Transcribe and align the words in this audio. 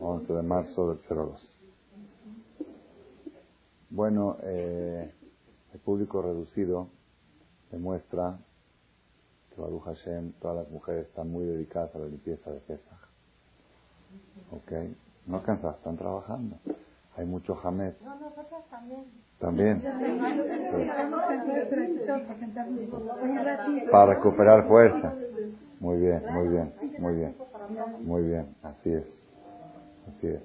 11 0.00 0.32
de 0.32 0.42
marzo 0.42 0.88
del 0.94 0.98
02. 1.08 1.58
Bueno, 3.90 4.36
eh, 4.42 5.12
el 5.72 5.80
público 5.80 6.22
reducido 6.22 6.88
demuestra 7.70 8.38
que 9.54 9.60
Baruch 9.60 9.84
Hashem, 9.84 10.32
todas 10.40 10.58
las 10.58 10.70
mujeres 10.70 11.06
están 11.06 11.30
muy 11.30 11.44
dedicadas 11.44 11.94
a 11.94 11.98
la 11.98 12.06
limpieza 12.06 12.50
de 12.50 12.60
Pesach. 12.60 12.98
¿Ok? 14.52 14.72
No 15.26 15.42
cansas, 15.42 15.76
están 15.76 15.96
trabajando. 15.96 16.56
Hay 17.16 17.26
mucho 17.26 17.54
jamés. 17.56 18.00
No, 18.02 18.18
nosotros 18.18 18.64
también. 18.70 19.04
También. 19.38 19.82
Para 23.90 24.14
recuperar 24.14 24.68
fuerza. 24.68 25.14
Muy 25.80 25.98
bien, 25.98 26.22
muy 26.32 26.48
bien, 26.48 26.72
muy 26.98 27.14
bien. 27.14 27.36
Muy 28.04 28.22
bien, 28.22 28.54
así 28.62 28.92
es. 28.92 29.04
Así 30.08 30.26
es. 30.26 30.42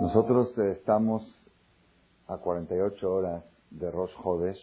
Nosotros 0.00 0.56
eh, 0.58 0.72
estamos 0.72 1.22
a 2.26 2.38
48 2.38 3.12
horas 3.12 3.44
de 3.70 3.90
Rosh 3.90 4.12
Hodesh, 4.22 4.60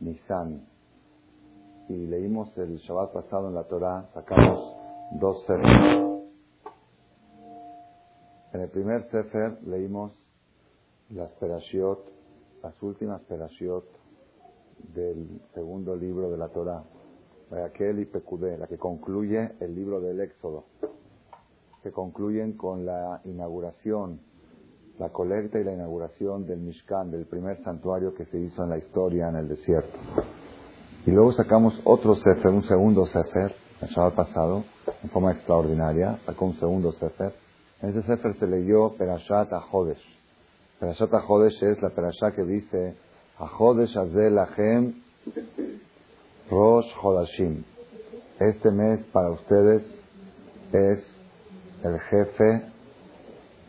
Nisan, 0.00 0.66
y 1.88 2.06
leímos 2.06 2.56
el 2.58 2.78
Shabbat 2.78 3.12
pasado 3.12 3.48
en 3.48 3.54
la 3.54 3.64
Torah, 3.64 4.08
sacamos 4.14 4.76
dos 5.12 5.44
sefer. 5.46 6.02
En 8.52 8.60
el 8.60 8.68
primer 8.70 9.08
sefer 9.10 9.62
leímos 9.62 10.12
las 11.10 11.30
perashiot, 11.32 12.00
las 12.62 12.82
últimas 12.82 13.20
perashiot 13.22 13.84
del 14.94 15.40
segundo 15.54 15.94
libro 15.94 16.30
de 16.30 16.36
la 16.36 16.48
Torah, 16.48 16.82
aquel 17.64 18.00
y 18.00 18.06
Pekudé, 18.06 18.58
la 18.58 18.66
que 18.66 18.78
concluye 18.78 19.52
el 19.60 19.74
libro 19.74 20.00
del 20.00 20.20
Éxodo, 20.20 20.64
que 21.82 21.90
concluyen 21.90 22.56
con 22.56 22.86
la 22.86 23.20
inauguración 23.24 24.20
la 24.98 25.08
colecta 25.08 25.58
y 25.58 25.64
la 25.64 25.72
inauguración 25.72 26.46
del 26.46 26.60
Mishkan, 26.60 27.10
del 27.10 27.26
primer 27.26 27.62
santuario 27.64 28.14
que 28.14 28.26
se 28.26 28.38
hizo 28.38 28.62
en 28.62 28.70
la 28.70 28.78
historia 28.78 29.28
en 29.28 29.36
el 29.36 29.48
desierto. 29.48 29.98
Y 31.06 31.10
luego 31.10 31.32
sacamos 31.32 31.80
otro 31.84 32.14
Sefer, 32.14 32.48
un 32.48 32.62
segundo 32.64 33.06
Sefer, 33.06 33.54
el 33.80 33.88
Shabbat 33.88 34.14
pasado, 34.14 34.64
en 35.02 35.10
forma 35.10 35.32
extraordinaria, 35.32 36.18
sacó 36.24 36.44
un 36.44 36.54
segundo 36.60 36.92
Sefer. 36.92 37.32
En 37.80 37.90
ese 37.90 38.02
Sefer 38.02 38.34
se 38.38 38.46
leyó 38.46 38.94
Perashat 38.96 39.52
HaHodesh. 39.52 40.02
Perashat 40.78 41.12
HaHodesh 41.12 41.62
es 41.64 41.82
la 41.82 41.90
Perashat 41.90 42.36
que 42.36 42.44
dice 42.44 42.94
HaHodesh 43.38 43.96
Azel 43.96 44.34
Lachem 44.36 45.02
Rosh 46.48 46.86
Hodashim. 47.02 47.64
Este 48.38 48.70
mes 48.70 49.00
para 49.12 49.30
ustedes 49.30 49.82
es 50.72 51.11
el 51.82 51.98
jefe 52.00 52.62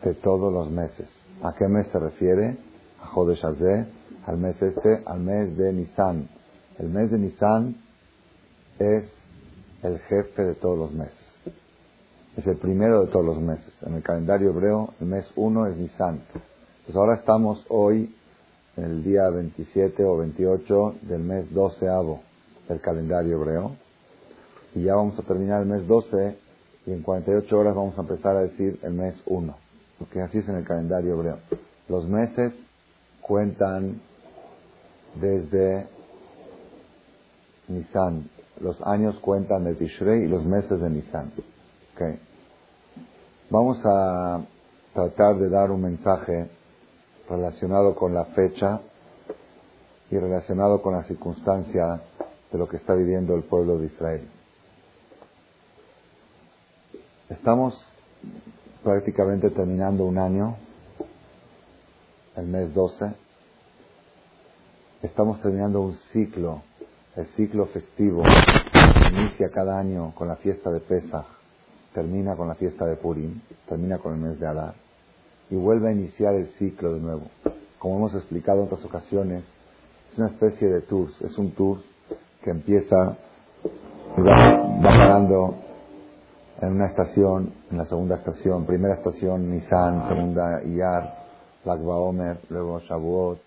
de 0.02 0.14
todos 0.14 0.52
los 0.52 0.70
meses. 0.70 1.08
¿A 1.42 1.54
qué 1.54 1.66
mes 1.68 1.86
se 1.88 1.98
refiere? 1.98 2.56
A 3.02 3.06
Jodesh 3.06 3.44
al 3.44 4.38
mes 4.38 4.60
este, 4.62 5.02
al 5.04 5.20
mes 5.20 5.56
de 5.56 5.72
Nisan. 5.72 6.28
El 6.78 6.88
mes 6.88 7.10
de 7.10 7.18
Nisan 7.18 7.76
es 8.78 9.04
el 9.82 9.98
jefe 10.00 10.42
de 10.42 10.54
todos 10.54 10.78
los 10.78 10.92
meses. 10.92 11.18
Es 12.36 12.46
el 12.46 12.56
primero 12.56 13.04
de 13.04 13.12
todos 13.12 13.24
los 13.24 13.40
meses. 13.40 13.72
En 13.82 13.94
el 13.94 14.02
calendario 14.02 14.50
hebreo, 14.50 14.94
el 15.00 15.06
mes 15.06 15.26
1 15.36 15.66
es 15.68 15.76
Nisan. 15.76 16.22
Pues 16.84 16.96
ahora 16.96 17.16
estamos 17.16 17.64
hoy 17.68 18.14
en 18.76 18.84
el 18.84 19.04
día 19.04 19.28
27 19.28 20.04
o 20.04 20.16
28 20.16 20.94
del 21.02 21.20
mes 21.20 21.52
12 21.52 21.86
del 22.68 22.80
calendario 22.80 23.36
hebreo. 23.36 23.76
Y 24.74 24.82
ya 24.82 24.96
vamos 24.96 25.18
a 25.18 25.22
terminar 25.22 25.62
el 25.62 25.68
mes 25.68 25.86
12 25.86 26.43
y 26.86 26.92
en 26.92 27.02
48 27.02 27.58
horas 27.58 27.74
vamos 27.74 27.96
a 27.98 28.02
empezar 28.02 28.36
a 28.36 28.40
decir 28.40 28.78
el 28.82 28.92
mes 28.92 29.14
1 29.26 29.64
porque 29.98 30.20
así 30.20 30.38
es 30.38 30.48
en 30.48 30.56
el 30.56 30.64
calendario 30.64 31.14
hebreo. 31.14 31.38
Los 31.88 32.08
meses 32.08 32.52
cuentan 33.20 34.00
desde 35.14 35.86
Nisan, 37.68 38.28
los 38.60 38.76
años 38.82 39.18
cuentan 39.20 39.64
de 39.64 39.74
Tishrei 39.74 40.24
y 40.24 40.28
los 40.28 40.44
meses 40.44 40.80
de 40.80 40.90
Nisan. 40.90 41.32
Okay. 41.94 42.18
Vamos 43.50 43.78
a 43.84 44.42
tratar 44.92 45.38
de 45.38 45.48
dar 45.48 45.70
un 45.70 45.82
mensaje 45.82 46.50
relacionado 47.28 47.94
con 47.94 48.12
la 48.12 48.26
fecha 48.26 48.80
y 50.10 50.18
relacionado 50.18 50.82
con 50.82 50.94
la 50.94 51.04
circunstancia 51.04 52.02
de 52.52 52.58
lo 52.58 52.68
que 52.68 52.76
está 52.76 52.94
viviendo 52.94 53.34
el 53.34 53.44
pueblo 53.44 53.78
de 53.78 53.86
Israel. 53.86 54.28
Estamos 57.30 57.74
prácticamente 58.82 59.48
terminando 59.48 60.04
un 60.04 60.18
año, 60.18 60.56
el 62.36 62.46
mes 62.46 62.74
12. 62.74 63.14
Estamos 65.02 65.40
terminando 65.40 65.80
un 65.80 65.94
ciclo, 66.12 66.60
el 67.16 67.26
ciclo 67.28 67.64
festivo, 67.68 68.22
inicia 69.10 69.50
cada 69.50 69.78
año 69.78 70.12
con 70.14 70.28
la 70.28 70.36
fiesta 70.36 70.70
de 70.70 70.80
Pesach, 70.80 71.24
termina 71.94 72.36
con 72.36 72.46
la 72.46 72.56
fiesta 72.56 72.84
de 72.84 72.96
Purim, 72.96 73.40
termina 73.70 73.96
con 73.96 74.12
el 74.12 74.20
mes 74.20 74.38
de 74.38 74.46
Adar, 74.46 74.74
y 75.48 75.56
vuelve 75.56 75.88
a 75.88 75.92
iniciar 75.92 76.34
el 76.34 76.48
ciclo 76.58 76.92
de 76.92 77.00
nuevo. 77.00 77.22
Como 77.78 77.96
hemos 77.96 78.14
explicado 78.14 78.58
en 78.60 78.66
otras 78.66 78.84
ocasiones, 78.84 79.44
es 80.12 80.18
una 80.18 80.28
especie 80.28 80.68
de 80.68 80.82
tour, 80.82 81.08
es 81.22 81.38
un 81.38 81.52
tour 81.52 81.78
que 82.42 82.50
empieza 82.50 83.16
va, 84.18 84.52
va 84.76 84.82
parando 84.82 85.63
en 86.60 86.72
una 86.72 86.86
estación, 86.86 87.52
en 87.70 87.78
la 87.78 87.84
segunda 87.86 88.16
estación, 88.16 88.64
primera 88.64 88.94
estación 88.94 89.50
Nisan, 89.50 90.08
segunda 90.08 90.62
Iyar, 90.64 91.24
Lagba 91.64 91.96
Omer, 91.96 92.40
luego 92.50 92.78
Shavuot, 92.80 93.38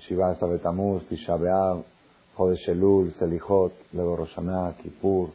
Shiva 0.00 0.34
Sabetamuz, 0.36 1.06
Tisha 1.08 1.36
B'Av, 1.36 1.82
Chodesh 2.36 2.68
Elul, 2.68 3.12
Selichot, 3.18 3.72
luego 3.92 4.16
Roshaná, 4.16 4.74
Kippur, 4.82 5.30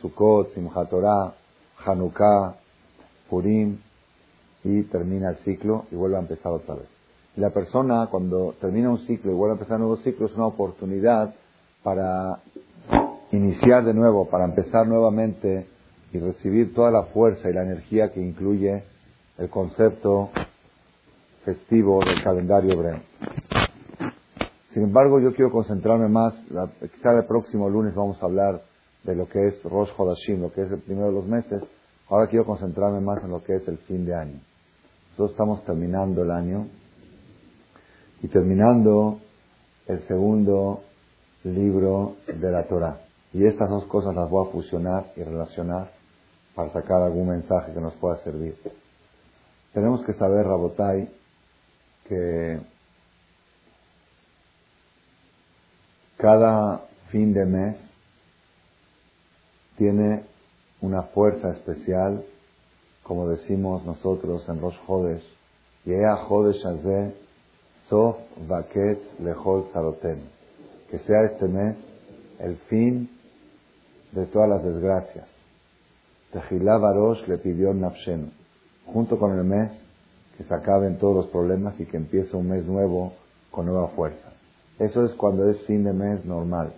Sukkot, 0.00 0.54
Simchat 0.54 0.88
Torah, 0.88 1.34
Hanukkah, 1.84 2.54
Purim, 3.28 3.78
y 4.64 4.82
termina 4.84 5.30
el 5.30 5.36
ciclo 5.44 5.84
y 5.90 5.96
vuelve 5.96 6.16
a 6.16 6.20
empezar 6.20 6.52
otra 6.52 6.74
vez. 6.74 6.88
la 7.36 7.50
persona, 7.50 8.06
cuando 8.10 8.54
termina 8.60 8.90
un 8.90 8.98
ciclo 9.06 9.32
y 9.32 9.34
vuelve 9.34 9.54
a 9.54 9.58
empezar 9.58 9.76
un 9.76 9.88
nuevo 9.88 10.02
ciclo, 10.02 10.26
es 10.26 10.34
una 10.34 10.46
oportunidad 10.46 11.34
para 11.82 12.38
iniciar 13.32 13.84
de 13.84 13.92
nuevo, 13.92 14.26
para 14.30 14.44
empezar 14.44 14.86
nuevamente 14.86 15.66
y 16.14 16.20
recibir 16.20 16.72
toda 16.74 16.92
la 16.92 17.02
fuerza 17.06 17.50
y 17.50 17.52
la 17.52 17.64
energía 17.64 18.12
que 18.12 18.20
incluye 18.20 18.84
el 19.36 19.50
concepto 19.50 20.30
festivo 21.44 22.04
del 22.04 22.22
calendario 22.22 22.72
hebreo. 22.72 23.00
Sin 24.72 24.84
embargo, 24.84 25.20
yo 25.20 25.34
quiero 25.34 25.50
concentrarme 25.50 26.08
más, 26.08 26.34
quizá 26.94 27.12
el 27.12 27.26
próximo 27.26 27.68
lunes 27.68 27.96
vamos 27.96 28.22
a 28.22 28.26
hablar 28.26 28.62
de 29.02 29.16
lo 29.16 29.28
que 29.28 29.48
es 29.48 29.62
Rosh 29.64 29.90
Hodashim, 29.96 30.40
lo 30.40 30.52
que 30.52 30.62
es 30.62 30.70
el 30.70 30.80
primero 30.82 31.08
de 31.08 31.14
los 31.14 31.26
meses. 31.26 31.62
Ahora 32.08 32.28
quiero 32.28 32.46
concentrarme 32.46 33.00
más 33.00 33.22
en 33.24 33.30
lo 33.30 33.42
que 33.42 33.56
es 33.56 33.66
el 33.66 33.78
fin 33.78 34.06
de 34.06 34.14
año. 34.14 34.40
Nosotros 35.10 35.32
estamos 35.32 35.64
terminando 35.64 36.22
el 36.22 36.30
año 36.30 36.68
y 38.22 38.28
terminando 38.28 39.18
el 39.88 40.00
segundo 40.06 40.82
libro 41.42 42.16
de 42.26 42.50
la 42.52 42.62
Torah. 42.68 43.00
Y 43.32 43.44
estas 43.44 43.68
dos 43.68 43.84
cosas 43.86 44.14
las 44.14 44.30
voy 44.30 44.46
a 44.46 44.52
fusionar 44.52 45.06
y 45.16 45.24
relacionar 45.24 46.03
para 46.54 46.72
sacar 46.72 47.02
algún 47.02 47.28
mensaje 47.28 47.72
que 47.72 47.80
nos 47.80 47.94
pueda 47.94 48.18
servir. 48.24 48.56
Tenemos 49.72 50.04
que 50.04 50.14
saber, 50.14 50.46
Rabotai, 50.46 51.08
que 52.08 52.60
cada 56.16 56.82
fin 57.10 57.32
de 57.32 57.44
mes 57.44 57.76
tiene 59.76 60.24
una 60.80 61.02
fuerza 61.02 61.50
especial, 61.50 62.24
como 63.02 63.28
decimos 63.28 63.84
nosotros 63.84 64.48
en 64.48 64.60
Rosh 64.60 64.78
Hodesh, 64.86 65.24
Yea 65.84 66.14
Hodesh 66.28 66.64
Azeh, 66.64 67.14
Sof 67.88 68.16
Vaket 68.48 69.20
Lehol 69.20 69.68
que 70.90 70.98
sea 71.00 71.24
este 71.24 71.46
mes 71.46 71.76
el 72.38 72.56
fin 72.68 73.10
de 74.12 74.26
todas 74.26 74.48
las 74.48 74.64
desgracias, 74.64 75.28
Tehilá 76.34 76.78
Barosh 76.78 77.28
le 77.28 77.38
pidió 77.38 77.72
Nafshen, 77.72 78.32
junto 78.86 79.20
con 79.20 79.38
el 79.38 79.44
mes, 79.44 79.70
que 80.36 80.42
se 80.42 80.52
acaben 80.52 80.98
todos 80.98 81.14
los 81.14 81.26
problemas 81.28 81.78
y 81.78 81.86
que 81.86 81.96
empiece 81.96 82.36
un 82.36 82.48
mes 82.48 82.64
nuevo 82.66 83.12
con 83.52 83.66
nueva 83.66 83.86
fuerza. 83.90 84.32
Eso 84.80 85.04
es 85.04 85.12
cuando 85.12 85.48
es 85.48 85.60
fin 85.66 85.84
de 85.84 85.92
mes 85.92 86.24
normal. 86.24 86.72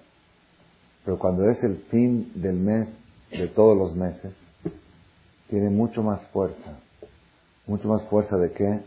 Pero 1.06 1.19
cuando 1.19 1.49
es 1.49 1.64
el 1.64 1.79
fin 1.91 2.32
del 2.35 2.56
mes 2.56 2.88
de 3.31 3.49
todos 3.49 3.79
los 3.79 3.97
meses, 3.97 4.35
tiene 5.49 5.70
mucho 5.70 6.03
más 6.03 6.20
fuerza. 6.35 6.79
Mucho 7.67 7.88
más 7.88 8.03
fuerza 8.11 8.37
de 8.37 8.53
qué? 8.53 8.81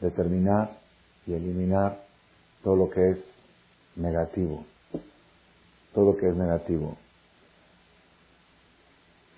De 0.00 0.10
terminar 0.10 0.72
y 1.24 1.34
eliminar 1.34 2.02
todo 2.64 2.74
lo 2.74 2.90
que 2.90 3.10
es 3.10 3.18
negativo. 3.94 4.64
Todo 5.94 6.06
lo 6.06 6.16
que 6.16 6.28
es 6.28 6.34
negativo. 6.34 6.96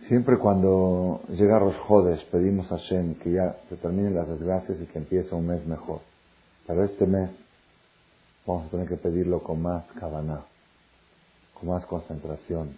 Siempre 0.08 0.38
cuando 0.38 1.20
llega 1.28 1.60
los 1.60 1.76
Jodes 1.76 2.25
pedimos 2.32 2.72
a 2.72 2.78
Shem 2.78 3.16
que 3.16 3.31
ya 3.31 3.58
se 3.69 3.76
terminen 3.76 4.14
las 4.14 4.26
desgracias 4.26 4.78
y 4.81 4.87
que 4.87 5.00
empiece 5.00 5.34
un 5.34 5.46
mes 5.46 5.66
mejor. 5.66 6.00
Pero 6.66 6.82
este 6.84 7.06
mes 7.06 7.28
vamos 8.46 8.66
a 8.66 8.70
tener 8.70 8.88
que 8.88 8.96
pedirlo 8.96 9.43
con 9.43 9.60
más 9.60 9.84
cabana, 10.00 10.40
con 11.52 11.69
más 11.69 11.84
concentración, 11.84 12.75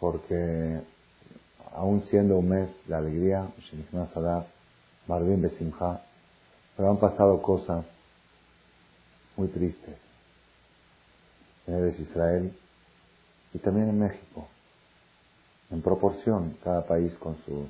porque 0.00 0.80
aún 1.74 2.02
siendo 2.04 2.38
un 2.38 2.48
mes 2.48 2.70
de 2.86 2.94
alegría, 2.94 3.48
pero 6.74 6.90
han 6.90 6.96
pasado 6.96 7.42
cosas 7.42 7.84
muy 9.36 9.48
tristes 9.48 9.98
en 11.66 11.94
Israel 12.00 12.56
y 13.52 13.58
también 13.58 13.90
en 13.90 13.98
México 13.98 14.48
en 15.72 15.82
proporción, 15.82 16.56
cada 16.62 16.86
país 16.86 17.12
con 17.14 17.36
su, 17.44 17.66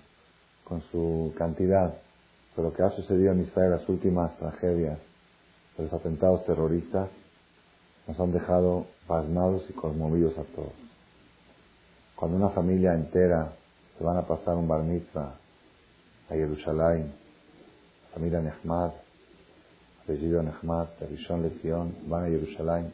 con 0.64 0.82
su 0.90 1.32
cantidad. 1.38 1.94
Pero 2.54 2.68
lo 2.68 2.74
que 2.74 2.82
ha 2.82 2.90
sucedido 2.90 3.32
en 3.32 3.42
Israel, 3.42 3.70
las 3.70 3.88
últimas 3.88 4.36
tragedias 4.38 4.98
los 5.78 5.92
atentados 5.92 6.44
terroristas, 6.44 7.08
nos 8.06 8.18
han 8.20 8.32
dejado 8.32 8.86
pasmados 9.06 9.64
y 9.68 9.72
conmovidos 9.72 10.36
a 10.38 10.42
todos. 10.54 10.72
Cuando 12.16 12.36
una 12.36 12.50
familia 12.50 12.94
entera 12.94 13.52
se 13.96 14.04
van 14.04 14.16
a 14.16 14.26
pasar 14.26 14.54
un 14.56 14.68
bar 14.68 14.82
mitzvah 14.82 15.34
a 16.28 16.34
Jerusalén, 16.34 17.12
familia 18.12 18.40
Nehmad, 18.40 18.92
apellido 20.04 20.42
Nehmad, 20.42 20.88
Rishon 21.08 21.42
Lezion, 21.42 21.94
van 22.06 22.24
a 22.24 22.28
Jerusalén 22.28 22.92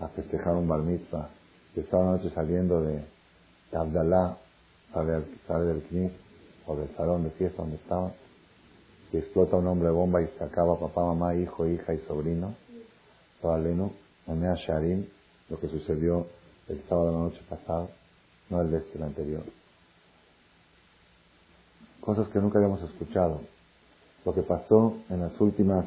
a 0.00 0.08
festejar 0.08 0.54
un 0.54 0.68
bar 0.68 0.80
mitzvah. 0.80 1.30
Y 1.74 1.80
esta 1.80 1.98
noche 1.98 2.30
saliendo 2.30 2.82
de 2.82 3.02
Abdalá 3.72 4.38
sale, 4.92 5.24
sale 5.46 5.64
del 5.66 5.82
knis 5.82 6.12
o 6.66 6.76
del 6.76 6.94
salón 6.96 7.24
de 7.24 7.30
fiesta 7.30 7.62
donde 7.62 7.76
estaba 7.76 8.12
y 9.12 9.16
explota 9.16 9.56
un 9.56 9.66
hombre 9.66 9.90
bomba 9.90 10.22
y 10.22 10.28
se 10.38 10.44
acaba 10.44 10.78
papá, 10.78 11.02
mamá, 11.02 11.34
hijo, 11.34 11.66
hija 11.66 11.94
y 11.94 11.98
sobrino. 12.06 12.54
Leno, 13.42 13.92
Mamea 14.26 14.54
Sharim, 14.56 15.06
lo 15.48 15.60
que 15.60 15.68
sucedió 15.68 16.26
el 16.68 16.82
sábado 16.88 17.06
de 17.06 17.12
la 17.12 17.18
noche 17.18 17.40
pasada, 17.48 17.88
no 18.50 18.60
el 18.60 18.70
de 18.70 18.78
este, 18.78 18.98
el 18.98 19.04
anterior. 19.04 19.44
Cosas 22.00 22.28
que 22.28 22.38
nunca 22.40 22.58
habíamos 22.58 22.82
escuchado. 22.82 23.40
Lo 24.24 24.34
que 24.34 24.42
pasó 24.42 24.96
en 25.08 25.20
las 25.20 25.40
últimas. 25.40 25.86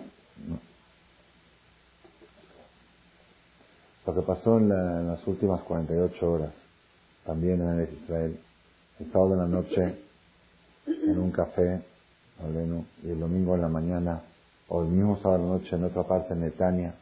Lo 4.08 4.16
que 4.16 4.22
pasó 4.22 4.58
en, 4.58 4.72
en 4.72 5.08
las 5.10 5.28
últimas 5.28 5.62
48 5.62 6.32
horas 6.32 6.54
también 7.26 7.62
en 7.62 7.88
Israel, 8.04 8.40
el 9.00 9.12
sábado 9.12 9.32
de 9.32 9.38
la 9.38 9.48
noche 9.48 9.96
en 10.88 11.18
un 11.18 11.32
café, 11.32 11.82
y 13.04 13.10
el 13.10 13.20
domingo 13.20 13.56
en 13.56 13.62
la 13.62 13.68
mañana, 13.68 14.22
o 14.68 14.82
el 14.82 14.90
mismo 14.90 15.18
sábado 15.18 15.38
de 15.38 15.44
la 15.44 15.54
noche 15.58 15.76
en 15.76 15.84
otra 15.84 16.04
parte, 16.04 16.34
en 16.34 16.42
Netania, 16.42 16.96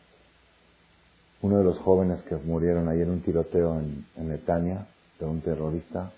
uno 1.42 1.58
de 1.58 1.64
los 1.64 1.78
jóvenes 1.80 2.22
que 2.24 2.36
murieron 2.36 2.90
ahí 2.90 3.02
en 3.02 3.10
un 3.12 3.22
tiroteo 3.22 3.80
en, 3.80 4.06
Netania, 4.28 4.88
de 5.20 5.26
un 5.26 5.40
terrorista, 5.42 6.12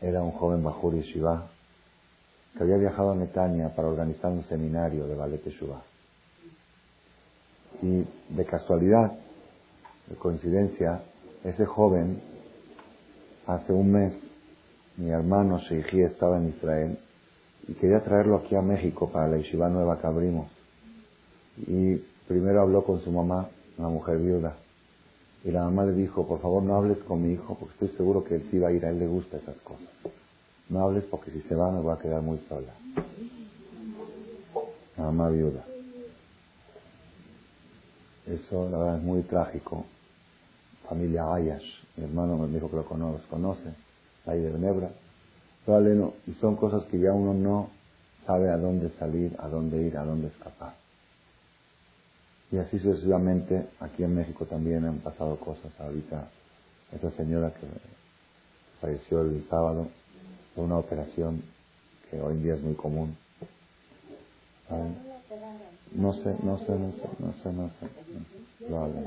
era 0.00 0.22
un 0.22 0.32
joven 0.32 0.62
Bajur 0.62 0.94
Yeshiva, 0.94 1.48
que 2.56 2.62
había 2.62 2.76
viajado 2.76 3.12
a 3.12 3.16
Netania 3.16 3.74
para 3.74 3.88
organizar 3.88 4.30
un 4.30 4.44
seminario 4.44 5.06
de 5.06 5.14
Ballet 5.14 5.42
Yeshiva. 5.44 5.82
Y 7.82 8.04
de 8.34 8.44
casualidad, 8.44 9.12
de 10.06 10.14
coincidencia, 10.16 11.02
ese 11.42 11.66
joven 11.66 12.35
Hace 13.46 13.72
un 13.72 13.92
mes 13.92 14.12
mi 14.96 15.10
hermano 15.10 15.58
Sheikhi 15.58 16.00
estaba 16.02 16.38
en 16.38 16.48
Israel 16.48 16.98
y 17.68 17.74
quería 17.74 18.02
traerlo 18.02 18.36
aquí 18.36 18.56
a 18.56 18.62
México 18.62 19.08
para 19.10 19.28
la 19.28 19.36
yeshiva 19.36 19.68
nueva 19.68 20.00
que 20.00 20.06
abrimos. 20.06 20.50
Y 21.58 21.96
primero 22.26 22.62
habló 22.62 22.82
con 22.84 23.02
su 23.02 23.12
mamá, 23.12 23.48
una 23.78 23.88
mujer 23.88 24.18
viuda. 24.18 24.56
Y 25.44 25.50
la 25.52 25.64
mamá 25.64 25.84
le 25.84 25.92
dijo, 25.92 26.26
por 26.26 26.40
favor 26.40 26.62
no 26.62 26.74
hables 26.74 26.98
con 27.04 27.22
mi 27.22 27.34
hijo 27.34 27.56
porque 27.60 27.74
estoy 27.74 27.96
seguro 27.96 28.24
que 28.24 28.36
él 28.36 28.48
sí 28.50 28.58
va 28.58 28.68
a 28.68 28.72
ir, 28.72 28.84
a 28.84 28.90
él 28.90 28.98
le 28.98 29.06
gusta 29.06 29.36
esas 29.36 29.56
cosas. 29.58 29.88
No 30.68 30.80
hables 30.80 31.04
porque 31.04 31.30
si 31.30 31.40
se 31.42 31.54
va 31.54 31.70
me 31.70 31.80
voy 31.80 31.94
a 31.94 31.98
quedar 31.98 32.22
muy 32.22 32.38
sola. 32.48 32.72
La 34.96 35.04
mamá 35.04 35.28
viuda. 35.28 35.64
Eso 38.26 38.68
la 38.70 38.78
verdad 38.78 38.96
es 38.98 39.04
muy 39.04 39.22
trágico. 39.22 39.84
Familia 40.88 41.34
Ayash. 41.34 41.84
Mi 41.96 42.04
hermano 42.04 42.36
me 42.38 42.48
dijo 42.48 42.70
que 42.70 42.76
lo 42.76 42.84
conoce, 42.84 43.24
conoce 43.28 43.74
ahí 44.26 44.40
de 44.40 44.58
Nebra. 44.58 44.90
No. 45.66 46.12
Y 46.26 46.32
son 46.34 46.54
cosas 46.56 46.84
que 46.84 46.98
ya 46.98 47.12
uno 47.12 47.34
no 47.34 47.70
sabe 48.24 48.50
a 48.50 48.56
dónde 48.56 48.90
salir, 48.98 49.34
a 49.38 49.48
dónde 49.48 49.82
ir, 49.82 49.96
a 49.96 50.04
dónde 50.04 50.28
escapar. 50.28 50.74
Y 52.52 52.58
así 52.58 52.78
sucesivamente, 52.78 53.66
aquí 53.80 54.04
en 54.04 54.14
México 54.14 54.46
también 54.46 54.84
han 54.84 54.98
pasado 54.98 55.36
cosas. 55.40 55.72
Ahorita, 55.80 56.28
esta 56.92 57.10
señora 57.12 57.52
que 57.52 57.66
falleció 58.80 59.22
el 59.22 59.44
sábado 59.50 59.88
de 60.54 60.62
una 60.62 60.78
operación 60.78 61.42
que 62.10 62.20
hoy 62.20 62.34
en 62.34 62.42
día 62.44 62.54
es 62.54 62.62
muy 62.62 62.74
común. 62.74 63.16
No 65.92 66.12
sé, 66.12 66.36
no 66.44 66.58
sé, 66.58 66.72
no 66.72 66.92
sé, 66.92 67.08
no 67.18 67.32
sé, 67.42 67.52
no 67.52 67.70
sé. 67.70 68.72
Hablan 68.72 69.06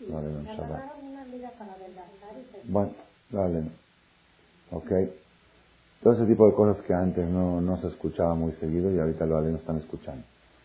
en 0.00 0.44
Shabbat. 0.44 0.84
Bueno, 2.64 2.92
dale. 3.30 3.70
Ok. 4.70 4.90
Todo 6.02 6.14
ese 6.14 6.26
tipo 6.26 6.46
de 6.46 6.54
cosas 6.54 6.84
que 6.84 6.94
antes 6.94 7.26
no, 7.28 7.60
no 7.60 7.80
se 7.80 7.88
escuchaba 7.88 8.34
muy 8.34 8.52
seguido 8.52 8.92
y 8.92 8.98
ahorita 8.98 9.26
los 9.26 9.38
alumnos 9.38 9.60
están 9.60 9.78
escuchando. 9.78 10.24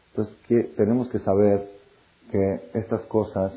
Entonces, 0.10 0.36
que, 0.48 0.64
tenemos 0.76 1.10
que 1.10 1.20
saber 1.20 1.70
que 2.32 2.70
estas 2.74 3.02
cosas 3.04 3.54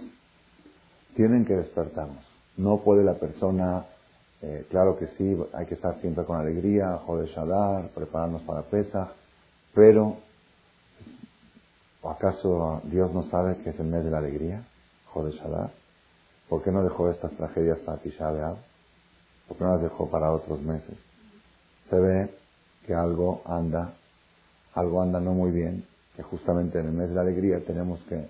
tienen 1.16 1.44
que 1.44 1.54
despertarnos. 1.54 2.24
No 2.56 2.78
puede 2.82 3.04
la 3.04 3.14
persona, 3.14 3.86
eh, 4.40 4.66
claro 4.70 4.96
que 4.96 5.08
sí, 5.18 5.36
hay 5.52 5.66
que 5.66 5.74
estar 5.74 6.00
siempre 6.00 6.24
con 6.24 6.40
alegría, 6.40 6.98
joder 7.04 7.28
Shadar, 7.28 7.88
prepararnos 7.88 8.42
para 8.42 8.62
Pesach, 8.62 9.10
pero 9.74 10.18
¿acaso 12.04 12.80
Dios 12.84 13.12
no 13.12 13.24
sabe 13.30 13.56
que 13.58 13.70
es 13.70 13.80
el 13.80 13.86
mes 13.86 14.04
de 14.04 14.10
la 14.10 14.18
alegría? 14.18 14.64
Shadar. 15.22 15.70
¿Por 16.48 16.62
qué 16.62 16.70
no 16.70 16.82
dejó 16.82 17.10
estas 17.10 17.32
tragedias 17.32 17.78
para 17.80 17.98
Tisha? 17.98 18.56
¿Por 19.48 19.56
qué 19.56 19.64
no 19.64 19.72
las 19.72 19.82
dejó 19.82 20.10
para 20.10 20.32
otros 20.32 20.60
meses? 20.62 20.96
Se 21.88 21.98
ve 21.98 22.34
que 22.86 22.94
algo 22.94 23.42
anda, 23.46 23.94
algo 24.74 25.02
anda 25.02 25.20
no 25.20 25.32
muy 25.32 25.52
bien, 25.52 25.84
que 26.16 26.22
justamente 26.22 26.78
en 26.78 26.86
el 26.86 26.92
mes 26.92 27.08
de 27.08 27.14
la 27.14 27.22
alegría 27.22 27.64
tenemos 27.64 28.00
que, 28.08 28.28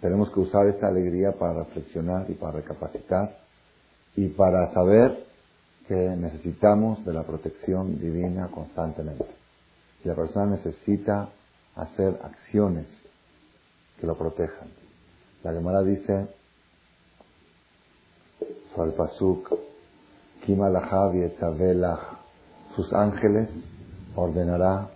tenemos 0.00 0.30
que 0.32 0.40
usar 0.40 0.66
esta 0.66 0.88
alegría 0.88 1.32
para 1.32 1.64
reflexionar 1.64 2.30
y 2.30 2.34
para 2.34 2.52
recapacitar 2.52 3.36
y 4.16 4.28
para 4.28 4.72
saber 4.72 5.24
que 5.88 5.94
necesitamos 5.94 7.04
de 7.04 7.12
la 7.12 7.24
protección 7.24 7.98
divina 7.98 8.48
constantemente. 8.48 9.26
Y 10.04 10.08
la 10.08 10.14
persona 10.14 10.56
necesita 10.56 11.30
hacer 11.74 12.18
acciones 12.22 12.86
que 14.00 14.06
lo 14.06 14.16
protejan. 14.16 14.68
La 15.42 15.52
Gemara 15.52 15.82
dice, 15.82 16.28
al 18.76 18.92
pasuk, 18.92 19.52
sus 22.76 22.92
ángeles 22.92 23.48
ordenará 24.16 24.88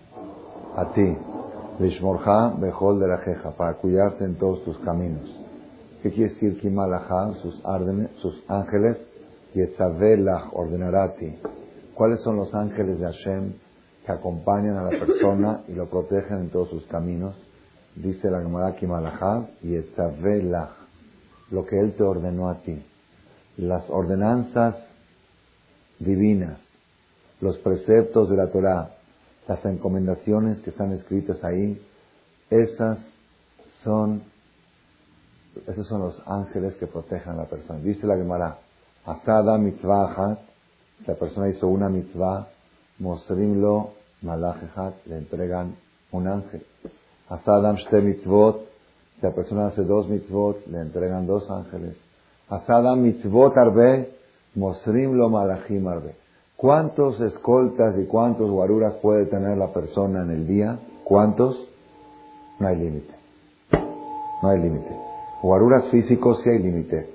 a 0.77 0.93
ti, 0.95 1.17
Lishmorja 1.81 2.55
Bejol 2.59 3.01
de 3.01 3.09
la 3.09 3.19
Jeja, 3.19 3.51
para 3.53 3.75
cuidarte 3.75 4.25
en 4.25 4.37
todos 4.37 4.63
tus 4.65 4.79
caminos. 4.79 5.29
¿Qué 6.03 6.11
quiere 6.11 6.33
decir 6.33 6.61
Kimalaja? 6.61 7.35
Sus, 7.43 7.63
sus 8.21 8.45
ángeles, 8.49 8.99
Yetzavelach 9.55 10.53
ordenará 10.53 11.05
a 11.05 11.15
ti. 11.15 11.35
¿Cuáles 11.95 12.21
son 12.23 12.37
los 12.37 12.55
ángeles 12.55 12.99
de 12.99 13.07
Hashem 13.07 13.53
que 14.05 14.13
acompañan 14.13 14.77
a 14.77 14.85
la 14.85 14.91
persona 14.91 15.63
y 15.69 15.73
lo 15.73 15.89
protegen 15.89 16.39
en 16.39 16.51
todos 16.51 16.69
sus 16.71 16.85
caminos? 16.87 17.35
Dice 17.97 18.31
la 18.31 18.41
Gemara 18.41 18.75
Kimalaja, 18.77 19.47
Yetzavelach, 19.63 20.71
lo 21.51 21.65
que 21.65 21.79
Él 21.79 21.95
te 21.95 22.03
ordenó 22.03 22.49
a 22.49 22.57
ti 22.63 22.83
las 23.57 23.89
ordenanzas 23.89 24.75
divinas, 25.99 26.59
los 27.41 27.57
preceptos 27.59 28.29
de 28.31 28.37
la 28.37 28.49
Torah, 28.49 28.91
las 29.47 29.65
encomendaciones 29.65 30.61
que 30.61 30.71
están 30.71 30.93
escritas 30.93 31.43
ahí, 31.45 31.81
esas 32.51 32.99
son, 33.83 34.23
esos 35.67 35.87
son 35.87 36.01
los 36.01 36.21
ángeles 36.27 36.75
que 36.75 36.87
protegen 36.87 37.35
a 37.35 37.37
la 37.37 37.45
persona. 37.45 37.79
Dice 37.81 38.07
la 38.07 38.17
Gemara, 38.17 38.59
Asada 39.07 39.59
mitzvah 39.59 40.39
la 41.07 41.15
persona 41.15 41.51
hizo 41.51 41.69
una 41.69 41.89
mitzvah, 41.89 42.49
mosrim 42.99 43.61
lo 43.61 43.93
le 44.23 45.19
entregan 45.19 45.77
un 46.13 46.29
ángel. 46.29 46.65
Asadam 47.29 47.77
shte 47.77 48.01
mitzvot, 48.01 48.61
la 49.23 49.31
persona 49.31 49.69
hace 49.69 49.83
dos 49.85 50.09
mitzvot, 50.09 50.67
le 50.67 50.81
entregan 50.81 51.27
dos 51.27 51.51
ángeles. 51.51 51.97
Asada 52.49 52.95
mitzvot 52.95 53.57
arbe, 53.57 54.11
mosrim 54.55 55.15
lo 55.15 55.31
malachim 55.31 55.87
arbe. 55.89 56.15
¿Cuántos 56.57 57.21
escoltas 57.21 57.97
y 57.99 58.05
cuántos 58.05 58.51
guaruras 58.51 58.95
puede 58.95 59.27
tener 59.27 59.57
la 59.57 59.73
persona 59.73 60.23
en 60.23 60.31
el 60.31 60.47
día? 60.47 60.79
¿Cuántos? 61.05 61.59
No 62.61 62.69
hay 62.69 62.77
límite. 62.77 63.15
No 64.43 64.49
hay 64.49 64.61
límite. 64.61 64.97
Guaruras 65.43 65.87
físicos 65.91 66.41
sí 66.43 66.51
hay 66.51 66.59
límite. 66.59 67.09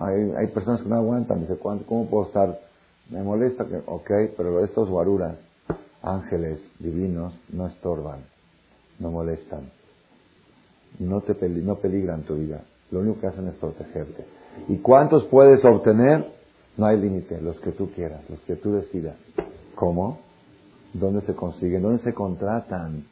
Hay, 0.00 0.32
hay 0.36 0.46
personas 0.48 0.80
que 0.82 0.88
no 0.88 0.96
aguantan. 0.96 1.40
Dice, 1.40 1.58
¿cómo 1.58 2.06
puedo 2.06 2.26
estar? 2.26 2.58
Me 3.10 3.22
molesta 3.22 3.64
que, 3.64 3.82
ok, 3.86 4.10
pero 4.36 4.64
estos 4.64 4.88
guaruras, 4.88 5.36
ángeles 6.02 6.60
divinos, 6.78 7.34
no 7.52 7.66
estorban, 7.66 8.20
no 8.98 9.10
molestan, 9.10 9.70
no 10.98 11.20
te 11.20 11.48
no 11.48 11.76
peligran 11.76 12.22
tu 12.22 12.36
vida. 12.36 12.62
Lo 12.90 13.00
único 13.00 13.20
que 13.20 13.26
hacen 13.26 13.46
es 13.48 13.54
protegerte. 13.54 14.24
¿Y 14.68 14.78
cuántos 14.78 15.24
puedes 15.26 15.64
obtener? 15.64 16.32
No 16.76 16.86
hay 16.86 16.98
límite, 16.98 17.40
los 17.40 17.58
que 17.60 17.72
tú 17.72 17.90
quieras, 17.92 18.20
los 18.28 18.40
que 18.40 18.56
tú 18.56 18.72
decidas. 18.72 19.16
¿Cómo? 19.74 20.20
¿Dónde 20.92 21.20
se 21.22 21.34
consiguen? 21.34 21.82
¿Dónde 21.82 22.02
se 22.02 22.14
contratan 22.14 23.04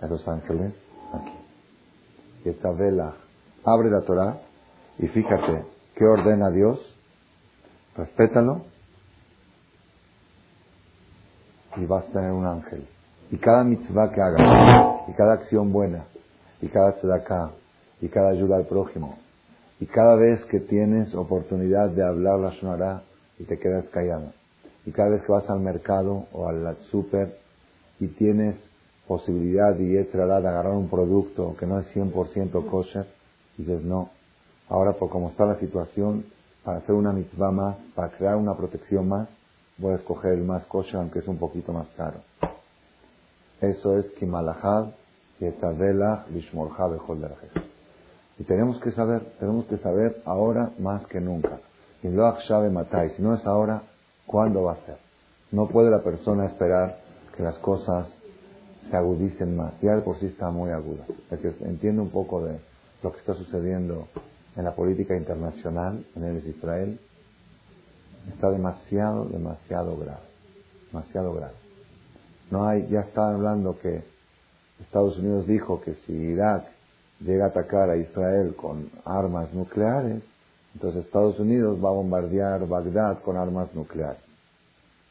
a 0.00 0.06
los 0.06 0.26
ángeles? 0.26 0.72
Aquí. 1.12 2.48
Esta 2.48 2.70
vela 2.72 3.14
abre 3.64 3.90
la 3.90 4.02
Torah 4.02 4.40
y 4.98 5.06
fíjate 5.08 5.64
qué 5.94 6.04
ordena 6.04 6.50
Dios. 6.50 6.78
Respétalo 7.96 8.62
y 11.76 11.84
vas 11.84 12.04
a 12.08 12.12
tener 12.12 12.32
un 12.32 12.46
ángel. 12.46 12.86
Y 13.32 13.38
cada 13.38 13.62
mitzvah 13.62 14.10
que 14.10 14.20
hagas, 14.20 15.08
y 15.08 15.12
cada 15.12 15.34
acción 15.34 15.72
buena, 15.72 16.04
y 16.60 16.66
cada 16.66 16.96
tzedakah, 16.96 17.52
y 18.00 18.08
cada 18.08 18.30
ayuda 18.30 18.56
al 18.56 18.66
prójimo, 18.66 19.18
y 19.78 19.86
cada 19.86 20.16
vez 20.16 20.44
que 20.46 20.58
tienes 20.58 21.14
oportunidad 21.14 21.90
de 21.90 22.02
hablar 22.02 22.40
la 22.40 22.50
shonará 22.50 23.02
y 23.38 23.44
te 23.44 23.58
quedas 23.58 23.84
callado, 23.92 24.32
y 24.84 24.90
cada 24.90 25.10
vez 25.10 25.22
que 25.22 25.30
vas 25.30 25.48
al 25.48 25.60
mercado 25.60 26.26
o 26.32 26.48
al 26.48 26.76
super 26.90 27.36
y 28.00 28.08
tienes 28.08 28.56
posibilidad 29.06 29.78
y 29.78 29.96
extra 29.96 30.26
de 30.26 30.48
agarrar 30.48 30.72
un 30.72 30.88
producto 30.88 31.56
que 31.56 31.66
no 31.66 31.78
es 31.78 31.86
100% 31.94 32.68
kosher, 32.68 33.06
dices 33.56 33.84
no, 33.84 34.10
ahora 34.68 34.94
por 34.94 35.08
cómo 35.08 35.30
está 35.30 35.46
la 35.46 35.58
situación, 35.60 36.24
para 36.64 36.78
hacer 36.78 36.94
una 36.94 37.12
mitzvah 37.12 37.52
más, 37.52 37.76
para 37.94 38.10
crear 38.10 38.34
una 38.36 38.56
protección 38.56 39.08
más, 39.08 39.28
voy 39.78 39.92
a 39.92 39.96
escoger 39.96 40.32
el 40.32 40.44
más 40.44 40.64
kosher 40.66 40.96
aunque 40.96 41.20
es 41.20 41.28
un 41.28 41.38
poquito 41.38 41.72
más 41.72 41.86
caro. 41.96 42.18
Eso 43.60 43.98
es 43.98 44.06
Kimalahad, 44.18 44.88
Yetavela, 45.38 46.26
Lishmorha, 46.32 46.88
Y 48.38 48.44
tenemos 48.44 48.80
que 48.80 48.92
saber, 48.92 49.22
tenemos 49.38 49.66
que 49.66 49.78
saber 49.78 50.22
ahora 50.24 50.70
más 50.78 51.06
que 51.06 51.20
nunca. 51.20 51.58
Y 52.02 52.08
lo 52.08 52.34
si 52.40 53.22
no 53.22 53.34
es 53.34 53.46
ahora, 53.46 53.82
¿cuándo 54.26 54.62
va 54.62 54.72
a 54.72 54.86
ser? 54.86 54.96
No 55.52 55.68
puede 55.68 55.90
la 55.90 56.02
persona 56.02 56.46
esperar 56.46 56.98
que 57.36 57.42
las 57.42 57.58
cosas 57.58 58.08
se 58.90 58.96
agudicen 58.96 59.56
más. 59.56 59.74
Ya 59.82 59.94
de 59.94 60.02
por 60.02 60.18
sí 60.18 60.26
está 60.26 60.50
muy 60.50 60.70
aguda. 60.70 61.04
Es 61.30 61.40
que 61.40 61.48
entiende 61.64 62.00
un 62.00 62.10
poco 62.10 62.42
de 62.42 62.58
lo 63.02 63.12
que 63.12 63.18
está 63.18 63.34
sucediendo 63.34 64.08
en 64.56 64.64
la 64.64 64.74
política 64.74 65.16
internacional 65.16 66.04
en 66.16 66.24
el 66.24 66.46
Israel 66.48 66.98
está 68.28 68.50
demasiado, 68.50 69.24
demasiado 69.26 69.96
grave. 69.96 70.20
Demasiado 70.92 71.34
grave. 71.34 71.59
No 72.50 72.66
hay, 72.66 72.88
ya 72.88 73.00
está 73.00 73.28
hablando 73.28 73.78
que 73.78 74.02
Estados 74.80 75.18
Unidos 75.18 75.46
dijo 75.46 75.80
que 75.80 75.94
si 76.06 76.12
Irak 76.12 76.64
llega 77.20 77.44
a 77.44 77.48
atacar 77.48 77.90
a 77.90 77.96
Israel 77.96 78.54
con 78.56 78.90
armas 79.04 79.52
nucleares, 79.52 80.22
entonces 80.74 81.04
Estados 81.04 81.38
Unidos 81.38 81.78
va 81.84 81.90
a 81.90 81.92
bombardear 81.92 82.66
Bagdad 82.66 83.20
con 83.22 83.36
armas 83.36 83.72
nucleares. 83.74 84.22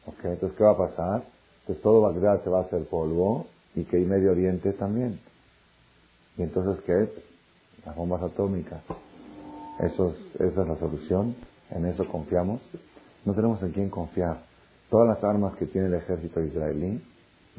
Okay, 0.06 0.32
entonces, 0.32 0.56
¿qué 0.56 0.64
va 0.64 0.72
a 0.72 0.78
pasar? 0.78 1.22
Entonces 1.60 1.82
todo 1.82 2.00
Bagdad 2.00 2.42
se 2.42 2.50
va 2.50 2.60
a 2.60 2.62
hacer 2.62 2.84
polvo 2.84 3.46
y 3.74 3.84
que 3.84 3.98
hay 3.98 4.04
Medio 4.04 4.32
Oriente 4.32 4.72
también. 4.72 5.20
¿Y 6.36 6.42
entonces 6.42 6.82
qué 6.84 7.02
es? 7.02 7.10
Las 7.84 7.96
bombas 7.96 8.22
atómicas. 8.22 8.80
Eso 9.78 10.14
esa 10.34 10.62
es 10.62 10.68
la 10.68 10.76
solución. 10.76 11.36
En 11.70 11.86
eso 11.86 12.06
confiamos. 12.06 12.60
No 13.24 13.34
tenemos 13.34 13.62
en 13.62 13.72
quién 13.72 13.90
confiar. 13.90 14.42
Todas 14.90 15.08
las 15.08 15.22
armas 15.22 15.54
que 15.56 15.66
tiene 15.66 15.88
el 15.88 15.94
ejército 15.94 16.42
israelí 16.42 17.00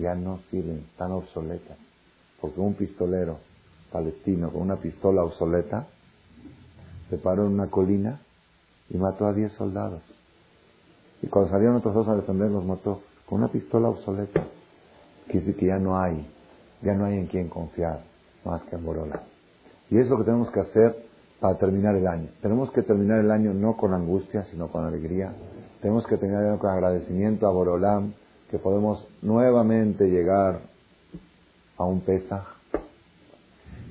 ya 0.01 0.15
no 0.15 0.39
sirven, 0.49 0.85
están 0.91 1.11
obsoletas. 1.11 1.77
Porque 2.39 2.59
un 2.59 2.73
pistolero 2.73 3.39
palestino 3.91 4.51
con 4.51 4.61
una 4.61 4.77
pistola 4.77 5.23
obsoleta 5.23 5.87
se 7.09 7.17
paró 7.17 7.45
en 7.45 7.53
una 7.53 7.67
colina 7.67 8.21
y 8.89 8.97
mató 8.97 9.27
a 9.27 9.33
10 9.33 9.53
soldados. 9.53 10.01
Y 11.21 11.27
cuando 11.27 11.51
salieron 11.51 11.75
otros 11.75 11.93
dos 11.93 12.07
a 12.07 12.15
defender, 12.15 12.49
los 12.49 12.65
mató 12.65 13.01
con 13.27 13.39
una 13.39 13.51
pistola 13.51 13.89
obsoleta. 13.89 14.43
Quiere 15.25 15.45
decir 15.45 15.55
que 15.57 15.67
ya 15.67 15.77
no 15.77 15.99
hay, 15.99 16.25
ya 16.81 16.93
no 16.93 17.05
hay 17.05 17.17
en 17.17 17.27
quién 17.27 17.47
confiar 17.47 18.01
más 18.43 18.61
que 18.63 18.75
en 18.75 18.85
Borola. 18.85 19.21
Y 19.89 19.99
es 19.99 20.07
lo 20.07 20.17
que 20.17 20.23
tenemos 20.23 20.49
que 20.51 20.61
hacer 20.61 21.05
para 21.39 21.57
terminar 21.57 21.95
el 21.95 22.07
año. 22.07 22.29
Tenemos 22.41 22.71
que 22.71 22.81
terminar 22.81 23.19
el 23.19 23.29
año 23.29 23.53
no 23.53 23.75
con 23.77 23.93
angustia, 23.93 24.45
sino 24.45 24.69
con 24.69 24.85
alegría. 24.85 25.33
Tenemos 25.81 26.05
que 26.07 26.17
terminar 26.17 26.57
con 26.59 26.69
agradecimiento 26.69 27.47
a 27.47 27.51
Borolam, 27.51 28.13
que 28.51 28.59
podemos 28.59 29.07
nuevamente 29.21 30.09
llegar 30.09 30.59
a 31.77 31.85
un 31.85 32.01
Pesaj, 32.01 32.43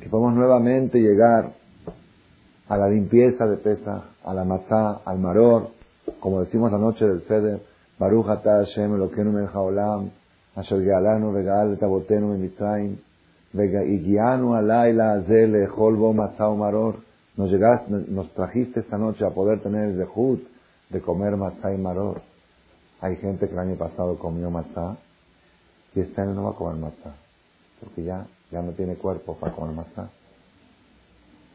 que 0.00 0.09
podemos 0.09 0.35
nuevamente 0.35 1.00
llegar 1.00 1.52
a 2.69 2.76
la 2.76 2.88
limpieza 2.88 3.47
de 3.47 3.57
Pesaj, 3.57 4.02
a 4.23 4.35
la 4.35 4.45
Matzah, 4.45 5.00
al 5.05 5.19
Maror, 5.19 5.71
como 6.21 6.43
decimos 6.43 6.71
la 6.71 6.79
noche 6.79 7.07
del 7.07 7.23
Seder, 7.23 7.61
Baruch 7.99 8.29
Ata 8.29 8.59
Hashem 8.59 8.95
Elokeinu 8.95 9.33
Melech 9.33 9.55
Haolam, 9.55 10.11
Asher 10.55 10.83
Gealanu 10.83 11.33
Regal 11.33 11.79
Tabotenu 11.79 12.37
Mitzrayim, 12.37 12.99
Vegianu 13.52 14.55
Alayla 14.55 15.14
Azel 15.14 15.57
Echol 15.57 15.97
Bo 15.97 16.12
Matzah 16.12 16.55
Maror, 16.55 16.97
nos, 17.37 17.50
llegaste, 17.50 17.90
nos 18.09 18.31
trajiste 18.35 18.81
esta 18.81 18.99
noche 18.99 19.25
a 19.25 19.31
poder 19.31 19.61
tener 19.62 19.90
el 19.90 19.99
dejud 19.99 20.40
de 20.90 21.00
comer 21.00 21.37
matzá 21.37 21.73
y 21.73 21.79
maror. 21.79 22.21
Hay 23.00 23.16
gente 23.16 23.47
que 23.47 23.52
el 23.52 23.59
año 23.59 23.76
pasado 23.76 24.19
comió 24.19 24.50
matzá 24.50 24.97
y 25.95 26.00
este 26.00 26.21
año 26.21 26.35
no 26.35 26.45
va 26.45 26.50
a 26.50 26.54
comer 26.54 26.76
matzá, 26.76 27.14
porque 27.80 28.04
ya, 28.04 28.26
ya 28.50 28.62
no 28.62 28.73
tiene 28.73 28.97
cuerpo 28.97 29.37
para 29.37 29.54
comer 29.54 29.75
matzá. 29.75 30.11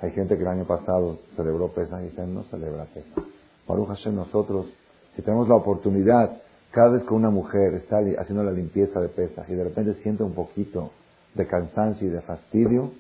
Hay 0.02 0.12
gente 0.12 0.36
que 0.36 0.42
el 0.42 0.48
año 0.48 0.66
pasado 0.66 1.20
celebró 1.36 1.70
pesa 1.70 2.04
y 2.04 2.08
este 2.08 2.22
año 2.22 2.34
no 2.34 2.44
celebra 2.44 2.86
pesa. 2.86 3.28
Baruch 3.68 3.88
Hashem, 3.88 4.16
nosotros, 4.16 4.68
si 5.16 5.22
tenemos 5.22 5.48
la 5.48 5.56
oportunidad, 5.56 6.42
cada 6.72 6.90
vez 6.90 7.04
que 7.04 7.14
una 7.14 7.30
mujer 7.30 7.76
está 7.76 8.00
haciendo 8.20 8.44
la 8.44 8.52
limpieza 8.52 9.00
de 9.00 9.10
pesa 9.10 9.46
y 9.48 9.54
de 9.54 9.64
repente 9.64 9.96
siente 10.04 10.24
un 10.24 10.34
poquito 10.34 10.92
de 11.34 11.48
cansancio 11.48 12.08
y 12.08 12.12
de 12.12 12.22
fastidio, 12.22 12.92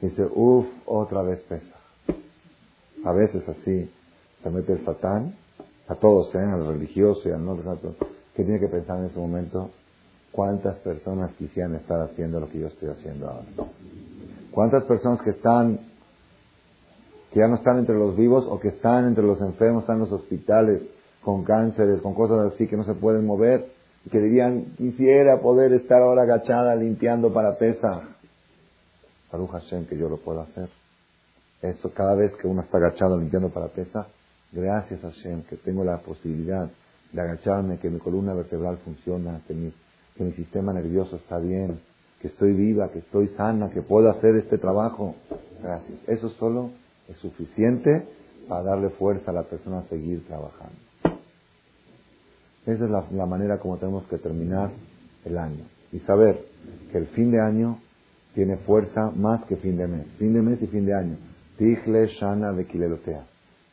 dice, 0.00 0.26
uff, 0.34 0.66
otra 0.86 1.22
vez 1.22 1.40
pesa 1.48 1.78
a 3.04 3.12
veces 3.12 3.48
así 3.48 3.90
se 4.42 4.50
mete 4.50 4.72
el 4.72 4.84
satán, 4.84 5.34
a 5.88 5.94
todos, 5.94 6.34
¿eh? 6.34 6.38
al 6.38 6.66
religioso 6.66 7.28
y 7.28 7.32
al 7.32 7.44
no 7.44 7.54
religioso, 7.54 7.96
¿qué 8.34 8.44
tiene 8.44 8.60
que 8.60 8.68
pensar 8.68 8.98
en 8.98 9.06
ese 9.06 9.18
momento? 9.18 9.70
¿Cuántas 10.30 10.76
personas 10.76 11.32
quisieran 11.32 11.74
estar 11.74 12.00
haciendo 12.02 12.38
lo 12.38 12.48
que 12.48 12.60
yo 12.60 12.66
estoy 12.66 12.90
haciendo 12.90 13.28
ahora? 13.28 13.46
¿Cuántas 14.52 14.84
personas 14.84 15.22
que 15.22 15.30
están, 15.30 15.80
que 17.32 17.40
ya 17.40 17.48
no 17.48 17.56
están 17.56 17.78
entre 17.78 17.96
los 17.96 18.16
vivos 18.16 18.46
o 18.48 18.60
que 18.60 18.68
están 18.68 19.06
entre 19.06 19.24
los 19.24 19.40
enfermos, 19.40 19.82
están 19.82 19.96
en 19.96 20.02
los 20.02 20.12
hospitales 20.12 20.82
con 21.22 21.44
cánceres, 21.44 22.02
con 22.02 22.14
cosas 22.14 22.52
así 22.52 22.66
que 22.66 22.76
no 22.76 22.84
se 22.84 22.94
pueden 22.94 23.26
mover 23.26 23.72
y 24.04 24.10
que 24.10 24.18
dirían, 24.18 24.74
quisiera 24.76 25.40
poder 25.40 25.72
estar 25.72 26.02
ahora 26.02 26.22
agachada 26.22 26.76
limpiando 26.76 27.32
para 27.32 27.56
pesa? 27.56 28.02
Baruch 29.32 29.50
Hashem 29.50 29.86
que 29.86 29.96
yo 29.96 30.08
lo 30.08 30.18
puedo 30.18 30.42
hacer. 30.42 30.68
Eso 31.62 31.90
cada 31.92 32.14
vez 32.14 32.34
que 32.36 32.46
uno 32.46 32.62
está 32.62 32.78
agachado 32.78 33.18
limpiando 33.18 33.48
para 33.48 33.68
pesa, 33.68 34.06
gracias 34.52 35.04
a 35.04 35.10
Hashem 35.10 35.42
que 35.42 35.56
tengo 35.56 35.84
la 35.84 35.98
posibilidad 35.98 36.70
de 37.12 37.20
agacharme, 37.20 37.78
que 37.78 37.90
mi 37.90 37.98
columna 37.98 38.34
vertebral 38.34 38.78
funciona, 38.78 39.40
que 39.46 39.54
mi, 39.54 39.72
que 40.14 40.24
mi 40.24 40.32
sistema 40.32 40.72
nervioso 40.72 41.16
está 41.16 41.38
bien, 41.38 41.80
que 42.20 42.28
estoy 42.28 42.52
viva, 42.54 42.90
que 42.90 42.98
estoy 43.00 43.28
sana, 43.28 43.70
que 43.70 43.82
puedo 43.82 44.10
hacer 44.10 44.36
este 44.36 44.58
trabajo. 44.58 45.14
Gracias. 45.62 45.98
Eso 46.06 46.28
solo 46.30 46.70
es 47.08 47.16
suficiente 47.18 48.06
para 48.48 48.62
darle 48.62 48.90
fuerza 48.90 49.30
a 49.30 49.34
la 49.34 49.44
persona 49.44 49.80
a 49.80 49.88
seguir 49.88 50.26
trabajando. 50.26 50.76
Esa 52.66 52.84
es 52.84 52.90
la, 52.90 53.26
manera 53.26 53.58
como 53.58 53.78
tenemos 53.78 54.04
que 54.08 54.18
terminar 54.18 54.70
el 55.24 55.38
año. 55.38 55.64
Y 55.90 56.00
saber 56.00 56.44
que 56.92 56.98
el 56.98 57.06
fin 57.08 57.30
de 57.30 57.40
año 57.40 57.78
tiene 58.34 58.58
fuerza 58.58 59.10
más 59.16 59.44
que 59.44 59.56
fin 59.56 59.78
de 59.78 59.86
mes. 59.86 60.06
Fin 60.18 60.34
de 60.34 60.42
mes 60.42 60.60
y 60.60 60.66
fin 60.66 60.84
de 60.84 60.94
año. 60.94 61.16
Tichle 61.56 62.08
Shana 62.08 62.52
Bekilelotea. 62.52 63.24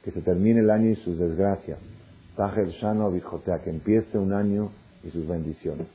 Que 0.05 0.11
se 0.11 0.21
termine 0.21 0.61
el 0.61 0.69
año 0.69 0.91
y 0.91 0.95
sus 0.97 1.19
desgracias. 1.19 1.79
Tajel 2.37 2.69
Shana 2.69 3.09
Bijotea. 3.09 3.61
Que 3.61 3.71
empiece 3.71 4.17
un 4.17 4.31
año 4.31 4.71
y 5.03 5.09
sus 5.09 5.27
bendiciones. 5.27 5.87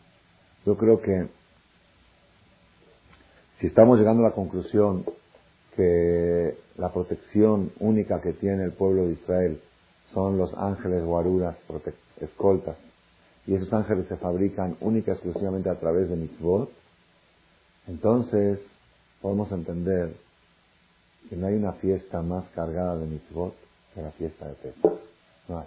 Yo 0.66 0.76
creo 0.76 1.00
que 1.00 1.28
si 3.60 3.68
estamos 3.68 3.98
llegando 3.98 4.24
a 4.24 4.30
la 4.30 4.34
conclusión 4.34 5.04
que 5.76 6.56
la 6.76 6.92
protección 6.92 7.72
única 7.78 8.20
que 8.20 8.32
tiene 8.32 8.64
el 8.64 8.72
pueblo 8.72 9.06
de 9.06 9.12
Israel 9.12 9.60
son 10.12 10.38
los 10.38 10.52
ángeles 10.54 11.04
guaruras, 11.04 11.56
escoltas, 12.20 12.76
y 13.46 13.54
esos 13.54 13.72
ángeles 13.72 14.06
se 14.08 14.16
fabrican 14.16 14.76
única 14.80 15.12
y 15.12 15.14
exclusivamente 15.14 15.70
a 15.70 15.78
través 15.78 16.08
de 16.08 16.16
mitzvot, 16.16 16.70
entonces 17.86 18.60
podemos 19.20 19.50
entender 19.52 20.14
que 21.28 21.36
no 21.36 21.46
hay 21.46 21.54
una 21.54 21.72
fiesta 21.74 22.22
más 22.22 22.44
cargada 22.54 22.98
de 22.98 23.06
mitzvot 23.06 23.54
que 23.94 24.02
la 24.02 24.10
fiesta 24.12 24.46
de 24.46 24.54
Pesach. 24.54 25.00
No 25.48 25.58
hay. 25.58 25.66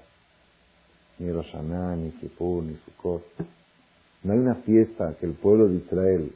Ni 1.20 1.32
Rosh 1.32 1.56
ni 1.98 2.12
Kippur, 2.12 2.64
ni 2.64 2.76
Sukkot. 2.86 3.24
No 4.24 4.34
hay 4.34 4.40
una 4.40 4.56
fiesta 4.56 5.16
que 5.20 5.26
el 5.26 5.34
pueblo 5.34 5.68
de 5.68 5.76
Israel, 5.76 6.32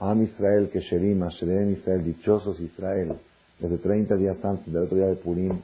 Am 0.00 0.22
Israel, 0.22 0.70
Kesherim, 0.70 1.22
Asherem 1.24 1.72
Israel, 1.72 2.04
dichosos 2.04 2.60
Israel, 2.60 3.18
desde 3.58 3.78
30 3.78 4.14
días 4.16 4.36
antes 4.44 4.72
del 4.72 4.84
otro 4.84 4.96
día 4.96 5.06
de 5.06 5.16
Purim, 5.16 5.60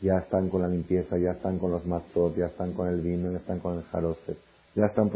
ya 0.00 0.18
están 0.18 0.48
con 0.48 0.62
la 0.62 0.68
limpieza, 0.68 1.16
ya 1.16 1.32
están 1.32 1.58
con 1.58 1.70
los 1.70 1.86
matzot, 1.86 2.36
ya 2.36 2.46
están 2.46 2.72
con 2.72 2.88
el 2.88 3.00
vino, 3.00 3.30
ya 3.30 3.38
están 3.38 3.60
con 3.60 3.78
el 3.78 3.84
jaroset, 3.84 4.36
ya 4.74 4.86
están 4.86 5.10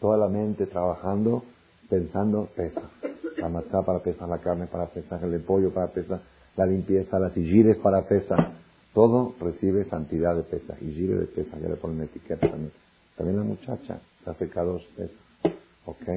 toda 0.00 0.16
la 0.16 0.28
mente 0.28 0.66
trabajando, 0.66 1.44
pensando 1.88 2.48
pesa. 2.56 2.82
La 3.36 3.48
matzá 3.48 3.82
para 3.82 4.00
pesar, 4.00 4.28
la 4.28 4.38
carne 4.38 4.66
para 4.66 4.86
pesar, 4.86 5.22
el 5.22 5.40
pollo 5.42 5.72
para 5.72 5.88
pesar, 5.88 6.20
la 6.56 6.66
limpieza, 6.66 7.18
las 7.18 7.34
sigires 7.34 7.76
para 7.76 8.02
pesar. 8.02 8.52
Todo 8.94 9.34
recibe 9.40 9.84
santidad 9.84 10.36
de 10.36 10.42
pesa. 10.42 10.76
Y 10.80 10.92
de 11.06 11.26
pesa, 11.26 11.58
ya 11.58 11.68
le 11.68 11.76
ponen 11.76 12.02
etiqueta 12.02 12.48
también. 12.48 12.72
También 13.16 13.38
la 13.38 13.44
muchacha 13.44 14.00
se 14.24 14.30
hace 14.30 14.48
cada 14.48 14.66
dos 14.66 14.86
¿Ok? 15.84 16.08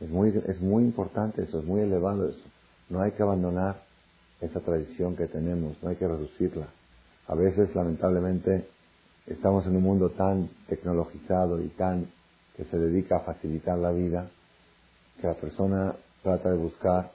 Es 0.00 0.08
muy, 0.08 0.30
es 0.46 0.60
muy 0.60 0.84
importante 0.84 1.42
eso, 1.42 1.60
es 1.60 1.64
muy 1.64 1.82
elevado 1.82 2.28
eso. 2.28 2.42
No 2.88 3.02
hay 3.02 3.12
que 3.12 3.22
abandonar 3.22 3.82
esa 4.40 4.60
tradición 4.60 5.16
que 5.16 5.26
tenemos, 5.26 5.76
no 5.82 5.90
hay 5.90 5.96
que 5.96 6.08
reducirla. 6.08 6.68
A 7.26 7.34
veces, 7.34 7.74
lamentablemente, 7.74 8.66
estamos 9.26 9.66
en 9.66 9.76
un 9.76 9.82
mundo 9.82 10.10
tan 10.10 10.48
tecnologizado 10.68 11.60
y 11.62 11.68
tan 11.68 12.06
que 12.56 12.64
se 12.64 12.78
dedica 12.78 13.16
a 13.16 13.20
facilitar 13.20 13.78
la 13.78 13.92
vida, 13.92 14.30
que 15.20 15.26
la 15.26 15.34
persona 15.34 15.94
trata 16.22 16.50
de 16.50 16.56
buscar 16.56 17.12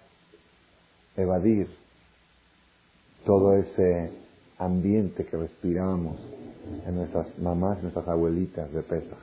evadir 1.18 1.68
todo 3.26 3.56
ese 3.58 4.12
ambiente 4.58 5.26
que 5.26 5.38
respiramos 5.38 6.18
en 6.88 6.96
nuestras 6.96 7.28
mamás, 7.40 7.82
nuestras 7.82 8.08
abuelitas 8.08 8.72
de 8.74 8.82
pesa. 8.82 9.16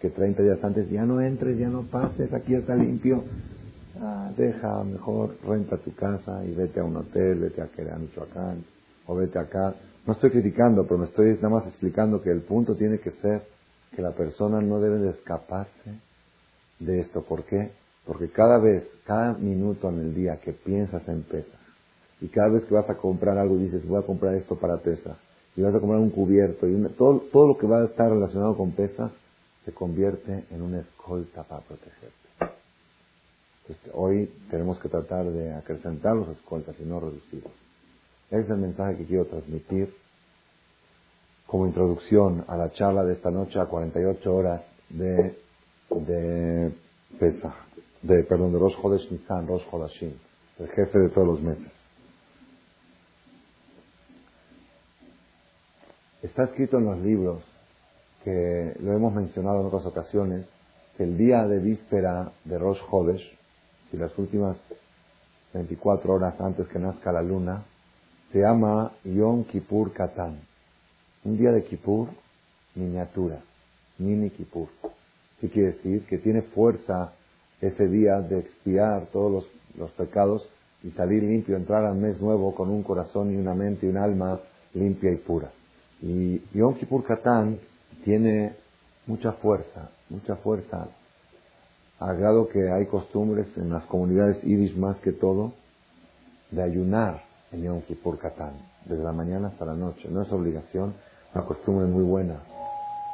Que 0.00 0.10
30 0.10 0.42
días 0.42 0.62
antes 0.62 0.90
ya 0.90 1.04
no 1.04 1.20
entres, 1.20 1.58
ya 1.58 1.68
no 1.68 1.82
pases, 1.82 2.32
aquí 2.32 2.54
está 2.54 2.74
limpio. 2.74 3.24
Ah, 4.00 4.30
deja, 4.36 4.82
mejor 4.84 5.36
renta 5.46 5.76
tu 5.78 5.94
casa 5.94 6.44
y 6.44 6.52
vete 6.54 6.80
a 6.80 6.84
un 6.84 6.96
hotel, 6.96 7.38
vete 7.38 7.62
a 7.62 7.68
Querán, 7.68 8.02
Michoacán, 8.02 8.64
o 9.06 9.14
vete 9.14 9.38
acá. 9.38 9.74
No 10.06 10.12
estoy 10.12 10.30
criticando, 10.30 10.84
pero 10.84 10.98
me 10.98 11.06
estoy 11.06 11.34
nada 11.34 11.48
más 11.48 11.66
explicando 11.66 12.20
que 12.20 12.30
el 12.30 12.42
punto 12.42 12.76
tiene 12.76 12.98
que 12.98 13.12
ser 13.12 13.42
que 13.94 14.02
la 14.02 14.10
persona 14.10 14.60
no 14.60 14.80
debe 14.80 14.98
de 14.98 15.10
escaparse 15.10 15.94
de 16.80 17.00
esto. 17.00 17.22
¿Por 17.22 17.44
qué? 17.44 17.70
Porque 18.04 18.28
cada 18.28 18.58
vez, 18.58 18.84
cada 19.06 19.34
minuto 19.34 19.88
en 19.88 20.00
el 20.00 20.14
día 20.14 20.40
que 20.40 20.52
piensas 20.52 21.08
en 21.08 21.22
pesa, 21.22 21.56
y 22.24 22.28
cada 22.28 22.48
vez 22.48 22.64
que 22.64 22.74
vas 22.74 22.88
a 22.88 22.96
comprar 22.96 23.36
algo 23.36 23.58
dices, 23.58 23.86
voy 23.86 24.02
a 24.02 24.06
comprar 24.06 24.34
esto 24.34 24.56
para 24.56 24.78
pesa, 24.78 25.18
y 25.54 25.60
vas 25.60 25.74
a 25.74 25.78
comprar 25.78 26.00
un 26.00 26.08
cubierto, 26.08 26.66
y 26.66 26.74
todo, 26.96 27.20
todo 27.30 27.48
lo 27.48 27.58
que 27.58 27.66
va 27.66 27.82
a 27.82 27.84
estar 27.84 28.10
relacionado 28.10 28.56
con 28.56 28.72
pesa, 28.72 29.10
se 29.66 29.72
convierte 29.72 30.44
en 30.50 30.62
una 30.62 30.80
escolta 30.80 31.42
para 31.42 31.60
protegerte. 31.60 32.14
hoy 33.92 34.32
tenemos 34.50 34.78
que 34.78 34.88
tratar 34.88 35.26
de 35.26 35.52
acrecentar 35.52 36.16
los 36.16 36.30
escoltas 36.30 36.74
y 36.80 36.84
no 36.84 36.98
reducirlos. 36.98 37.52
Ese 38.30 38.40
es 38.40 38.50
el 38.50 38.56
mensaje 38.56 38.96
que 38.96 39.04
quiero 39.04 39.26
transmitir 39.26 39.94
como 41.46 41.66
introducción 41.66 42.46
a 42.48 42.56
la 42.56 42.72
charla 42.72 43.04
de 43.04 43.12
esta 43.12 43.30
noche 43.30 43.60
a 43.60 43.66
48 43.66 44.34
horas 44.34 44.62
de, 44.88 45.38
de 45.90 46.72
Pesach, 47.20 47.52
de, 48.00 48.22
perdón, 48.22 48.54
de 48.54 48.58
Rosh 48.58 48.80
Chodesh 48.80 49.10
Nisan, 49.10 49.46
Rosh 49.46 49.68
Chodashim, 49.70 50.14
el 50.58 50.68
jefe 50.70 50.98
de 50.98 51.10
todos 51.10 51.26
los 51.26 51.42
meses. 51.42 51.73
Está 56.24 56.44
escrito 56.44 56.78
en 56.78 56.86
los 56.86 56.98
libros 57.00 57.42
que 58.24 58.74
lo 58.80 58.94
hemos 58.94 59.12
mencionado 59.12 59.60
en 59.60 59.66
otras 59.66 59.84
ocasiones, 59.84 60.46
que 60.96 61.04
el 61.04 61.18
día 61.18 61.46
de 61.46 61.58
víspera 61.58 62.32
de 62.46 62.58
Rosh 62.58 62.78
Chodesh, 62.90 63.38
y 63.92 63.98
las 63.98 64.16
últimas 64.18 64.56
24 65.52 66.14
horas 66.14 66.40
antes 66.40 66.66
que 66.68 66.78
nazca 66.78 67.12
la 67.12 67.20
luna, 67.20 67.64
se 68.32 68.40
llama 68.40 68.92
Yom 69.04 69.44
Kippur 69.44 69.92
Katan. 69.92 70.38
Un 71.24 71.36
día 71.36 71.52
de 71.52 71.62
Kippur, 71.62 72.08
miniatura, 72.74 73.40
mini 73.98 74.30
Kippur. 74.30 74.68
¿Qué 75.42 75.50
quiere 75.50 75.72
decir? 75.72 76.06
Que 76.06 76.16
tiene 76.16 76.40
fuerza 76.40 77.12
ese 77.60 77.86
día 77.86 78.22
de 78.22 78.38
expiar 78.38 79.08
todos 79.12 79.46
los 79.76 79.90
pecados 79.90 80.48
y 80.82 80.90
salir 80.92 81.22
limpio, 81.22 81.54
entrar 81.54 81.84
al 81.84 81.96
mes 81.96 82.18
nuevo 82.18 82.54
con 82.54 82.70
un 82.70 82.82
corazón 82.82 83.30
y 83.30 83.36
una 83.36 83.54
mente 83.54 83.84
y 83.84 83.90
un 83.90 83.98
alma 83.98 84.40
limpia 84.72 85.12
y 85.12 85.16
pura. 85.16 85.52
Y 86.06 86.42
Yom 86.52 86.74
Kippur 86.74 87.02
Katan 87.02 87.58
tiene 88.04 88.52
mucha 89.06 89.32
fuerza, 89.32 89.88
mucha 90.10 90.36
fuerza, 90.36 90.88
al 91.98 92.18
grado 92.18 92.46
que 92.48 92.70
hay 92.70 92.84
costumbres 92.86 93.46
en 93.56 93.70
las 93.70 93.84
comunidades 93.84 94.44
iris 94.44 94.76
más 94.76 94.96
que 94.98 95.12
todo 95.12 95.52
de 96.50 96.62
ayunar 96.62 97.22
en 97.52 97.62
Yom 97.62 97.80
Kippur 97.82 98.18
Katán, 98.18 98.52
desde 98.84 99.02
la 99.02 99.12
mañana 99.12 99.48
hasta 99.48 99.64
la 99.64 99.72
noche. 99.72 100.06
No 100.10 100.20
es 100.20 100.30
obligación, 100.30 100.92
una 101.34 101.46
costumbre 101.46 101.86
muy 101.86 102.04
buena. 102.04 102.36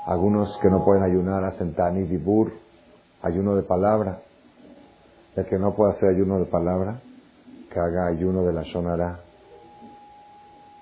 Algunos 0.06 0.58
que 0.60 0.68
no 0.68 0.84
pueden 0.84 1.04
ayunar 1.04 1.44
hacen 1.44 1.74
Tani 1.74 2.02
Dibur, 2.02 2.50
ayuno 3.22 3.54
de 3.54 3.62
palabra. 3.62 4.18
El 5.36 5.46
que 5.46 5.60
no 5.60 5.76
puede 5.76 5.92
hacer 5.92 6.08
ayuno 6.08 6.40
de 6.40 6.46
palabra, 6.46 7.00
que 7.72 7.78
haga 7.78 8.08
ayuno 8.08 8.42
de 8.42 8.52
la 8.52 8.64
Shonara. 8.64 9.20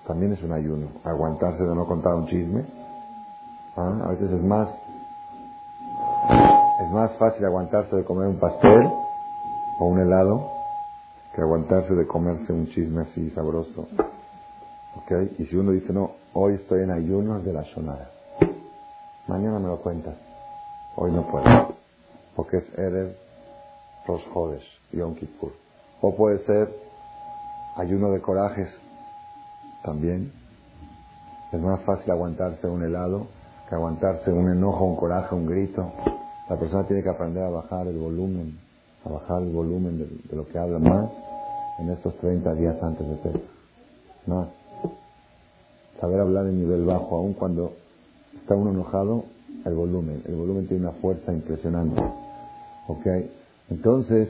También 0.09 0.33
es 0.33 0.41
un 0.41 0.51
ayuno, 0.51 0.87
aguantarse 1.03 1.63
de 1.63 1.75
no 1.75 1.85
contar 1.85 2.15
un 2.15 2.25
chisme 2.25 2.65
¿Ah? 3.77 4.05
A 4.05 4.07
veces 4.07 4.31
es 4.31 4.41
más, 4.41 4.67
es 6.83 6.91
más 6.91 7.11
fácil 7.19 7.45
aguantarse 7.45 7.95
de 7.95 8.03
comer 8.03 8.27
un 8.27 8.39
pastel 8.39 8.89
o 9.79 9.85
un 9.85 9.99
helado 9.99 10.49
que 11.35 11.41
aguantarse 11.41 11.93
de 11.93 12.07
comerse 12.07 12.51
un 12.51 12.65
chisme 12.69 13.03
así 13.03 13.29
sabroso. 13.35 13.87
¿Ok? 14.95 15.11
Y 15.37 15.45
si 15.45 15.55
uno 15.55 15.73
dice, 15.73 15.93
no, 15.93 16.13
hoy 16.33 16.55
estoy 16.55 16.81
en 16.81 16.89
ayunos 16.89 17.45
de 17.45 17.53
la 17.53 17.63
sonada, 17.65 18.09
mañana 19.27 19.59
me 19.59 19.67
lo 19.67 19.77
cuentas, 19.77 20.15
hoy 20.95 21.11
no 21.11 21.21
puedo, 21.27 21.75
porque 22.35 22.57
es 22.57 22.79
Erev 22.79 23.15
Rosh 24.07 24.25
Hodesh, 24.33 24.81
Yom 24.91 25.13
Kippur. 25.13 25.51
O 26.01 26.15
puede 26.15 26.43
ser 26.47 26.67
ayuno 27.75 28.09
de 28.09 28.21
corajes, 28.21 28.69
también. 29.89 30.31
Es 31.51 31.59
más 31.59 31.81
fácil 31.83 32.11
aguantarse 32.11 32.67
un 32.67 32.83
helado 32.83 33.27
que 33.67 33.75
aguantarse 33.75 34.31
un 34.31 34.49
enojo, 34.51 34.85
un 34.85 34.95
coraje, 34.95 35.33
un 35.33 35.47
grito. 35.47 35.91
La 36.47 36.57
persona 36.57 36.87
tiene 36.87 37.01
que 37.01 37.09
aprender 37.09 37.43
a 37.43 37.49
bajar 37.49 37.87
el 37.87 37.97
volumen, 37.97 38.59
a 39.05 39.09
bajar 39.09 39.41
el 39.41 39.51
volumen 39.51 39.97
de, 39.97 40.35
lo 40.35 40.47
que 40.47 40.57
habla 40.57 40.79
más 40.79 41.09
en 41.79 41.89
estos 41.89 42.15
30 42.17 42.53
días 42.55 42.81
antes 42.81 43.07
de 43.07 43.15
Pesach. 43.15 43.41
Más. 44.27 44.47
Saber 45.99 46.19
hablar 46.19 46.45
en 46.45 46.57
nivel 46.59 46.85
bajo, 46.85 47.17
aun 47.17 47.33
cuando 47.33 47.73
está 48.35 48.55
uno 48.55 48.71
enojado, 48.71 49.25
el 49.65 49.73
volumen. 49.73 50.23
El 50.27 50.35
volumen 50.35 50.67
tiene 50.67 50.83
una 50.83 50.93
fuerza 50.93 51.33
impresionante. 51.33 52.01
¿Ok? 52.87 53.07
Entonces, 53.69 54.29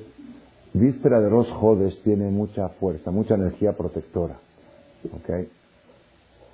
víspera 0.73 1.19
de 1.19 1.29
Rosh 1.29 1.51
Jodes 1.51 2.01
tiene 2.03 2.29
mucha 2.29 2.69
fuerza, 2.69 3.11
mucha 3.11 3.35
energía 3.35 3.73
protectora. 3.73 4.37
¿Ok? 5.05 5.47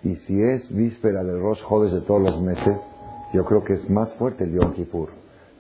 Y 0.04 0.16
si 0.18 0.40
es 0.42 0.74
víspera 0.76 1.24
del 1.24 1.42
Rosh 1.42 1.62
Hodesh 1.68 1.94
de 1.94 2.02
todos 2.02 2.22
los 2.22 2.42
meses, 2.42 2.80
yo 3.34 3.44
creo 3.46 3.64
que 3.64 3.74
es 3.74 3.90
más 3.90 4.14
fuerte 4.14 4.44
el 4.44 4.54
Yom 4.54 4.74
Kippur. 4.74 5.10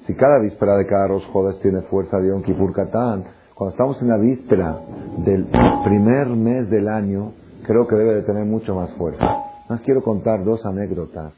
Si 0.06 0.13
cada 0.13 0.39
víspera 0.39 0.78
de 0.78 0.86
cada 0.86 1.08
Rosh 1.08 1.26
Hodesh 1.34 1.62
tiene 1.62 1.82
fuerza 1.84 2.17
de 2.17 2.30
Yom 2.30 2.43
Kippur 2.43 2.74
Katán, 2.74 3.26
cuando 3.56 3.71
estamos 3.71 4.02
en 4.02 4.10
la 4.10 4.17
víspera 4.17 4.80
del 5.26 5.48
primer 5.84 6.28
mes 6.28 6.69
del 6.69 6.88
año, 6.88 7.32
creo 7.65 7.88
que 7.88 7.95
debe 7.95 8.15
de 8.15 8.21
tener 8.21 8.45
mucho 8.45 8.76
más 8.76 8.91
fuerza. 8.93 9.26
Más 9.67 9.82
quiero 9.82 10.04
contar 10.04 10.43
dos 10.43 10.63
anécdotas 10.65 11.34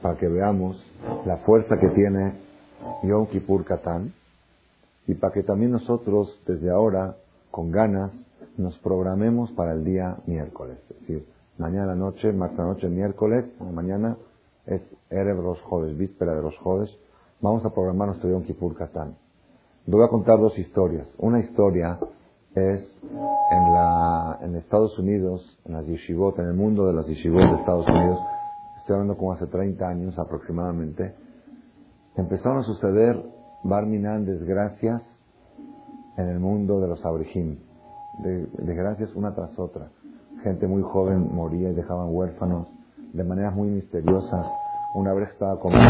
para 0.00 0.16
que 0.16 0.28
veamos 0.28 0.80
la 1.26 1.38
fuerza 1.38 1.76
que 1.80 1.88
tiene 1.88 2.34
Yom 3.02 3.26
Kippur 3.26 3.64
Katán 3.64 4.12
y 5.06 5.14
para 5.14 5.32
que 5.32 5.42
también 5.42 5.72
nosotros 5.72 6.40
desde 6.46 6.70
ahora, 6.70 7.16
con 7.50 7.72
ganas, 7.72 8.12
nos 8.56 8.78
programemos 8.78 9.50
para 9.52 9.72
el 9.72 9.84
día 9.84 10.16
miércoles. 10.26 10.78
Es 10.90 11.00
decir, 11.00 11.26
mañana 11.58 11.94
noche, 11.94 12.32
más 12.32 12.52
noche, 12.52 12.88
miércoles, 12.88 13.44
mañana 13.60 14.16
es 14.66 14.82
Erev 15.10 15.40
Rosh 15.40 15.62
Jodes, 15.62 15.96
víspera 15.96 16.34
de 16.34 16.42
los 16.42 16.56
Jodes, 16.58 16.90
vamos 17.40 17.64
a 17.64 17.70
programar 17.70 18.08
nuestro 18.08 18.30
Yom 18.30 18.42
Kippur 18.42 18.76
Katán. 18.76 19.16
Voy 19.86 20.04
a 20.04 20.08
contar 20.08 20.38
dos 20.38 20.56
historias. 20.58 21.08
Una 21.18 21.40
historia 21.40 21.98
es 22.54 22.80
en, 23.02 23.74
la, 23.74 24.38
en 24.42 24.56
Estados 24.56 24.98
Unidos, 24.98 25.58
en 25.64 25.72
las 25.72 25.86
yeshivot, 25.86 26.38
en 26.38 26.46
el 26.46 26.54
mundo 26.54 26.86
de 26.86 26.92
las 26.92 27.06
yeshivot 27.06 27.42
de 27.42 27.56
Estados 27.56 27.88
Unidos, 27.88 28.18
estoy 28.78 28.94
hablando 28.94 29.16
como 29.16 29.32
hace 29.32 29.46
30 29.46 29.88
años 29.88 30.18
aproximadamente, 30.18 31.14
empezaron 32.16 32.58
a 32.58 32.62
suceder 32.62 33.22
Barminan 33.64 34.24
desgracias 34.24 35.02
en 36.16 36.28
el 36.28 36.40
mundo 36.40 36.80
de 36.80 36.88
los 36.88 37.04
abrijim. 38.18 38.66
desgracias 38.66 39.14
una 39.14 39.34
tras 39.34 39.58
otra. 39.58 39.88
Gente 40.42 40.66
muy 40.66 40.82
joven 40.82 41.34
moría 41.34 41.70
y 41.70 41.74
dejaban 41.74 42.08
huérfanos 42.14 42.68
de 43.12 43.24
maneras 43.24 43.54
muy 43.54 43.68
misteriosas. 43.68 44.46
Una 44.94 45.12
vez 45.14 45.30
estaba 45.30 45.58
comiendo, 45.58 45.88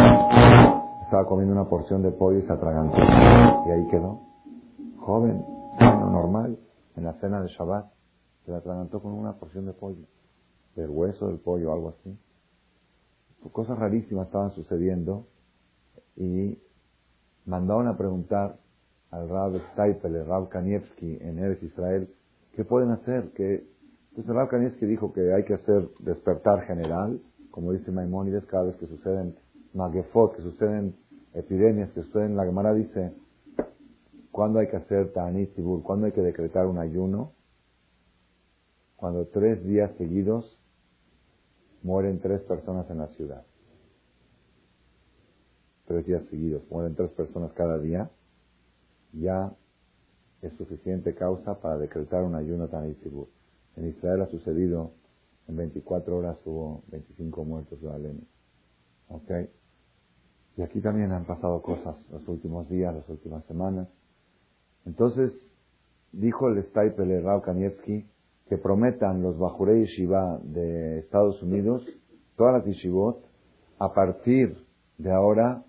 estaba 1.04 1.26
comiendo 1.26 1.52
una 1.52 1.68
porción 1.68 2.02
de 2.02 2.10
pollo 2.10 2.38
y 2.38 2.42
se 2.42 2.52
atragantó. 2.52 2.98
Y 2.98 3.70
ahí 3.70 3.86
quedó. 3.88 4.20
Joven, 4.98 5.44
bueno, 5.78 6.10
normal, 6.10 6.58
en 6.96 7.04
la 7.04 7.14
cena 7.14 7.40
de 7.40 7.48
Shabbat, 7.48 7.86
se 8.44 8.54
atragantó 8.54 9.00
con 9.00 9.12
una 9.12 9.32
porción 9.32 9.66
de 9.66 9.72
pollo. 9.72 10.04
Del 10.76 10.90
hueso 10.90 11.28
del 11.28 11.38
pollo, 11.38 11.72
algo 11.72 11.90
así. 11.90 12.18
Cosas 13.52 13.78
rarísimas 13.78 14.26
estaban 14.26 14.52
sucediendo 14.52 15.26
y 16.16 16.58
mandaron 17.44 17.88
a 17.88 17.96
preguntar 17.96 18.56
al 19.12 19.28
Rab 19.28 19.60
Steipel, 19.72 20.16
el 20.16 20.26
Rab 20.26 20.48
Kanievski 20.48 21.18
en 21.20 21.38
Eres 21.38 21.62
Israel, 21.62 22.08
¿qué 22.56 22.64
pueden 22.64 22.90
hacer? 22.90 23.30
Que, 23.32 23.64
entonces 24.10 24.28
el 24.28 24.34
Rab 24.34 24.48
Kanievski 24.48 24.86
dijo 24.86 25.12
que 25.12 25.32
hay 25.32 25.44
que 25.44 25.54
hacer 25.54 25.88
despertar 26.00 26.62
general, 26.62 27.20
como 27.50 27.72
dice 27.72 27.92
Maimónides, 27.92 28.44
cada 28.46 28.64
vez 28.64 28.76
que 28.76 28.86
suceden 28.86 29.36
magefot, 29.74 30.34
que 30.34 30.42
suceden 30.42 30.96
epidemias, 31.34 31.90
que 31.92 32.02
suceden, 32.02 32.36
la 32.36 32.44
Gemara 32.44 32.74
dice, 32.74 33.12
¿cuándo 34.32 34.58
hay 34.58 34.68
que 34.68 34.76
hacer 34.76 35.12
Ta'anit 35.12 35.54
Tibur? 35.54 35.82
¿Cuándo 35.82 36.06
hay 36.06 36.12
que 36.12 36.22
decretar 36.22 36.66
un 36.66 36.78
ayuno? 36.78 37.32
Cuando 38.96 39.26
tres 39.26 39.62
días 39.64 39.90
seguidos 39.98 40.58
mueren 41.82 42.20
tres 42.20 42.40
personas 42.42 42.90
en 42.90 42.98
la 42.98 43.08
ciudad 43.08 43.44
tres 45.92 46.06
días 46.06 46.22
seguidos, 46.30 46.62
mueren 46.70 46.94
tres 46.94 47.10
personas 47.10 47.52
cada 47.52 47.78
día, 47.78 48.10
ya 49.12 49.52
es 50.42 50.52
suficiente 50.54 51.14
causa 51.14 51.60
para 51.60 51.78
decretar 51.78 52.22
un 52.24 52.34
ayuno 52.34 52.68
tan 52.68 52.90
isibur. 52.90 53.28
En 53.76 53.88
Israel 53.88 54.22
ha 54.22 54.26
sucedido, 54.26 54.92
en 55.48 55.56
24 55.56 56.16
horas 56.16 56.38
hubo 56.44 56.82
25 56.88 57.44
muertos 57.44 57.80
de 57.80 57.90
Alem. 57.90 58.20
¿Ok? 59.08 59.30
Y 60.56 60.62
aquí 60.62 60.80
también 60.80 61.12
han 61.12 61.24
pasado 61.24 61.62
cosas 61.62 61.96
los 62.10 62.26
últimos 62.28 62.68
días, 62.68 62.94
las 62.94 63.08
últimas 63.08 63.44
semanas. 63.46 63.88
Entonces, 64.84 65.32
dijo 66.12 66.48
el 66.48 66.62
Staipel 66.64 67.22
Rav 67.22 67.42
Kanievski 67.42 68.06
que 68.48 68.58
prometan 68.58 69.22
los 69.22 69.38
Bajurei 69.38 69.86
Shiva 69.86 70.38
de 70.42 70.98
Estados 70.98 71.42
Unidos, 71.42 71.82
todas 72.36 72.54
las 72.54 72.64
Yeshivot, 72.66 73.24
a 73.78 73.94
partir 73.94 74.56
de 74.98 75.10
ahora 75.10 75.64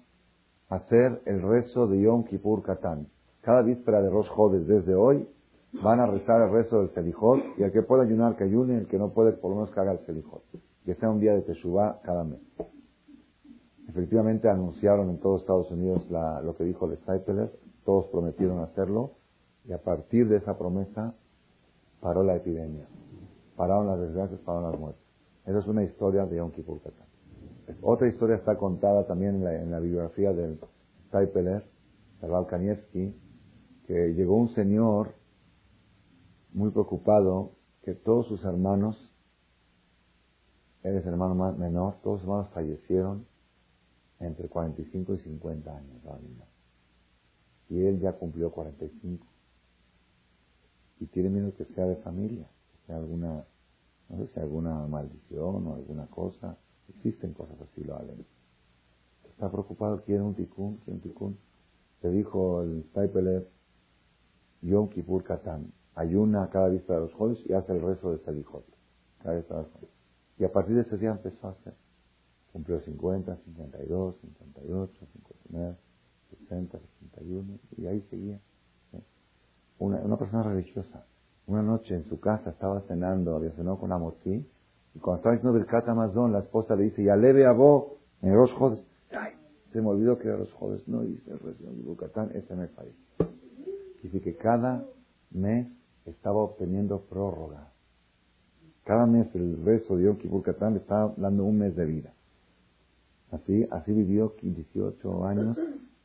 hacer 0.69 1.21
el 1.25 1.41
rezo 1.41 1.87
de 1.87 2.01
Yom 2.01 2.25
Kippur 2.25 2.61
Katán. 2.63 3.07
Cada 3.43 3.61
víspera 3.61 4.01
de 4.01 4.09
Rosh 4.09 4.29
Hodes 4.33 4.65
desde 4.67 4.95
hoy 4.95 5.27
van 5.83 5.99
a 5.99 6.07
rezar 6.07 6.41
el 6.43 6.51
rezo 6.51 6.79
del 6.79 6.91
Selijot 6.91 7.41
y 7.57 7.63
el 7.63 7.73
que 7.73 7.81
pueda 7.81 8.03
ayunar 8.03 8.37
que 8.37 8.45
ayune, 8.45 8.77
el 8.77 8.87
que 8.87 8.97
no 8.97 9.09
puede 9.09 9.33
por 9.33 9.49
lo 9.49 9.57
menos 9.57 9.71
que 9.71 9.79
haga 9.81 9.91
el 9.91 9.99
Selijot. 10.05 10.43
Que 10.85 10.95
sea 10.95 11.09
un 11.09 11.19
día 11.19 11.33
de 11.33 11.41
Teshuvah 11.41 11.99
cada 12.03 12.23
mes. 12.23 12.39
Efectivamente 13.89 14.47
anunciaron 14.47 15.09
en 15.09 15.19
todos 15.19 15.41
Estados 15.41 15.69
Unidos 15.71 16.09
lo 16.09 16.55
que 16.55 16.63
dijo 16.63 16.85
el 16.89 16.97
Stapler, 16.99 17.51
todos 17.83 18.07
prometieron 18.07 18.59
hacerlo 18.59 19.11
y 19.65 19.73
a 19.73 19.77
partir 19.77 20.29
de 20.29 20.37
esa 20.37 20.57
promesa 20.57 21.13
paró 21.99 22.23
la 22.23 22.37
epidemia, 22.37 22.87
pararon 23.57 23.87
las 23.87 23.99
desgracias, 23.99 24.39
pararon 24.39 24.71
las 24.71 24.79
muertes. 24.79 25.03
Esa 25.45 25.59
es 25.59 25.67
una 25.67 25.83
historia 25.83 26.25
de 26.25 26.37
Yom 26.37 26.51
Kippur 26.51 26.81
Katán. 26.81 27.07
Otra 27.81 28.07
historia 28.07 28.37
está 28.37 28.55
contada 28.55 29.05
también 29.05 29.45
en 29.45 29.69
la, 29.69 29.79
biografía 29.79 30.31
del 30.31 30.59
Taipeler, 31.11 31.65
Rav 32.21 32.47
Kanievski, 32.47 33.13
llegó 33.93 34.35
un 34.35 34.49
señor 34.49 35.15
muy 36.53 36.71
preocupado 36.71 37.51
que 37.83 37.93
todos 37.93 38.27
sus 38.27 38.43
hermanos, 38.45 38.97
él 40.83 40.95
es 40.95 41.05
el 41.05 41.13
hermano 41.13 41.35
más 41.35 41.57
menor, 41.57 41.95
todos 42.01 42.21
sus 42.21 42.29
hermanos 42.29 42.49
fallecieron 42.53 43.25
entre 44.19 44.47
45 44.47 45.15
y 45.15 45.19
50 45.19 45.77
años. 45.77 46.01
Y 47.69 47.81
él 47.83 47.99
ya 47.99 48.13
cumplió 48.13 48.51
45. 48.51 49.25
Y 50.99 51.05
tiene 51.07 51.29
miedo 51.29 51.53
que 51.55 51.65
sea 51.65 51.85
de 51.85 51.95
familia, 51.97 52.47
que 52.71 52.87
sea 52.87 52.97
alguna, 52.97 53.45
no 54.09 54.17
sé 54.17 54.27
si 54.33 54.39
alguna 54.39 54.85
maldición 54.87 55.67
o 55.67 55.75
alguna 55.75 56.05
cosa. 56.07 56.57
Existen 56.89 57.33
cosas 57.33 57.59
así, 57.61 57.83
lo 57.83 57.95
hacen. 57.95 58.25
Está 59.29 59.51
preocupado, 59.51 60.03
quiere 60.03 60.21
un 60.21 60.35
ticún, 60.35 60.77
quiere 60.77 60.97
un 60.97 61.01
ticún. 61.01 61.37
Le 62.01 62.11
dijo 62.11 62.61
el 62.61 62.83
Staipeler, 62.89 63.49
Yom 64.63 64.89
Kippur 64.89 65.23
Katán, 65.23 65.71
ayuna 65.95 66.49
cada 66.49 66.69
vista 66.69 66.93
de 66.93 67.01
los 67.01 67.13
jóvenes 67.13 67.39
y 67.45 67.53
hace 67.53 67.73
el 67.73 67.81
rezo 67.81 68.11
de 68.11 68.23
Sadijot. 68.23 68.65
Cada 69.21 69.43
Y 70.37 70.43
a 70.43 70.51
partir 70.51 70.75
de 70.75 70.81
ese 70.81 70.97
día 70.97 71.11
empezó 71.11 71.47
a 71.47 71.51
hacer. 71.51 71.73
Cumplió 72.51 72.79
50, 72.79 73.35
52, 73.45 74.15
58, 74.21 75.05
59, 75.13 75.75
60, 76.29 76.79
61, 76.99 77.59
y 77.77 77.85
ahí 77.87 78.01
seguía. 78.09 78.39
Una, 79.79 79.97
una 79.97 80.17
persona 80.17 80.43
religiosa. 80.43 81.05
Una 81.47 81.61
noche 81.61 81.95
en 81.95 82.07
su 82.09 82.19
casa 82.19 82.51
estaba 82.51 82.81
cenando, 82.81 83.35
había 83.35 83.51
cenado 83.51 83.77
con 83.77 83.91
Amotí, 83.91 84.47
y 84.95 84.99
cuando 84.99 85.17
estaba 85.17 85.35
diciendo 85.35 85.57
Birkat 85.57 85.89
Amazon, 85.89 86.31
la 86.31 86.39
esposa 86.39 86.75
le 86.75 86.83
dice, 86.83 87.03
ya 87.03 87.15
leve 87.15 87.45
a 87.45 87.51
vos 87.51 87.93
en 88.21 88.33
Rosh 88.33 88.53
Jodes. 88.53 88.79
Ay, 89.11 89.33
se 89.71 89.81
me 89.81 89.87
olvidó 89.89 90.17
que 90.19 90.27
era 90.27 90.37
Rosh 90.37 90.53
Jodes. 90.53 90.87
No 90.87 91.01
rezo 91.01 91.71
de 91.71 91.81
Bucatán, 91.81 92.31
este 92.35 92.55
mes 92.55 92.69
falleció. 92.71 93.22
Dice 94.03 94.21
que 94.21 94.35
cada 94.35 94.85
mes 95.31 95.67
estaba 96.05 96.39
obteniendo 96.39 96.99
prórroga. 97.01 97.71
Cada 98.83 99.05
mes 99.05 99.33
el 99.33 99.63
rezo 99.63 99.95
de 99.95 100.03
Yom 100.03 100.17
Kippur 100.17 100.43
le 100.45 100.77
estaba 100.77 101.13
dando 101.17 101.45
un 101.45 101.57
mes 101.57 101.75
de 101.75 101.85
vida. 101.85 102.13
Así, 103.31 103.65
así 103.71 103.93
vivió 103.93 104.35
18 104.41 105.25
años, 105.25 105.57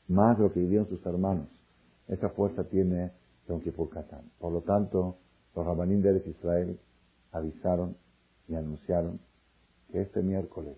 más 0.06 0.38
de 0.38 0.44
lo 0.44 0.52
que 0.52 0.60
vivieron 0.60 0.88
sus 0.88 1.04
hermanos. 1.04 1.48
Esa 2.06 2.30
fuerza 2.30 2.64
tiene 2.64 3.10
Yom 3.48 3.60
Kippur 3.60 3.90
Por 4.38 4.52
lo 4.52 4.60
tanto, 4.62 5.16
los 5.54 5.66
rabanín 5.66 6.00
de 6.00 6.22
Israel 6.24 6.78
avisaron 7.32 7.96
y 8.46 8.54
anunciaron 8.54 9.18
que 9.90 10.02
este 10.02 10.22
miércoles 10.22 10.76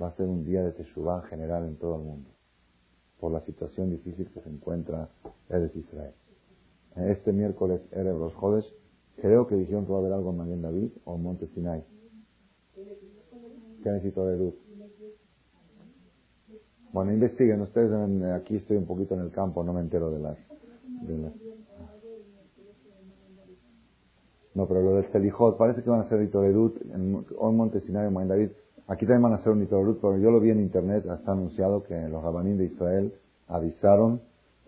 va 0.00 0.08
a 0.08 0.16
ser 0.16 0.26
un 0.26 0.44
día 0.44 0.62
de 0.62 0.72
Teshuvah 0.72 1.22
general 1.28 1.66
en 1.66 1.76
todo 1.76 1.96
el 1.96 2.02
mundo, 2.02 2.30
por 3.20 3.32
la 3.32 3.40
situación 3.42 3.90
difícil 3.90 4.28
que 4.30 4.40
se 4.40 4.48
encuentra 4.48 5.08
Eres 5.48 5.74
Israel. 5.74 6.12
Este 6.96 7.32
miércoles, 7.32 7.80
Erev 7.92 8.18
los 8.18 8.34
Jodes, 8.34 8.64
creo 9.16 9.46
que 9.46 9.54
dijeron 9.54 9.86
que 9.86 9.92
va 9.92 9.98
a 9.98 10.00
haber 10.00 10.12
algo 10.12 10.30
en 10.30 10.36
Magen 10.38 10.62
David 10.62 10.90
o 11.04 11.16
en 11.16 11.22
Monte 11.22 11.46
Sinai. 11.48 11.84
¿Qué 13.82 13.90
necesito 13.90 14.26
de 14.26 14.38
luz? 14.38 14.54
Bueno, 16.92 17.12
investiguen 17.12 17.60
ustedes, 17.60 17.92
aquí 18.32 18.56
estoy 18.56 18.78
un 18.78 18.86
poquito 18.86 19.14
en 19.14 19.20
el 19.20 19.30
campo, 19.30 19.62
no 19.62 19.72
me 19.72 19.80
entero 19.80 20.10
de 20.10 20.18
las... 20.18 20.38
De 21.02 21.18
las 21.18 21.32
no, 24.56 24.66
pero 24.66 24.80
lo 24.80 24.94
del 24.94 25.12
Selijot, 25.12 25.58
parece 25.58 25.82
que 25.82 25.90
van 25.90 26.00
a 26.00 26.04
hacer 26.04 26.22
Itolerut 26.22 26.80
en, 26.80 27.26
en 27.28 27.56
Monte 27.56 27.82
Sinai, 27.82 28.06
en 28.06 28.28
David. 28.28 28.48
Aquí 28.88 29.04
también 29.04 29.22
van 29.22 29.32
a 29.32 29.36
hacer 29.36 29.52
un 29.52 29.62
Itolerut, 29.62 30.00
pero 30.00 30.16
yo 30.18 30.30
lo 30.30 30.40
vi 30.40 30.50
en 30.50 30.60
internet, 30.60 31.04
está 31.06 31.32
anunciado 31.32 31.82
que 31.82 32.08
los 32.08 32.22
rabanín 32.22 32.56
de 32.56 32.66
Israel 32.66 33.12
avisaron 33.48 34.20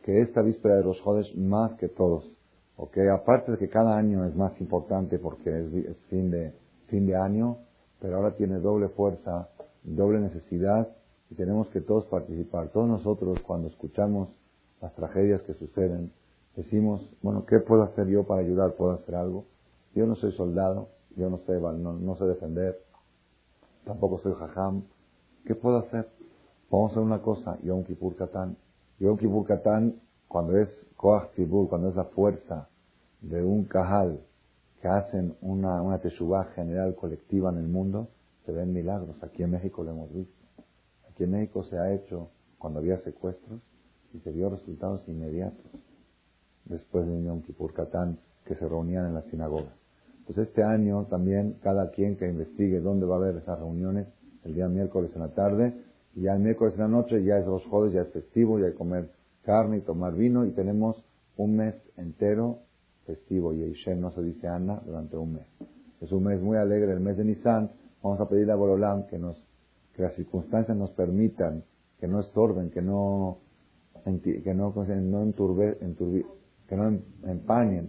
que 0.02 0.20
esta 0.22 0.42
víspera 0.42 0.76
de 0.76 0.84
los 0.84 1.00
Jodes 1.00 1.36
más 1.36 1.72
que 1.74 1.88
todos. 1.88 2.28
¿ok? 2.76 2.96
Aparte 3.12 3.52
de 3.52 3.58
que 3.58 3.68
cada 3.68 3.96
año 3.96 4.24
es 4.24 4.34
más 4.34 4.58
importante 4.60 5.18
porque 5.18 5.50
es, 5.50 5.96
fin, 6.08 6.30
de, 6.30 6.52
fin 6.86 7.06
de 7.06 7.16
año, 7.16 7.58
pero 8.00 8.16
ahora 8.16 8.34
tiene 8.36 8.58
doble 8.58 8.88
fuerza, 8.88 9.48
doble 9.82 10.20
necesidad 10.20 10.88
y 11.30 11.34
tenemos 11.34 11.68
que 11.68 11.80
todos 11.80 12.06
participar. 12.06 12.68
Todos 12.68 12.88
nosotros 12.88 13.38
cuando 13.40 13.68
escuchamos 13.68 14.28
las 14.80 14.94
tragedias 14.94 15.42
que 15.42 15.54
suceden, 15.54 16.12
decimos, 16.56 17.08
bueno, 17.22 17.44
¿qué 17.46 17.58
puedo 17.58 17.82
hacer 17.82 18.06
yo 18.06 18.24
para 18.24 18.40
ayudar? 18.40 18.74
¿Puedo 18.74 18.92
hacer 18.92 19.16
algo? 19.16 19.44
Yo 19.94 20.06
no 20.06 20.14
soy 20.14 20.32
soldado, 20.32 20.88
yo 21.16 21.28
no 21.28 21.38
sé, 21.46 21.60
no, 21.60 22.16
sé 22.16 22.24
defender, 22.24 22.80
tampoco 23.84 24.18
soy 24.20 24.34
jajam. 24.34 24.82
¿Qué 25.44 25.54
puedo 25.54 25.78
hacer? 25.78 26.08
Vamos 26.70 26.90
a 26.90 26.92
hacer 26.92 27.02
una 27.02 27.22
cosa, 27.22 27.58
Yom 27.62 27.84
Kippur 27.84 28.16
Katán. 28.16 28.56
Yom 28.98 29.16
Kippur 29.16 29.46
Katán, 29.46 30.00
cuando 30.26 30.56
es 30.58 30.68
Koach 30.96 31.30
cuando 31.68 31.88
es 31.88 31.96
la 31.96 32.04
fuerza 32.04 32.68
de 33.20 33.42
un 33.42 33.64
Kahal 33.64 34.20
que 34.82 34.88
hacen 34.88 35.36
una, 35.40 35.80
una 35.82 35.98
teshuvah 35.98 36.44
general 36.54 36.94
colectiva 36.94 37.50
en 37.50 37.58
el 37.58 37.68
mundo, 37.68 38.08
se 38.44 38.52
ven 38.52 38.72
milagros. 38.72 39.16
Aquí 39.22 39.42
en 39.42 39.52
México 39.52 39.82
lo 39.82 39.90
hemos 39.90 40.12
visto. 40.12 40.34
Aquí 41.10 41.24
en 41.24 41.32
México 41.32 41.64
se 41.64 41.78
ha 41.78 41.92
hecho 41.92 42.30
cuando 42.58 42.80
había 42.80 42.98
secuestros 43.00 43.60
y 44.12 44.18
se 44.20 44.30
vio 44.30 44.50
resultados 44.50 45.06
inmediatos 45.08 45.66
después 46.64 47.06
de 47.06 47.24
Yom 47.24 47.42
Kippur 47.42 47.72
Katán 47.72 48.18
que 48.44 48.54
se 48.54 48.68
reunían 48.68 49.06
en 49.06 49.14
las 49.14 49.24
sinagogas. 49.26 49.72
Pues 50.28 50.46
este 50.46 50.62
año 50.62 51.06
también 51.06 51.56
cada 51.62 51.90
quien 51.90 52.18
que 52.18 52.28
investigue 52.28 52.80
dónde 52.80 53.06
va 53.06 53.14
a 53.14 53.18
haber 53.18 53.36
esas 53.36 53.58
reuniones, 53.58 54.08
el 54.44 54.54
día 54.54 54.68
miércoles 54.68 55.10
en 55.14 55.22
la 55.22 55.28
tarde, 55.28 55.72
Y 56.14 56.22
ya 56.22 56.34
el 56.34 56.40
miércoles 56.40 56.74
de 56.74 56.82
la 56.82 56.88
noche 56.88 57.24
ya 57.24 57.38
es 57.38 57.46
los 57.46 57.64
jueves, 57.64 57.94
ya 57.94 58.02
es 58.02 58.08
festivo, 58.08 58.58
ya 58.58 58.66
hay 58.66 58.72
que 58.72 58.76
comer 58.76 59.08
carne 59.42 59.78
y 59.78 59.80
tomar 59.80 60.14
vino 60.14 60.44
y 60.44 60.50
tenemos 60.50 61.02
un 61.38 61.56
mes 61.56 61.74
entero 61.96 62.58
festivo. 63.06 63.54
Y 63.54 63.62
Eishem 63.62 64.00
no 64.00 64.10
se 64.10 64.22
dice 64.22 64.48
Ana 64.48 64.82
durante 64.84 65.16
un 65.16 65.32
mes. 65.32 65.46
Es 66.02 66.12
un 66.12 66.24
mes 66.24 66.42
muy 66.42 66.58
alegre, 66.58 66.92
el 66.92 67.00
mes 67.00 67.16
de 67.16 67.24
Nisan. 67.24 67.70
Vamos 68.02 68.20
a 68.20 68.28
pedir 68.28 68.50
a 68.50 68.54
Borolam 68.54 69.06
que 69.06 69.18
nos, 69.18 69.42
que 69.94 70.02
las 70.02 70.14
circunstancias 70.14 70.76
nos 70.76 70.90
permitan, 70.90 71.64
que 72.00 72.06
no 72.06 72.20
estorben, 72.20 72.68
que 72.68 72.82
no, 72.82 73.38
que 74.04 74.54
no, 74.54 74.74
no 74.74 75.22
enturbe, 75.22 75.78
que 76.68 76.76
no 76.76 76.98
empañen, 77.24 77.88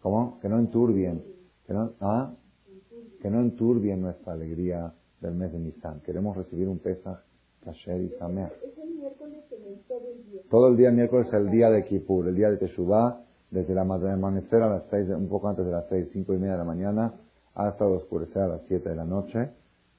¿cómo? 0.00 0.38
Que 0.40 0.48
no 0.48 0.60
enturbien, 0.60 1.31
que 1.66 1.72
no, 1.72 1.92
¿ah? 2.00 2.34
que 3.20 3.30
no 3.30 3.40
enturbien 3.40 4.00
nuestra 4.00 4.32
alegría 4.32 4.92
del 5.20 5.34
mes 5.34 5.52
de 5.52 5.58
Nisan. 5.58 6.00
Queremos 6.00 6.36
recibir 6.36 6.68
un 6.68 6.78
Pesach 6.78 7.20
Kasher 7.64 8.00
y 8.00 8.10
Sameach. 8.18 8.52
Todo 10.50 10.68
el 10.68 10.76
día 10.76 10.90
miércoles 10.90 11.28
es 11.28 11.34
el 11.34 11.50
día 11.50 11.70
de 11.70 11.84
Kippur, 11.84 12.28
el 12.28 12.34
día 12.34 12.50
de 12.50 12.56
Teshuvah, 12.56 13.20
desde 13.50 13.74
la 13.74 13.82
amanecer 13.82 14.62
a 14.62 14.68
las 14.68 14.82
seis, 14.90 15.08
un 15.08 15.28
poco 15.28 15.48
antes 15.48 15.64
de 15.64 15.72
las 15.72 15.86
seis, 15.88 16.08
cinco 16.12 16.34
y 16.34 16.38
media 16.38 16.52
de 16.52 16.58
la 16.58 16.64
mañana, 16.64 17.14
hasta 17.54 17.86
oscurecer 17.86 18.42
a 18.42 18.48
las 18.48 18.62
siete 18.66 18.88
de 18.88 18.96
la 18.96 19.04
noche. 19.04 19.50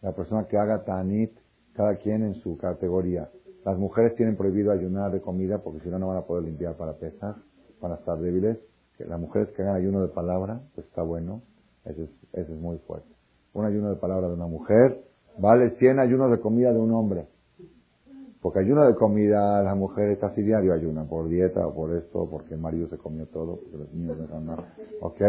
La 0.02 0.12
persona 0.12 0.48
que 0.48 0.58
haga 0.58 0.84
Tanit, 0.84 1.32
cada 1.74 1.96
quien 1.96 2.24
en 2.24 2.36
su 2.36 2.58
categoría. 2.58 3.30
Las 3.64 3.78
mujeres 3.78 4.16
tienen 4.16 4.36
prohibido 4.36 4.72
ayunar 4.72 5.12
de 5.12 5.22
comida 5.22 5.60
porque 5.60 5.80
si 5.82 5.90
no, 5.90 5.98
no 5.98 6.08
van 6.08 6.18
a 6.18 6.24
poder 6.24 6.44
limpiar 6.44 6.76
para 6.76 6.94
pesar, 6.94 7.36
para 7.80 7.96
estar 7.96 8.20
débiles. 8.20 8.58
Las 9.00 9.20
mujeres 9.20 9.50
que 9.50 9.62
hagan 9.62 9.76
ayuno 9.76 10.02
de 10.02 10.10
palabra, 10.10 10.62
pues 10.76 10.88
está 10.88 11.02
bueno. 11.02 11.42
Ese 11.86 12.04
es, 12.04 12.10
ese 12.34 12.54
es 12.54 12.60
muy 12.60 12.78
fuerte. 12.80 13.10
Un 13.54 13.66
ayuno 13.66 13.90
de 13.90 13.96
palabra 13.98 14.28
de 14.28 14.34
una 14.34 14.48
mujer 14.48 15.04
vale 15.38 15.72
100 15.78 16.00
ayunos 16.00 16.32
de 16.32 16.40
comida 16.40 16.72
de 16.72 16.80
un 16.80 16.92
hombre. 16.92 17.28
Porque 18.42 18.60
ayuno 18.60 18.86
de 18.86 18.96
comida, 18.96 19.64
las 19.64 19.78
mujeres 19.78 20.20
casi 20.20 20.42
diario 20.42 20.74
ayunan, 20.74 21.08
por 21.08 21.30
dieta 21.30 21.66
o 21.66 21.74
por 21.74 21.96
esto, 21.96 22.28
porque 22.30 22.56
el 22.56 22.60
marido 22.60 22.90
se 22.90 22.98
comió 22.98 23.26
todo, 23.28 23.58
porque 23.58 23.78
los 23.78 23.94
niños 23.94 24.18
no 24.18 24.42
nada. 24.42 24.74
Ok, 25.00 25.22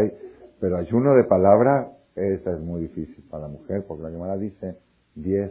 pero 0.59 0.77
ayuno 0.77 1.13
de 1.15 1.23
palabra, 1.23 1.93
esa 2.13 2.51
es 2.51 2.59
muy 2.59 2.81
difícil 2.81 3.23
para 3.29 3.43
la 3.43 3.49
mujer, 3.49 3.85
porque 3.87 4.03
la 4.03 4.09
Gemara 4.09 4.35
dice 4.35 4.77
10 5.15 5.49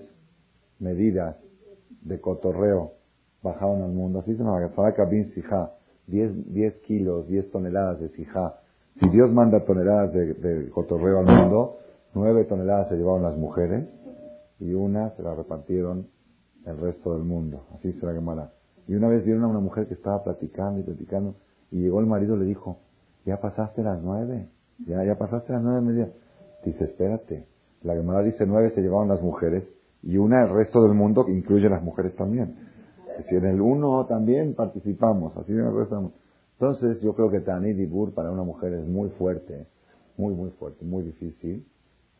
medidas 0.78 1.36
de 2.02 2.20
cotorreo 2.20 2.92
bajaron 3.42 3.82
al 3.82 3.92
mundo. 3.92 4.20
Así 4.20 4.34
se 4.34 4.42
llama, 4.42 4.70
Kabin 4.94 5.32
Sijá, 5.32 5.72
10, 6.06 6.52
10 6.52 6.74
kilos, 6.80 7.26
10 7.28 7.50
toneladas 7.50 8.00
de 8.00 8.10
Sijá. 8.10 8.60
Si 9.00 9.08
Dios 9.08 9.32
manda 9.32 9.64
toneladas 9.64 10.12
de, 10.12 10.34
de 10.34 10.70
cotorreo 10.70 11.18
al 11.18 11.26
mundo, 11.26 11.78
9 12.14 12.44
toneladas 12.44 12.88
se 12.88 12.96
llevaron 12.96 13.22
las 13.22 13.36
mujeres 13.36 13.88
y 14.60 14.72
una 14.72 15.10
se 15.10 15.22
la 15.22 15.34
repartieron 15.34 16.06
el 16.64 16.78
resto 16.78 17.14
del 17.14 17.24
mundo. 17.24 17.66
Así 17.74 17.92
se 17.92 18.06
la 18.06 18.12
llamará. 18.12 18.52
Y 18.86 18.94
una 18.94 19.08
vez 19.08 19.24
vieron 19.24 19.44
a 19.44 19.48
una 19.48 19.60
mujer 19.60 19.86
que 19.88 19.94
estaba 19.94 20.22
platicando 20.22 20.80
y 20.80 20.82
platicando, 20.82 21.34
y 21.70 21.80
llegó 21.80 22.00
el 22.00 22.06
marido 22.06 22.36
y 22.36 22.40
le 22.40 22.44
dijo, 22.44 22.78
ya 23.24 23.40
pasaste 23.40 23.82
las 23.82 24.00
nueve, 24.02 24.48
ya, 24.86 25.02
ya 25.04 25.16
pasaste 25.16 25.52
las 25.52 25.62
nueve 25.62 25.80
media. 25.80 26.12
Dice, 26.64 26.84
espérate, 26.84 27.46
la 27.82 27.94
Gemara 27.94 28.22
dice 28.22 28.46
nueve 28.46 28.70
se 28.74 28.80
llevaron 28.80 29.08
las 29.08 29.22
mujeres, 29.22 29.64
y 30.02 30.18
una 30.18 30.44
el 30.44 30.50
resto 30.50 30.82
del 30.82 30.94
mundo, 30.94 31.24
que 31.24 31.32
incluye 31.32 31.68
las 31.68 31.82
mujeres 31.82 32.14
también. 32.14 32.56
Decir, 33.18 33.38
en 33.38 33.46
el 33.46 33.60
uno 33.60 34.06
también 34.06 34.54
participamos, 34.54 35.36
así 35.36 35.52
en 35.52 35.60
el 35.60 35.74
resto 35.74 36.12
Entonces, 36.58 37.00
yo 37.00 37.14
creo 37.14 37.30
que 37.30 37.40
Tanit 37.40 37.76
Dibur 37.76 38.12
para 38.12 38.30
una 38.30 38.42
mujer 38.42 38.72
es 38.72 38.86
muy 38.86 39.10
fuerte, 39.10 39.66
muy, 40.16 40.34
muy 40.34 40.50
fuerte, 40.50 40.84
muy 40.84 41.02
difícil. 41.02 41.66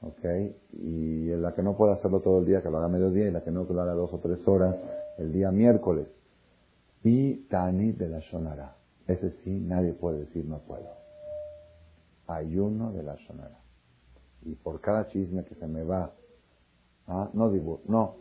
¿ok? 0.05 0.25
Y 0.73 1.29
la 1.37 1.55
que 1.55 1.63
no 1.63 1.77
puede 1.77 1.93
hacerlo 1.93 2.21
todo 2.21 2.41
el 2.41 2.47
día, 2.47 2.63
que 2.63 2.71
lo 2.71 2.79
haga 2.79 2.89
mediodía, 2.89 3.29
y 3.29 3.31
la 3.31 3.43
que 3.43 3.51
no, 3.51 3.67
que 3.67 3.75
lo 3.75 3.83
haga 3.83 3.95
dos 3.95 4.13
o 4.13 4.19
tres 4.19 4.47
horas 4.47 4.77
el 5.19 5.33
día 5.33 5.51
miércoles. 5.51 6.09
Y 7.03 7.47
Tani 7.49 7.93
de 7.93 8.09
la 8.09 8.21
Shonara. 8.21 8.77
Ese 9.07 9.31
sí, 9.43 9.61
nadie 9.61 9.93
puede 9.93 10.21
decir 10.21 10.47
no 10.47 10.59
puedo. 10.59 10.89
Ayuno 12.27 12.93
de 12.93 13.03
la 13.03 13.17
Shonara. 13.17 13.59
Y 14.43 14.55
por 14.55 14.81
cada 14.81 15.07
chisme 15.09 15.45
que 15.45 15.55
se 15.55 15.67
me 15.67 15.85
va, 15.85 16.13
¿ah? 17.09 17.31
no 17.33 17.51
digo, 17.51 17.81
no. 17.87 18.17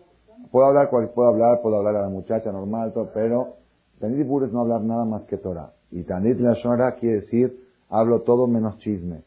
Puedo 0.51 0.67
hablar, 0.67 0.89
puedo 0.89 1.27
hablar, 1.27 1.61
puedo 1.61 1.77
hablar 1.77 1.95
a 1.95 2.01
la 2.01 2.09
muchacha 2.09 2.51
normal, 2.51 2.93
pero 3.13 3.57
Tanit 3.99 4.17
Dibur 4.17 4.43
es 4.43 4.51
no 4.51 4.61
hablar 4.61 4.81
nada 4.81 5.05
más 5.05 5.23
que 5.23 5.37
Torah. 5.37 5.73
Y 5.93 6.03
Tanit 6.03 6.37
de 6.37 6.43
la 6.43 6.53
Shonara 6.53 6.95
quiere 6.95 7.21
decir, 7.21 7.67
hablo 7.89 8.21
todo 8.21 8.47
menos 8.47 8.77
chisme 8.79 9.23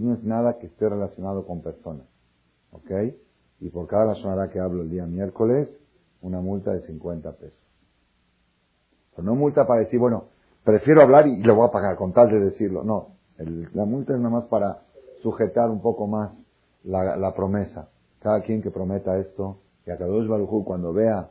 no 0.00 0.14
es 0.14 0.24
nada 0.24 0.58
que 0.58 0.66
esté 0.66 0.88
relacionado 0.88 1.44
con 1.46 1.60
personas. 1.60 2.06
¿Ok? 2.72 2.90
Y 3.60 3.68
por 3.68 3.86
cada 3.86 4.14
sonará 4.14 4.50
que 4.50 4.58
hablo 4.58 4.82
el 4.82 4.90
día 4.90 5.06
miércoles, 5.06 5.68
una 6.20 6.40
multa 6.40 6.72
de 6.72 6.86
50 6.86 7.32
pesos. 7.32 7.58
No 9.18 9.34
multa 9.34 9.66
para 9.66 9.80
decir, 9.80 10.00
bueno, 10.00 10.24
prefiero 10.64 11.02
hablar 11.02 11.26
y 11.26 11.42
lo 11.42 11.54
voy 11.54 11.68
a 11.68 11.70
pagar 11.70 11.96
con 11.96 12.12
tal 12.12 12.30
de 12.30 12.40
decirlo. 12.40 12.82
No, 12.82 13.08
la 13.74 13.84
multa 13.84 14.14
es 14.14 14.18
nada 14.18 14.30
más 14.30 14.44
para 14.44 14.82
sujetar 15.22 15.70
un 15.70 15.80
poco 15.80 16.06
más 16.06 16.32
la, 16.82 17.32
promesa. 17.34 17.88
Cada 18.20 18.40
quien 18.42 18.62
que 18.62 18.70
prometa 18.70 19.18
esto, 19.18 19.58
y 19.86 19.90
a 19.90 19.96
dos 19.96 20.28
Barujú 20.28 20.64
cuando 20.64 20.92
vea 20.92 21.28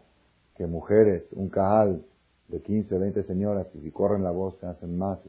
que 0.56 0.68
mujeres, 0.68 1.24
un 1.34 1.50
cajal 1.50 2.04
de 2.52 2.62
15, 2.62 2.98
20 2.98 3.24
señoras, 3.24 3.68
y 3.74 3.80
si 3.80 3.92
corren 3.92 4.24
la 4.24 4.32
voz, 4.32 4.58
se 4.60 4.68
hacen 4.68 4.98
más, 4.98 5.20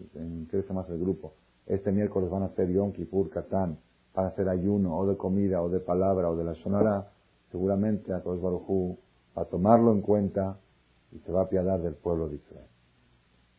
crece 0.48 0.72
más 0.72 0.88
el 0.90 0.98
grupo, 0.98 1.34
este 1.66 1.92
miércoles 1.92 2.28
van 2.28 2.42
a 2.42 2.46
hacer 2.46 2.68
Yom 2.70 2.92
Kippur, 2.92 3.30
Katán, 3.30 3.78
van 4.14 4.26
a 4.26 4.28
hacer 4.28 4.48
ayuno, 4.48 4.98
o 4.98 5.06
de 5.06 5.16
comida, 5.16 5.62
o 5.62 5.68
de 5.68 5.80
palabra, 5.80 6.28
o 6.28 6.36
de 6.36 6.44
la 6.44 6.54
sonora. 6.56 7.08
Seguramente 7.50 8.12
a 8.12 8.20
todos 8.22 8.40
Barujú 8.40 8.98
va 9.36 9.42
a 9.42 9.44
tomarlo 9.44 9.92
en 9.92 10.00
cuenta 10.00 10.58
y 11.12 11.18
se 11.20 11.30
va 11.30 11.40
a 11.40 11.44
apiadar 11.44 11.80
del 11.80 11.94
pueblo 11.94 12.28
de 12.28 12.36
Israel. 12.36 12.66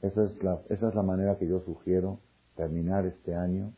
Esa 0.02 0.26
es 0.26 0.44
la, 0.44 0.60
esa 0.70 0.90
es 0.90 0.96
la 0.96 1.04
manera 1.04 1.38
que 1.38 1.48
yo 1.48 1.62
sugiero 1.62 2.20
terminar 2.56 3.06
este 3.06 3.34
año, 3.34 3.74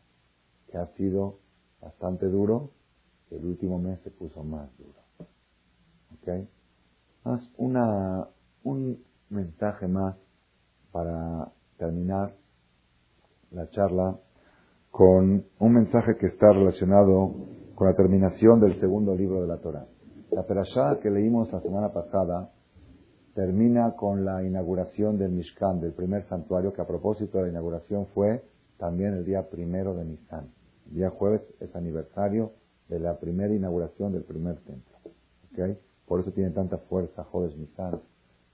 que 0.72 0.78
ha 0.78 0.88
sido 0.98 1.38
bastante 1.82 2.28
duro, 2.28 2.72
el 3.30 3.46
último 3.46 3.78
mes 3.78 4.00
se 4.02 4.10
puso 4.10 4.44
más 4.44 4.70
duro. 4.78 5.00
¿Ok? 6.16 6.48
Más 7.24 7.52
una, 7.58 8.28
un 8.64 9.04
mensaje 9.30 9.88
más 9.88 10.16
para 10.92 11.52
terminar 11.78 12.36
la 13.52 13.70
charla 13.70 14.18
con 14.92 15.46
un 15.60 15.74
mensaje 15.74 16.16
que 16.18 16.28
está 16.28 16.52
relacionado 16.52 17.36
con 17.76 17.88
la 17.88 17.96
terminación 17.96 18.60
del 18.60 18.80
segundo 18.80 19.14
libro 19.16 19.42
de 19.42 19.48
la 19.48 19.58
Torah. 19.58 19.86
La 20.32 20.44
perashá 20.44 21.00
que 21.02 21.10
leímos 21.10 21.52
la 21.52 21.62
semana 21.62 21.92
pasada 21.92 22.50
termina 23.34 23.96
con 23.98 24.24
la 24.24 24.44
inauguración 24.44 25.18
del 25.18 25.32
Mishkan, 25.32 25.82
del 25.82 25.92
primer 25.92 26.24
santuario, 26.30 26.72
que 26.72 26.82
a 26.82 26.88
propósito 26.88 27.38
de 27.38 27.46
la 27.46 27.50
inauguración 27.50 28.08
fue 28.14 28.44
también 28.78 29.14
el 29.14 29.26
día 29.26 29.50
primero 29.50 29.94
de 29.94 30.06
Nisan. 30.06 30.50
El 30.88 30.96
día 30.96 31.10
jueves 31.10 31.42
es 31.60 31.76
aniversario 31.76 32.54
de 32.88 33.00
la 33.00 33.20
primera 33.20 33.54
inauguración 33.54 34.14
del 34.14 34.24
primer 34.24 34.56
templo. 34.60 34.98
¿Okay? 35.52 35.78
Por 36.06 36.22
eso 36.22 36.32
tiene 36.32 36.52
tanta 36.52 36.78
fuerza 36.78 37.24
Jodes 37.26 37.58
Nisan. 37.58 38.00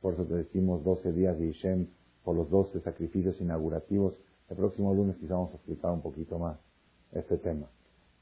Por 0.01 0.15
eso 0.15 0.25
te 0.25 0.35
decimos 0.35 0.83
12 0.83 1.11
días 1.13 1.37
de 1.37 1.47
Ishem 1.47 1.87
por 2.23 2.35
los 2.35 2.49
12 2.49 2.81
sacrificios 2.81 3.39
inaugurativos 3.39 4.15
el 4.51 4.57
próximo 4.57 4.93
lunes 4.93 5.15
quizá 5.15 5.35
vamos 5.35 5.53
a 5.53 5.55
explicar 5.55 5.91
un 5.91 6.01
poquito 6.01 6.37
más 6.37 6.57
este 7.13 7.37
tema. 7.37 7.67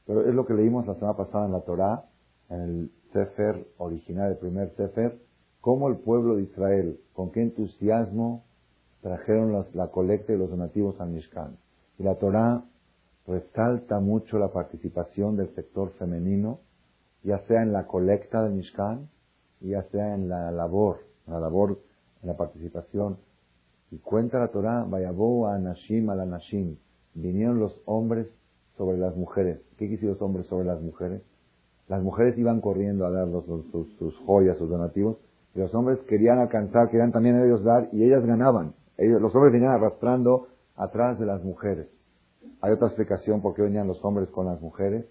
Pero 0.06 0.28
es 0.28 0.32
lo 0.32 0.46
que 0.46 0.54
leímos 0.54 0.86
la 0.86 0.94
semana 0.94 1.16
pasada 1.16 1.46
en 1.46 1.52
la 1.52 1.60
Torá, 1.62 2.04
en 2.48 2.60
el 2.60 2.90
Sefer 3.12 3.66
original, 3.78 4.30
el 4.30 4.38
primer 4.38 4.70
Sefer, 4.76 5.18
cómo 5.60 5.88
el 5.88 5.96
pueblo 5.96 6.36
de 6.36 6.44
Israel, 6.44 7.00
con 7.14 7.32
qué 7.32 7.42
entusiasmo 7.42 8.44
trajeron 9.02 9.66
la 9.74 9.88
colecta 9.88 10.32
y 10.32 10.38
los 10.38 10.50
donativos 10.50 11.00
al 11.00 11.10
Mishkan. 11.10 11.56
Y 11.98 12.04
la 12.04 12.14
Torá 12.14 12.62
resalta 13.26 13.98
mucho 13.98 14.38
la 14.38 14.52
participación 14.52 15.36
del 15.36 15.52
sector 15.56 15.90
femenino, 15.98 16.60
ya 17.24 17.40
sea 17.48 17.62
en 17.62 17.72
la 17.72 17.88
colecta 17.88 18.44
del 18.44 18.52
Mishkan, 18.52 19.08
ya 19.60 19.82
sea 19.90 20.14
en 20.14 20.28
la 20.28 20.52
labor, 20.52 21.00
la 21.30 21.40
labor, 21.40 21.78
la 22.22 22.36
participación 22.36 23.18
y 23.90 23.98
cuenta 23.98 24.38
la 24.38 24.48
Torah, 24.48 24.84
Vayabou 24.84 25.46
a 25.46 25.58
Nashim 25.58 26.10
a 26.10 26.14
la 26.14 26.24
Nashim. 26.24 26.76
Vinieron 27.14 27.58
los 27.58 27.80
hombres 27.86 28.28
sobre 28.76 28.98
las 28.98 29.16
mujeres. 29.16 29.60
¿Qué 29.76 29.88
quisieron 29.88 30.14
los 30.14 30.22
hombres 30.22 30.46
sobre 30.46 30.64
las 30.64 30.80
mujeres? 30.80 31.22
Las 31.88 32.02
mujeres 32.02 32.38
iban 32.38 32.60
corriendo 32.60 33.04
a 33.04 33.10
dar 33.10 33.28
sus, 33.28 34.16
joyas, 34.24 34.56
sus 34.58 34.70
donativos, 34.70 35.16
y 35.56 35.58
los 35.58 35.74
hombres 35.74 35.98
querían 36.04 36.38
alcanzar, 36.38 36.88
querían 36.88 37.10
también 37.10 37.40
ellos 37.44 37.64
dar, 37.64 37.88
y 37.92 38.04
ellas 38.04 38.24
ganaban. 38.24 38.74
Ellos, 38.96 39.20
los 39.20 39.34
hombres 39.34 39.52
venían 39.52 39.72
arrastrando 39.72 40.46
atrás 40.76 41.18
de 41.18 41.26
las 41.26 41.42
mujeres. 41.42 41.88
Hay 42.60 42.72
otra 42.72 42.86
explicación 42.86 43.40
por 43.40 43.54
qué 43.54 43.62
venían 43.62 43.88
los 43.88 44.04
hombres 44.04 44.28
con 44.28 44.46
las 44.46 44.60
mujeres. 44.60 45.06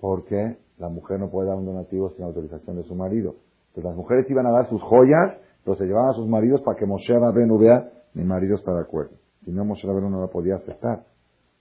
Porque 0.00 0.58
la 0.78 0.88
mujer 0.88 1.18
no 1.18 1.30
puede 1.30 1.48
dar 1.48 1.56
un 1.56 1.66
donativo 1.66 2.10
sin 2.10 2.24
autorización 2.24 2.76
de 2.76 2.84
su 2.84 2.94
marido. 2.94 3.36
Entonces 3.70 3.84
las 3.84 3.96
mujeres 3.96 4.30
iban 4.30 4.46
a 4.46 4.50
dar 4.50 4.68
sus 4.68 4.82
joyas 4.82 5.38
entonces 5.60 5.86
llevaban 5.86 6.10
a 6.10 6.14
sus 6.14 6.26
maridos 6.26 6.62
para 6.62 6.78
que 6.78 6.86
Moshe 6.86 7.12
Rabenu 7.16 7.58
vea, 7.58 7.92
mi 8.14 8.24
marido 8.24 8.56
está 8.56 8.72
de 8.72 8.80
acuerdo. 8.80 9.16
Si 9.44 9.52
no, 9.52 9.64
Moshe 9.64 9.86
Rabenu 9.86 10.08
no 10.08 10.20
lo 10.20 10.30
podía 10.30 10.56
aceptar. 10.56 11.04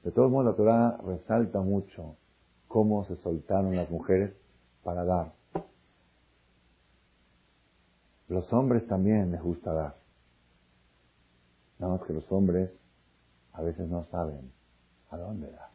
De 0.04 0.12
todos 0.12 0.32
modos, 0.32 0.46
la 0.48 0.56
Torah 0.56 0.98
resalta 1.06 1.60
mucho 1.62 2.16
cómo 2.68 3.04
se 3.06 3.18
soltaron 3.18 3.76
las 3.76 3.90
mujeres 3.92 4.34
para 4.84 5.04
dar. 5.04 5.34
Los 8.30 8.52
hombres 8.54 8.88
también 8.88 9.32
les 9.32 9.42
gusta 9.42 9.74
dar. 9.74 9.96
Nada 11.78 11.94
más 11.94 12.08
que 12.08 12.14
los 12.14 12.32
hombres 12.32 12.72
a 13.54 13.62
veces 13.62 13.90
no 13.90 14.06
saben 14.06 14.52
a 15.10 15.18
dónde 15.18 15.52
dar. 15.52 15.70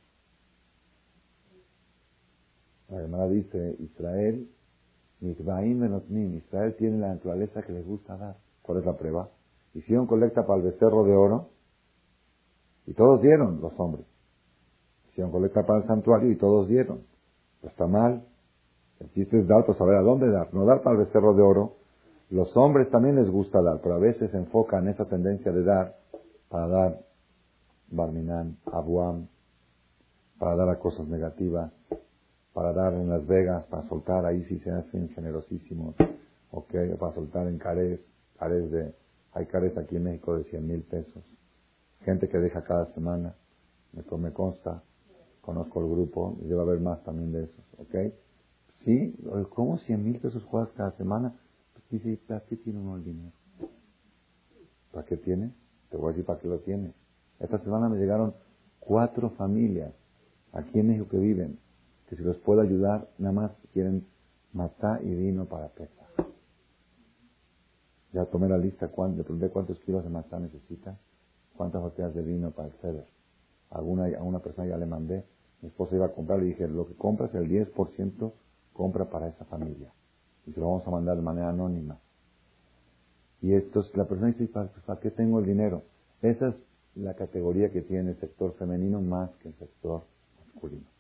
La 2.88 3.00
hermana 3.00 3.26
dice, 3.26 3.76
Israel, 3.80 4.48
Israel 5.30 6.74
tiene 6.78 6.98
la 6.98 7.14
naturaleza 7.14 7.62
que 7.62 7.72
les 7.72 7.86
gusta 7.86 8.16
dar. 8.16 8.36
¿Cuál 8.62 8.78
es 8.78 8.86
la 8.86 8.96
prueba? 8.96 9.28
Hicieron 9.74 10.06
colecta 10.06 10.46
para 10.46 10.60
el 10.60 10.70
becerro 10.70 11.04
de 11.04 11.14
oro 11.14 11.48
y 12.86 12.94
todos 12.94 13.20
dieron 13.22 13.60
los 13.60 13.72
hombres. 13.78 14.06
Hicieron 15.10 15.32
colecta 15.32 15.64
para 15.64 15.80
el 15.80 15.86
santuario 15.86 16.30
y 16.30 16.36
todos 16.36 16.68
dieron. 16.68 17.02
Está 17.62 17.86
mal. 17.86 18.24
El 19.00 19.10
chiste 19.12 19.40
es 19.40 19.48
dar, 19.48 19.64
pues 19.64 19.78
saber 19.78 19.96
a 19.96 20.02
dónde 20.02 20.30
dar. 20.30 20.52
No 20.54 20.64
dar 20.64 20.82
para 20.82 20.98
el 20.98 21.06
becerro 21.06 21.34
de 21.34 21.42
oro. 21.42 21.76
Los 22.30 22.56
hombres 22.56 22.90
también 22.90 23.16
les 23.16 23.30
gusta 23.30 23.62
dar, 23.62 23.80
pero 23.82 23.94
a 23.94 23.98
veces 23.98 24.32
enfocan 24.34 24.84
en 24.84 24.94
esa 24.94 25.04
tendencia 25.06 25.52
de 25.52 25.62
dar 25.62 25.96
para 26.48 26.68
dar 26.68 27.00
Barminan, 27.88 28.56
Abuam, 28.66 29.28
para 30.38 30.56
dar 30.56 30.68
a 30.68 30.78
cosas 30.78 31.06
negativas, 31.06 31.72
para 32.54 32.72
dar 32.72 32.94
en 32.94 33.10
Las 33.10 33.26
Vegas, 33.26 33.64
para 33.64 33.86
soltar, 33.88 34.24
ahí 34.24 34.44
sí 34.44 34.58
se 34.60 34.70
hacen 34.70 35.08
generosísimos, 35.10 35.96
ok, 36.52 36.72
para 36.98 37.12
soltar 37.12 37.48
en 37.48 37.58
cares, 37.58 38.00
cares 38.38 38.70
de, 38.70 38.94
hay 39.32 39.46
cares 39.46 39.76
aquí 39.76 39.96
en 39.96 40.04
México 40.04 40.38
de 40.38 40.44
100 40.44 40.66
mil 40.66 40.82
pesos, 40.82 41.24
gente 42.04 42.28
que 42.28 42.38
deja 42.38 42.62
cada 42.62 42.86
semana, 42.94 43.34
me, 43.92 44.04
me 44.18 44.32
consta, 44.32 44.82
conozco 45.40 45.80
el 45.80 45.90
grupo, 45.90 46.38
y 46.42 46.46
debe 46.46 46.62
haber 46.62 46.80
más 46.80 47.02
también 47.02 47.32
de 47.32 47.42
esos, 47.42 47.64
ok, 47.78 48.14
sí, 48.84 49.16
¿cómo 49.50 49.76
100 49.78 50.04
mil 50.04 50.20
pesos 50.20 50.44
juegas 50.44 50.70
cada 50.76 50.92
semana? 50.92 51.34
Pues 51.72 52.02
dice, 52.02 52.20
¿para 52.28 52.40
qué 52.44 52.56
tiene 52.56 52.78
uno 52.78 52.96
el 52.96 53.04
dinero? 53.04 53.32
¿Para 54.92 55.04
qué 55.04 55.16
tiene? 55.16 55.52
Te 55.90 55.96
voy 55.96 56.06
a 56.06 56.08
decir 56.10 56.24
para 56.24 56.38
qué 56.38 56.46
lo 56.46 56.60
tiene. 56.60 56.92
Esta 57.40 57.58
semana 57.58 57.88
me 57.88 57.98
llegaron 57.98 58.32
cuatro 58.78 59.30
familias 59.30 59.92
aquí 60.52 60.78
en 60.78 60.86
México 60.86 61.08
que 61.08 61.18
viven 61.18 61.58
que 62.08 62.16
si 62.16 62.22
los 62.22 62.36
puedo 62.38 62.60
ayudar, 62.60 63.08
nada 63.18 63.32
más 63.32 63.52
quieren 63.72 64.06
matá 64.52 65.00
y 65.02 65.14
vino 65.14 65.46
para 65.46 65.68
pesar. 65.68 66.06
Ya 68.12 68.24
tomé 68.26 68.48
la 68.48 68.58
lista, 68.58 68.86
le 68.86 69.24
pregunté 69.24 69.50
cuántos 69.50 69.78
kilos 69.80 70.04
de 70.04 70.10
matá 70.10 70.38
necesita, 70.38 70.96
cuántas 71.56 71.82
botellas 71.82 72.14
de 72.14 72.22
vino 72.22 72.52
para 72.52 72.68
el 72.68 72.74
ceder. 72.74 73.06
Alguna, 73.70 74.06
a 74.16 74.22
una 74.22 74.38
persona 74.38 74.68
ya 74.68 74.76
le 74.76 74.86
mandé, 74.86 75.24
mi 75.60 75.68
esposa 75.68 75.96
iba 75.96 76.06
a 76.06 76.12
comprar, 76.12 76.38
le 76.38 76.46
dije, 76.46 76.68
lo 76.68 76.86
que 76.86 76.94
compras, 76.94 77.34
el 77.34 77.48
10% 77.48 78.32
compra 78.72 79.10
para 79.10 79.28
esa 79.28 79.44
familia. 79.46 79.92
Y 80.46 80.52
se 80.52 80.60
lo 80.60 80.66
vamos 80.66 80.86
a 80.86 80.90
mandar 80.90 81.16
de 81.16 81.22
manera 81.22 81.48
anónima. 81.48 81.98
Y 83.40 83.52
esto, 83.54 83.82
la 83.94 84.04
persona 84.04 84.28
dice, 84.28 84.46
¿para, 84.46 84.68
¿para 84.68 85.00
qué 85.00 85.10
tengo 85.10 85.40
el 85.40 85.46
dinero? 85.46 85.82
Esa 86.22 86.48
es 86.48 86.54
la 86.94 87.14
categoría 87.14 87.72
que 87.72 87.82
tiene 87.82 88.10
el 88.10 88.20
sector 88.20 88.54
femenino 88.54 89.00
más 89.00 89.30
que 89.36 89.48
el 89.48 89.54
sector 89.54 90.04
masculino. 90.38 90.93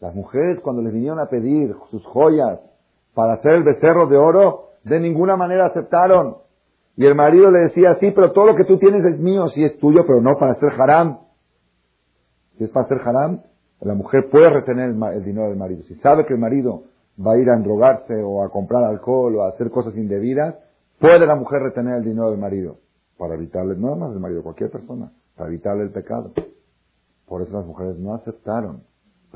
Las 0.00 0.14
mujeres 0.14 0.60
cuando 0.60 0.82
les 0.82 0.92
vinieron 0.92 1.18
a 1.18 1.26
pedir 1.26 1.74
sus 1.90 2.04
joyas 2.06 2.60
para 3.14 3.34
hacer 3.34 3.56
el 3.56 3.64
becerro 3.64 4.06
de 4.06 4.16
oro, 4.16 4.68
de 4.84 5.00
ninguna 5.00 5.36
manera 5.36 5.66
aceptaron. 5.66 6.36
Y 6.96 7.04
el 7.04 7.14
marido 7.14 7.50
le 7.50 7.60
decía, 7.60 7.96
sí, 7.96 8.12
pero 8.12 8.32
todo 8.32 8.46
lo 8.46 8.54
que 8.54 8.64
tú 8.64 8.78
tienes 8.78 9.04
es 9.04 9.18
mío, 9.18 9.48
sí 9.48 9.64
es 9.64 9.78
tuyo, 9.78 10.04
pero 10.06 10.20
no 10.20 10.38
para 10.38 10.52
hacer 10.52 10.70
haram. 10.80 11.18
Si 12.56 12.64
es 12.64 12.70
para 12.70 12.86
hacer 12.86 13.00
haram, 13.04 13.42
la 13.80 13.94
mujer 13.94 14.28
puede 14.30 14.50
retener 14.50 14.90
el, 14.90 15.24
dinero 15.24 15.48
del 15.48 15.56
marido. 15.56 15.82
Si 15.84 15.94
sabe 15.96 16.26
que 16.26 16.34
el 16.34 16.40
marido 16.40 16.84
va 17.24 17.32
a 17.32 17.38
ir 17.38 17.48
a 17.50 17.56
endrogarse 17.56 18.14
o 18.22 18.44
a 18.44 18.50
comprar 18.50 18.84
alcohol 18.84 19.36
o 19.36 19.42
a 19.42 19.50
hacer 19.50 19.70
cosas 19.70 19.96
indebidas, 19.96 20.56
puede 21.00 21.26
la 21.26 21.36
mujer 21.36 21.60
retener 21.62 21.94
el 21.96 22.04
dinero 22.04 22.30
del 22.30 22.38
marido. 22.38 22.78
Para 23.16 23.34
evitarle, 23.34 23.76
no 23.76 23.96
más 23.96 24.10
del 24.10 24.20
marido, 24.20 24.42
cualquier 24.44 24.70
persona, 24.70 25.10
para 25.36 25.48
evitarle 25.48 25.82
el 25.82 25.90
pecado. 25.90 26.32
Por 27.26 27.42
eso 27.42 27.52
las 27.52 27.66
mujeres 27.66 27.98
no 27.98 28.14
aceptaron 28.14 28.82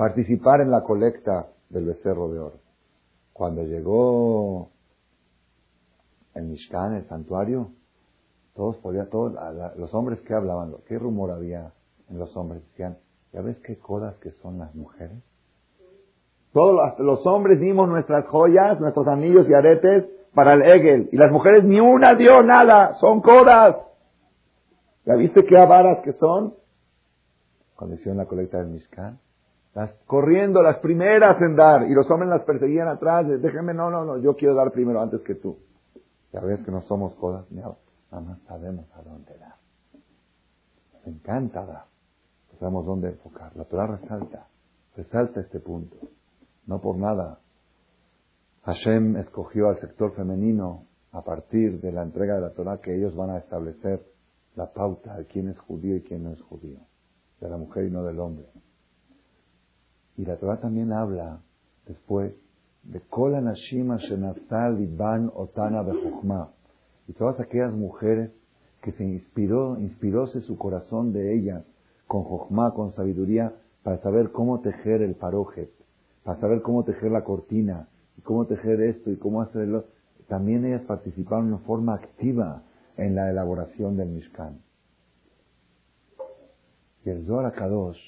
participar 0.03 0.59
en 0.59 0.69
la 0.69 0.83
colecta 0.83 1.47
del 1.69 1.85
becerro 1.85 2.27
de 2.27 2.37
oro. 2.37 2.57
Cuando 3.31 3.63
llegó 3.63 4.67
el 6.35 6.43
Mishkan, 6.43 6.95
el 6.95 7.07
santuario, 7.07 7.69
todos 8.53 8.75
podían, 8.79 9.09
todos, 9.09 9.31
los 9.77 9.93
hombres 9.93 10.19
que 10.27 10.33
hablaban, 10.33 10.75
qué 10.89 10.99
rumor 10.99 11.31
había 11.31 11.71
en 12.09 12.19
los 12.19 12.35
hombres, 12.35 12.63
decían, 12.71 12.97
¿ya 13.31 13.39
ves 13.39 13.57
qué 13.59 13.79
codas 13.79 14.17
que 14.17 14.31
son 14.41 14.59
las 14.59 14.75
mujeres? 14.75 15.23
Todos 16.51 16.99
los 16.99 17.25
hombres 17.25 17.61
dimos 17.61 17.87
nuestras 17.87 18.27
joyas, 18.27 18.81
nuestros 18.81 19.07
anillos 19.07 19.47
y 19.47 19.53
aretes 19.53 20.03
para 20.33 20.55
el 20.55 20.63
Egel, 20.63 21.07
y 21.13 21.15
las 21.15 21.31
mujeres 21.31 21.63
ni 21.63 21.79
una 21.79 22.15
dio 22.15 22.43
nada, 22.43 22.95
son 22.95 23.21
codas. 23.21 23.77
¿Ya 25.05 25.15
viste 25.15 25.45
qué 25.45 25.57
avaras 25.57 25.99
que 26.03 26.11
son? 26.11 26.55
Cuando 27.77 27.95
hicieron 27.95 28.17
la 28.17 28.25
colecta 28.25 28.57
del 28.57 28.67
Mishkan, 28.67 29.17
las, 29.73 29.91
corriendo 30.05 30.61
las 30.61 30.77
primeras 30.79 31.41
en 31.41 31.55
dar, 31.55 31.83
y 31.89 31.93
los 31.93 32.09
hombres 32.11 32.29
las 32.29 32.43
perseguían 32.43 32.87
atrás, 32.87 33.25
déjeme, 33.27 33.73
no, 33.73 33.89
no, 33.89 34.05
no, 34.05 34.17
yo 34.17 34.35
quiero 34.35 34.53
dar 34.55 34.71
primero 34.71 35.01
antes 35.01 35.21
que 35.21 35.35
tú. 35.35 35.57
Ya 36.31 36.41
ves 36.41 36.59
que 36.63 36.71
no 36.71 36.81
somos 36.83 37.13
cosas, 37.15 37.49
nada 37.51 37.77
más 38.11 38.39
sabemos 38.47 38.85
a 38.93 39.01
dónde 39.01 39.37
dar. 39.37 39.55
Nos 40.93 41.07
encanta 41.07 41.65
dar, 41.65 41.85
sabemos 42.59 42.85
dónde 42.85 43.09
enfocar. 43.09 43.55
La 43.55 43.65
Torah 43.65 43.87
resalta, 43.87 44.47
resalta 44.95 45.41
este 45.41 45.59
punto. 45.59 45.97
No 46.65 46.79
por 46.79 46.97
nada. 46.97 47.39
Hashem 48.63 49.17
escogió 49.17 49.69
al 49.69 49.79
sector 49.79 50.15
femenino 50.15 50.85
a 51.11 51.21
partir 51.23 51.81
de 51.81 51.91
la 51.91 52.03
entrega 52.03 52.35
de 52.35 52.41
la 52.41 52.51
Torah 52.51 52.79
que 52.79 52.95
ellos 52.95 53.15
van 53.15 53.31
a 53.31 53.37
establecer 53.37 54.03
la 54.55 54.71
pauta 54.71 55.17
de 55.17 55.25
quién 55.25 55.49
es 55.49 55.59
judío 55.59 55.95
y 55.97 56.03
quién 56.03 56.23
no 56.23 56.31
es 56.31 56.41
judío, 56.41 56.79
de 57.41 57.49
la 57.49 57.57
mujer 57.57 57.85
y 57.85 57.91
no 57.91 58.03
del 58.03 58.19
hombre. 58.19 58.45
Y 60.17 60.25
la 60.25 60.37
Torah 60.37 60.59
también 60.59 60.91
habla 60.91 61.41
después 61.87 62.33
de 62.83 62.99
Kol 63.01 63.43
Nashima 63.43 63.97
Liban 64.77 65.31
Otana 65.33 65.83
Y 67.07 67.13
todas 67.13 67.39
aquellas 67.39 67.73
mujeres 67.73 68.31
que 68.81 68.91
se 68.91 69.03
inspiró, 69.03 69.79
inspiróse 69.79 70.41
su 70.41 70.57
corazón 70.57 71.13
de 71.13 71.35
ellas 71.35 71.63
con 72.07 72.23
Jochma, 72.23 72.73
con 72.73 72.91
sabiduría, 72.93 73.53
para 73.81 73.97
saber 74.01 74.31
cómo 74.31 74.59
tejer 74.61 75.01
el 75.01 75.15
parojet, 75.15 75.71
para 76.23 76.39
saber 76.39 76.61
cómo 76.61 76.83
tejer 76.83 77.11
la 77.11 77.23
cortina, 77.23 77.87
y 78.17 78.21
cómo 78.21 78.45
tejer 78.45 78.81
esto 78.81 79.11
y 79.11 79.17
cómo 79.17 79.41
hacerlo. 79.41 79.85
También 80.27 80.65
ellas 80.65 80.83
participaron 80.83 81.51
de 81.51 81.57
forma 81.59 81.95
activa 81.95 82.63
en 82.97 83.15
la 83.15 83.29
elaboración 83.29 83.97
del 83.97 84.09
Mishkan. 84.09 84.59
Y 87.05 87.09
el 87.09 87.25
Zohar 87.25 87.51
Kadosh 87.53 87.99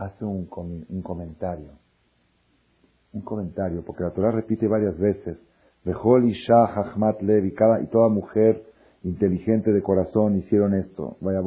hace 0.00 0.24
un, 0.24 0.48
un 0.88 1.02
comentario. 1.02 1.72
Un 3.12 3.20
comentario, 3.20 3.82
porque 3.84 4.02
la 4.02 4.10
Torah 4.10 4.30
repite 4.30 4.66
varias 4.66 4.98
veces. 4.98 5.36
Bejol 5.84 6.24
Isha 6.24 6.64
Hachmat 6.64 7.20
Levi, 7.22 7.52
cada, 7.52 7.82
y 7.82 7.86
toda 7.86 8.08
mujer 8.08 8.64
inteligente 9.02 9.72
de 9.72 9.82
corazón 9.82 10.36
hicieron 10.38 10.74
esto. 10.74 11.16
Vaya, 11.20 11.40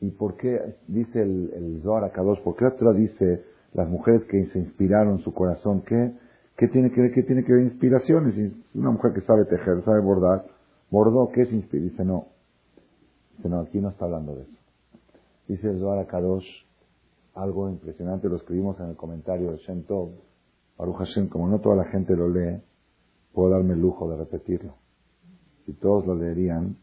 ¿y 0.00 0.10
por 0.10 0.36
qué 0.36 0.76
dice 0.88 1.22
el, 1.22 1.52
el 1.54 1.82
Zohar 1.82 2.04
Akadosh? 2.04 2.42
¿Por 2.42 2.56
qué 2.56 2.64
la 2.64 2.76
Torah 2.76 2.92
dice 2.92 3.44
las 3.72 3.88
mujeres 3.88 4.24
que 4.24 4.44
se 4.46 4.58
inspiraron 4.58 5.20
su 5.20 5.32
corazón? 5.32 5.82
¿Qué, 5.82 6.12
qué 6.56 6.68
tiene 6.68 6.90
que 6.90 7.00
ver, 7.00 7.12
qué 7.12 7.22
tiene 7.22 7.44
que 7.44 7.52
ver 7.52 7.62
inspiraciones? 7.64 8.34
Una 8.74 8.90
mujer 8.90 9.12
que 9.14 9.22
sabe 9.22 9.44
tejer, 9.46 9.82
sabe 9.84 10.00
bordar, 10.00 10.44
bordó, 10.90 11.30
¿qué 11.32 11.42
es 11.42 11.52
inspiración? 11.52 11.90
Dice, 11.90 12.04
no. 12.04 12.26
Dice, 13.36 13.48
no, 13.48 13.60
aquí 13.60 13.78
no 13.78 13.90
está 13.90 14.04
hablando 14.04 14.34
de 14.34 14.42
eso. 14.42 14.58
Dice 15.48 15.70
el 15.70 15.78
Zohar 15.78 15.98
Akadosh, 15.98 16.46
algo 17.34 17.68
impresionante, 17.68 18.28
lo 18.28 18.36
escribimos 18.36 18.78
en 18.80 18.86
el 18.86 18.96
comentario 18.96 19.52
de 19.52 19.58
Shem 19.58 19.82
Tov, 19.84 20.10
Baruch 20.76 20.96
Hashem, 20.96 21.28
como 21.28 21.48
no 21.48 21.60
toda 21.60 21.76
la 21.76 21.84
gente 21.84 22.16
lo 22.16 22.28
lee, 22.28 22.60
puedo 23.32 23.50
darme 23.50 23.74
el 23.74 23.80
lujo 23.80 24.08
de 24.10 24.16
repetirlo. 24.16 24.74
Si 25.66 25.72
todos 25.74 26.06
lo 26.06 26.14
leerían, 26.14 26.76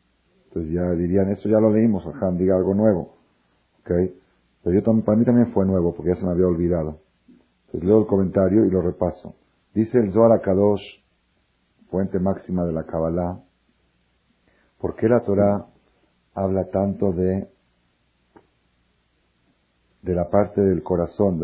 pues 0.54 0.70
ya 0.70 0.92
dirían, 0.92 1.30
eso 1.32 1.50
ya 1.50 1.60
lo 1.60 1.72
leímos, 1.72 2.06
Ajam, 2.06 2.38
diga 2.38 2.56
algo 2.56 2.74
nuevo. 2.74 3.16
¿Ok? 3.82 3.92
Pero 4.64 4.80
yo, 4.80 5.04
para 5.04 5.18
mí 5.18 5.26
también 5.26 5.52
fue 5.54 5.66
nuevo, 5.66 5.94
porque 5.94 6.12
ya 6.12 6.16
se 6.16 6.26
me 6.26 6.32
había 6.32 6.48
olvidado. 6.48 7.00
Entonces 7.66 7.88
leo 7.88 8.00
el 8.00 8.08
comentario 8.08 8.66
y 8.66 8.70
lo 8.70 8.82
repaso. 8.82 9.36
Dice 9.74 10.00
el 10.00 10.12
Zohar 10.14 10.42
Kadosh, 10.42 10.84
fuente 11.90 12.20
máxima 12.20 12.66
de 12.66 12.74
la 12.74 12.86
Kabbalah, 12.86 13.40
¿por 14.80 14.96
qué 14.96 15.10
la 15.10 15.22
Torah 15.22 15.68
habla 16.34 16.70
tanto 16.70 17.12
de 17.12 17.50
de 20.02 20.16
la 20.16 20.30
parte 20.30 20.62
del 20.62 20.84
corazón. 20.84 21.40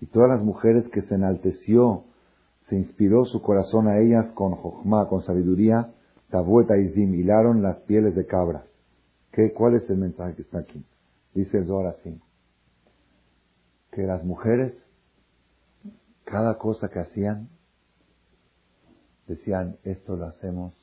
Y 0.00 0.06
todas 0.06 0.28
las 0.28 0.42
mujeres 0.42 0.84
que 0.92 1.02
se 1.02 1.14
enalteció, 1.14 2.04
se 2.68 2.76
inspiró 2.76 3.24
su 3.24 3.42
corazón 3.42 3.88
a 3.88 3.98
ellas 3.98 4.30
con 4.32 4.52
jochma, 4.52 5.08
con 5.08 5.22
sabiduría, 5.22 5.92
tabueta 6.30 6.76
y 6.76 6.90
zim, 6.90 7.14
hilaron 7.14 7.62
las 7.62 7.76
pieles 7.80 8.14
de 8.14 8.26
cabras. 8.26 8.64
¿Qué, 9.32 9.52
¿Cuál 9.52 9.76
es 9.76 9.88
el 9.90 9.98
mensaje 9.98 10.34
que 10.34 10.42
está 10.42 10.58
aquí? 10.58 10.84
Dice 11.34 11.58
el 11.58 11.66
Zohar 11.66 11.86
así, 11.86 12.20
que 13.90 14.02
las 14.02 14.24
mujeres, 14.24 14.72
cada 16.24 16.58
cosa 16.58 16.88
que 16.88 17.00
hacían, 17.00 17.48
decían, 19.26 19.76
esto 19.84 20.16
lo 20.16 20.26
hacemos 20.26 20.74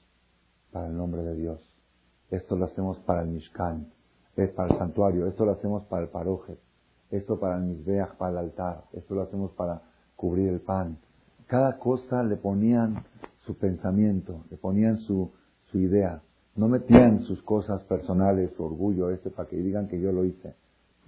para 0.72 0.88
el 0.88 0.98
nombre 0.98 1.24
de 1.24 1.36
Dios, 1.36 1.71
esto 2.32 2.56
lo 2.56 2.66
hacemos 2.66 2.98
para 3.00 3.22
el 3.22 3.28
Mishkan, 3.28 3.88
es 4.36 4.50
para 4.52 4.74
el 4.74 4.80
santuario, 4.80 5.28
esto 5.28 5.46
lo 5.46 5.52
hacemos 5.52 5.84
para 5.86 6.04
el 6.04 6.10
paroje, 6.10 6.58
esto 7.12 7.40
para 7.40 7.58
el 7.58 7.64
Mizbeach, 7.64 8.16
para 8.16 8.32
el 8.32 8.38
altar, 8.38 8.86
esto 8.94 9.14
lo 9.14 9.24
hacemos 9.24 9.52
para 9.52 9.82
cubrir 10.16 10.50
el 10.50 10.62
pan. 10.62 10.98
Cada 11.48 11.78
cosa 11.78 12.24
le 12.24 12.38
ponían 12.38 13.04
su 13.46 13.58
pensamiento, 13.58 14.46
le 14.50 14.58
ponían 14.58 14.98
su, 14.98 15.32
su 15.66 15.78
idea. 15.78 16.22
No 16.56 16.68
metían 16.68 17.22
sus 17.22 17.42
cosas 17.44 17.84
personales, 17.84 18.52
su 18.56 18.64
orgullo 18.64 19.10
este, 19.10 19.30
para 19.30 19.50
que 19.50 19.58
digan 19.58 19.88
que 19.88 20.00
yo 20.00 20.12
lo 20.12 20.24
hice. 20.24 20.56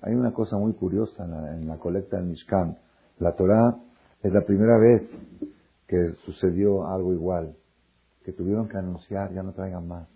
Hay 0.01 0.15
una 0.15 0.33
cosa 0.33 0.57
muy 0.57 0.73
curiosa 0.73 1.23
en 1.23 1.67
la, 1.67 1.77
colecta 1.77 2.17
del 2.17 2.25
Mishkan. 2.25 2.77
La 3.19 3.33
Torah 3.35 3.77
es 4.21 4.33
la 4.33 4.41
primera 4.41 4.77
vez 4.77 5.03
que 5.87 6.09
sucedió 6.25 6.87
algo 6.87 7.13
igual, 7.13 7.55
que 8.25 8.33
tuvieron 8.33 8.67
que 8.67 8.77
anunciar, 8.77 9.33
ya 9.33 9.43
no 9.43 9.53
traigan 9.53 9.87
más, 9.87 10.07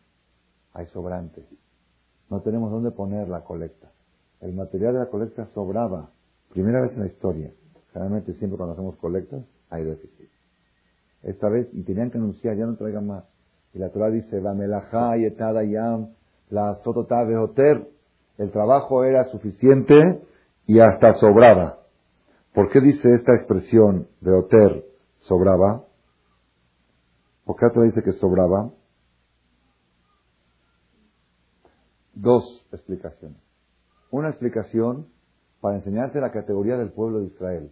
hay 0.77 0.85
sobrantes. 0.87 1.43
No 2.29 2.41
tenemos 2.41 2.71
dónde 2.71 2.91
poner 2.91 3.27
la 3.27 3.43
colecta. 3.43 3.91
El 4.41 4.53
material 4.53 4.93
de 4.93 4.99
la 4.99 5.07
colecta 5.07 5.47
sobraba, 5.55 6.11
primera 6.53 6.81
vez 6.81 6.91
en 6.91 6.99
la 6.99 7.07
historia. 7.07 7.51
Generalmente 7.91 8.35
siempre 8.35 8.57
cuando 8.57 8.73
hacemos 8.73 8.95
colectas 8.97 9.43
hay 9.71 9.83
déficit. 9.83 10.29
Esta 11.23 11.49
vez, 11.49 11.67
y 11.73 11.81
tenían 11.81 12.11
que 12.11 12.19
anunciar, 12.19 12.55
ya 12.55 12.67
no 12.67 12.75
traigan 12.75 13.07
más. 13.07 13.23
Y 13.73 13.79
la 13.79 13.89
Torah 13.89 14.11
dice, 14.11 14.39
la 14.39 15.17
yetada 15.17 15.63
yam, 15.63 16.09
la. 16.51 16.77
El 18.37 18.51
trabajo 18.51 19.03
era 19.03 19.23
suficiente 19.31 20.21
y 20.67 20.79
hasta 20.79 21.15
sobraba. 21.15 21.79
¿Por 22.53 22.69
qué 22.69 22.81
dice 22.81 23.15
esta 23.15 23.33
expresión 23.35 24.07
de 24.21 24.31
Oter 24.31 24.85
sobraba? 25.21 25.85
¿Por 27.45 27.55
qué 27.55 27.65
otra 27.65 27.81
dice 27.81 28.03
que 28.03 28.11
sobraba? 28.11 28.69
Dos 32.19 32.67
explicaciones. 32.71 33.37
Una 34.09 34.29
explicación 34.29 35.05
para 35.61 35.75
enseñarte 35.75 36.19
la 36.19 36.31
categoría 36.31 36.75
del 36.75 36.91
pueblo 36.91 37.19
de 37.19 37.27
Israel. 37.27 37.71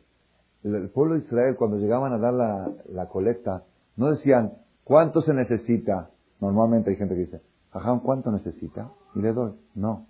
El, 0.64 0.90
pueblo 0.90 1.16
de 1.16 1.22
Israel, 1.22 1.56
cuando 1.58 1.78
llegaban 1.78 2.14
a 2.14 2.20
dar 2.20 2.34
la, 2.34 2.72
la, 2.92 3.08
colecta, 3.08 3.64
no 3.96 4.12
decían, 4.12 4.54
¿cuánto 4.84 5.22
se 5.22 5.34
necesita? 5.34 6.12
Normalmente 6.40 6.92
hay 6.92 6.96
gente 6.96 7.16
que 7.16 7.22
dice, 7.22 7.42
Jajam, 7.72 8.02
¿cuánto 8.02 8.32
necesita? 8.32 8.92
Y 9.16 9.22
le 9.22 9.34
doy. 9.34 9.54
No. 9.74 10.06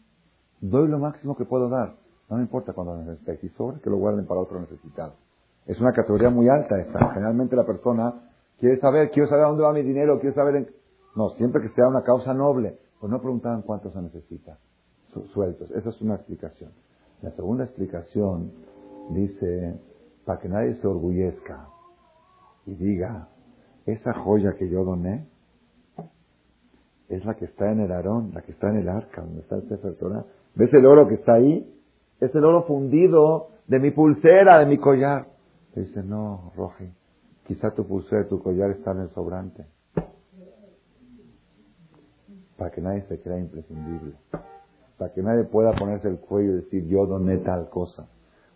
Doy 0.59 0.89
lo 0.89 0.99
máximo 0.99 1.37
que 1.37 1.45
puedo 1.45 1.69
dar. 1.69 1.95
No 2.29 2.35
me 2.35 2.43
importa 2.43 2.73
cuando 2.73 2.97
necesite. 2.97 3.37
Si 3.37 3.49
sobra, 3.49 3.79
que 3.79 3.89
lo 3.89 3.97
guarden 3.97 4.25
para 4.25 4.41
otro 4.41 4.59
necesitado. 4.59 5.13
Es 5.65 5.79
una 5.79 5.93
categoría 5.93 6.29
muy 6.29 6.49
alta 6.49 6.77
esta. 6.77 7.13
Generalmente 7.13 7.55
la 7.55 7.65
persona 7.65 8.13
quiere 8.59 8.79
saber, 8.81 9.11
quiero 9.11 9.29
saber 9.29 9.45
dónde 9.45 9.63
va 9.63 9.71
mi 9.71 9.81
dinero, 9.81 10.19
quiero 10.19 10.35
saber 10.35 10.55
en... 10.57 10.69
No, 11.15 11.29
siempre 11.31 11.61
que 11.61 11.69
sea 11.69 11.87
una 11.87 12.03
causa 12.03 12.33
noble. 12.33 12.77
Pues 12.99 13.11
no 13.11 13.19
preguntaban 13.19 13.61
cuánto 13.61 13.91
se 13.91 14.01
necesita. 14.01 14.57
sueltos. 15.33 15.71
Esa 15.71 15.89
es 15.89 16.01
una 16.01 16.15
explicación. 16.15 16.71
La 17.21 17.31
segunda 17.31 17.63
explicación 17.63 18.51
dice, 19.11 19.79
para 20.25 20.39
que 20.39 20.49
nadie 20.49 20.75
se 20.75 20.87
orgullezca 20.87 21.69
y 22.65 22.75
diga, 22.75 23.29
esa 23.85 24.13
joya 24.13 24.55
que 24.57 24.67
yo 24.67 24.83
doné 24.83 25.27
es 27.07 27.23
la 27.23 27.35
que 27.35 27.45
está 27.45 27.71
en 27.71 27.81
el 27.81 27.91
arón, 27.91 28.31
la 28.33 28.41
que 28.41 28.51
está 28.51 28.69
en 28.69 28.77
el 28.77 28.89
arca, 28.89 29.21
donde 29.21 29.41
está 29.41 29.55
el. 29.55 30.23
¿Ves 30.55 30.73
el 30.73 30.85
oro 30.85 31.07
que 31.07 31.15
está 31.15 31.33
ahí? 31.33 31.71
Es 32.19 32.33
el 32.33 32.43
oro 32.43 32.63
fundido 32.63 33.49
de 33.67 33.79
mi 33.79 33.91
pulsera, 33.91 34.59
de 34.59 34.65
mi 34.65 34.77
collar. 34.77 35.27
Dice, 35.75 36.01
no, 36.03 36.51
Roji, 36.55 36.91
quizá 37.45 37.71
tu 37.71 37.85
pulsera 37.85 38.27
tu 38.27 38.41
collar 38.41 38.71
están 38.71 38.97
en 38.97 39.03
el 39.03 39.09
sobrante. 39.09 39.65
Para 42.57 42.71
que 42.71 42.81
nadie 42.81 43.03
se 43.03 43.19
crea 43.19 43.37
imprescindible. 43.37 44.13
Para 44.97 45.13
que 45.13 45.21
nadie 45.21 45.43
pueda 45.43 45.73
ponerse 45.73 46.07
el 46.07 46.17
cuello 46.17 46.53
y 46.53 46.55
decir, 46.55 46.87
yo 46.87 47.05
doné 47.05 47.37
tal 47.37 47.69
cosa. 47.69 48.07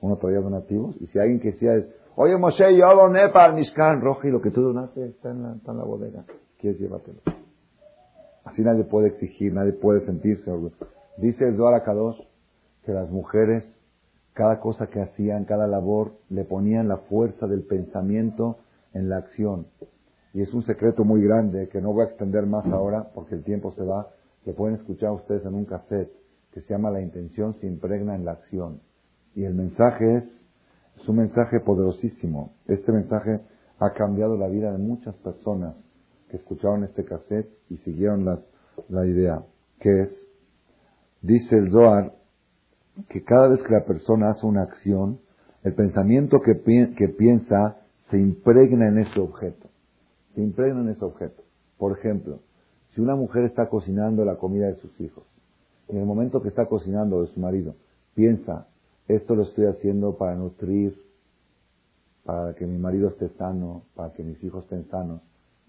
Uno 0.02 0.16
todavía 0.18 0.42
donativos. 0.42 0.96
Y 1.02 1.08
si 1.08 1.20
alguien 1.20 1.40
que 1.40 1.54
sea 1.54 1.76
es, 1.76 1.86
oye 2.16 2.38
Moshe, 2.38 2.78
yo 2.78 2.96
doné 2.96 3.30
para 3.30 3.48
el 3.48 3.56
Mishkan, 3.56 4.02
Roji, 4.02 4.30
lo 4.30 4.42
que 4.42 4.52
tú 4.52 4.62
donaste 4.62 5.06
está 5.06 5.32
en 5.32 5.44
la, 5.44 5.84
bodega. 5.84 6.24
¿Quieres 6.60 6.80
llevártelo? 6.80 7.20
Así 8.46 8.62
nadie 8.62 8.86
puede 8.86 9.10
exigir, 9.10 9.54
nadie 9.54 9.74
puede 9.74 10.06
sentirse. 10.06 10.52
Dice 11.18 11.48
el 11.48 11.58
Zohar 11.58 11.84
Kadosh 11.84 12.20
que 12.86 12.94
las 12.94 13.10
mujeres, 13.12 13.66
cada 14.34 14.62
cosa 14.62 14.88
que 14.88 15.02
hacían, 15.02 15.44
cada 15.46 15.68
labor, 15.68 16.14
le 16.30 16.46
ponían 16.46 16.88
la 16.88 16.98
fuerza 16.98 17.46
del 17.48 17.64
pensamiento 17.64 18.58
en 18.94 19.10
la 19.10 19.18
acción. 19.18 19.68
Y 20.40 20.42
es 20.42 20.54
un 20.54 20.64
secreto 20.64 21.04
muy 21.04 21.22
grande 21.22 21.68
que 21.68 21.82
no 21.82 21.92
voy 21.92 22.04
a 22.06 22.08
extender 22.08 22.46
más 22.46 22.66
ahora 22.68 23.10
porque 23.14 23.36
el 23.36 23.44
tiempo 23.44 23.74
se 23.74 23.84
va, 23.84 24.08
que 24.46 24.54
pueden 24.54 24.78
escuchar 24.78 25.12
ustedes 25.12 25.46
en 25.46 25.54
un 25.54 25.66
cassette 25.66 26.14
que 26.54 26.62
se 26.62 26.70
llama 26.70 26.92
La 26.92 27.02
intención 27.02 27.56
se 27.60 27.68
impregna 27.68 28.16
en 28.16 28.24
la 28.24 28.32
acción. 28.32 28.80
Y 29.36 29.44
el 29.44 29.54
mensaje 29.54 30.16
es, 30.16 30.24
es 30.96 31.10
un 31.10 31.18
mensaje 31.18 31.60
poderosísimo. 31.60 32.54
Este 32.68 32.90
mensaje 32.94 33.42
ha 33.80 33.92
cambiado 33.92 34.38
la 34.38 34.48
vida 34.48 34.72
de 34.72 34.78
muchas 34.78 35.14
personas 35.16 35.76
que 36.30 36.38
escucharon 36.38 36.86
este 36.86 37.04
cassette 37.04 37.50
y 37.70 37.76
siguieron 37.80 38.24
la 38.24 39.06
idea, 39.06 39.44
que 39.82 40.04
es 40.04 40.10
Dice 41.22 41.58
el 41.58 41.70
Zohar 41.70 42.14
que 43.10 43.26
cada 43.26 43.50
vez 43.50 43.62
que 43.64 43.74
la 43.74 43.84
persona 43.84 44.30
hace 44.30 44.46
una 44.46 44.62
acción, 44.62 45.20
el 45.66 45.74
pensamiento 45.74 46.40
que, 46.40 46.54
que 46.96 47.10
piensa 47.10 47.76
se 48.10 48.18
impregna 48.18 48.88
en 48.88 49.00
ese 49.00 49.20
objeto. 49.20 49.69
Se 50.40 50.44
impregna 50.46 50.80
en 50.80 50.88
ese 50.88 51.04
objeto. 51.04 51.44
Por 51.78 52.00
ejemplo, 52.00 52.40
si 52.96 53.02
una 53.02 53.14
mujer 53.14 53.44
está 53.44 53.68
cocinando 53.68 54.24
la 54.24 54.38
comida 54.38 54.68
de 54.68 54.76
sus 54.78 54.98
hijos, 55.02 55.26
en 55.90 55.98
el 55.98 56.06
momento 56.06 56.42
que 56.42 56.48
está 56.48 56.66
cocinando 56.68 57.22
de 57.22 57.28
su 57.34 57.42
marido, 57.42 57.76
piensa, 58.16 58.68
esto 59.10 59.36
lo 59.36 59.44
estoy 59.44 59.66
haciendo 59.66 60.16
para 60.16 60.36
nutrir, 60.36 60.98
para 62.24 62.56
que 62.56 62.66
mi 62.66 62.78
marido 62.78 63.10
esté 63.10 63.28
sano, 63.38 63.84
para 63.96 64.14
que 64.14 64.24
mis 64.24 64.42
hijos 64.42 64.64
estén 64.64 64.88
sanos, 64.90 65.20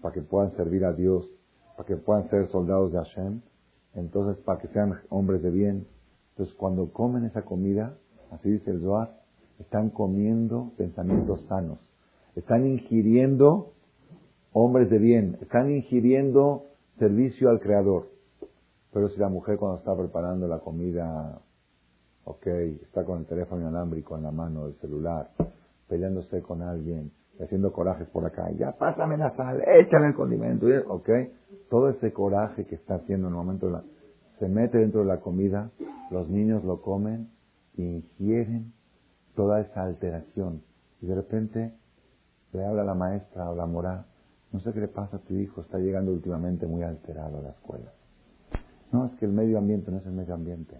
para 0.01 0.13
que 0.13 0.21
puedan 0.21 0.55
servir 0.55 0.85
a 0.85 0.93
Dios, 0.93 1.29
para 1.75 1.85
que 1.85 1.97
puedan 1.97 2.29
ser 2.29 2.47
soldados 2.47 2.93
de 2.93 2.99
Hashem, 2.99 3.41
entonces 3.93 4.41
para 4.45 4.61
que 4.61 4.69
sean 4.69 5.01
hombres 5.09 5.43
de 5.43 5.49
bien. 5.49 5.85
Entonces 6.29 6.55
cuando 6.55 6.93
comen 6.93 7.25
esa 7.25 7.41
comida, 7.41 7.97
así 8.31 8.49
dice 8.49 8.71
el 8.71 8.79
Zohar, 8.79 9.19
están 9.59 9.89
comiendo 9.89 10.71
pensamientos 10.77 11.45
sanos, 11.49 11.79
están 12.37 12.65
ingiriendo 12.65 13.73
hombres 14.53 14.89
de 14.89 14.97
bien, 14.97 15.37
están 15.41 15.71
ingiriendo 15.71 16.65
servicio 16.99 17.49
al 17.49 17.59
Creador. 17.59 18.09
Pero 18.93 19.09
si 19.09 19.19
la 19.19 19.29
mujer 19.29 19.57
cuando 19.57 19.77
está 19.77 19.95
preparando 19.95 20.47
la 20.47 20.59
comida, 20.59 21.39
ok, 22.25 22.47
está 22.83 23.05
con 23.05 23.19
el 23.19 23.25
teléfono 23.25 23.61
inalámbrico 23.61 24.17
en 24.17 24.23
la 24.23 24.31
mano, 24.31 24.67
el 24.67 24.75
celular, 24.75 25.29
peleándose 25.87 26.41
con 26.41 26.61
alguien, 26.61 27.11
haciendo 27.39 27.71
corajes 27.71 28.07
por 28.09 28.25
acá, 28.25 28.51
ya 28.51 28.73
pásame 28.73 29.17
la 29.17 29.35
sal, 29.35 29.63
échale 29.65 30.07
el 30.07 30.13
condimento, 30.13 30.67
ok, 30.87 31.09
todo 31.69 31.89
ese 31.89 32.11
coraje 32.13 32.65
que 32.65 32.75
está 32.75 32.95
haciendo 32.95 33.27
en 33.27 33.33
el 33.33 33.37
momento 33.37 33.83
se 34.39 34.47
mete 34.47 34.77
dentro 34.77 35.01
de 35.01 35.07
la 35.07 35.19
comida, 35.19 35.71
los 36.11 36.29
niños 36.29 36.63
lo 36.63 36.81
comen, 36.81 37.29
ingieren 37.77 38.73
toda 39.35 39.61
esa 39.61 39.83
alteración 39.83 40.61
y 41.01 41.07
de 41.07 41.15
repente 41.15 41.73
le 42.53 42.65
habla 42.65 42.83
la 42.83 42.93
maestra 42.93 43.49
o 43.49 43.55
la 43.55 43.65
mora, 43.65 44.05
no 44.51 44.59
sé 44.59 44.73
qué 44.73 44.81
le 44.81 44.87
pasa 44.87 45.17
a 45.17 45.19
tu 45.19 45.35
hijo, 45.35 45.61
está 45.61 45.77
llegando 45.79 46.11
últimamente 46.11 46.67
muy 46.67 46.83
alterado 46.83 47.39
a 47.39 47.41
la 47.41 47.49
escuela. 47.51 47.91
No, 48.91 49.05
es 49.05 49.13
que 49.13 49.25
el 49.25 49.31
medio 49.31 49.57
ambiente 49.57 49.91
no 49.91 49.97
es 49.97 50.05
el 50.05 50.11
medio 50.11 50.33
ambiente, 50.33 50.75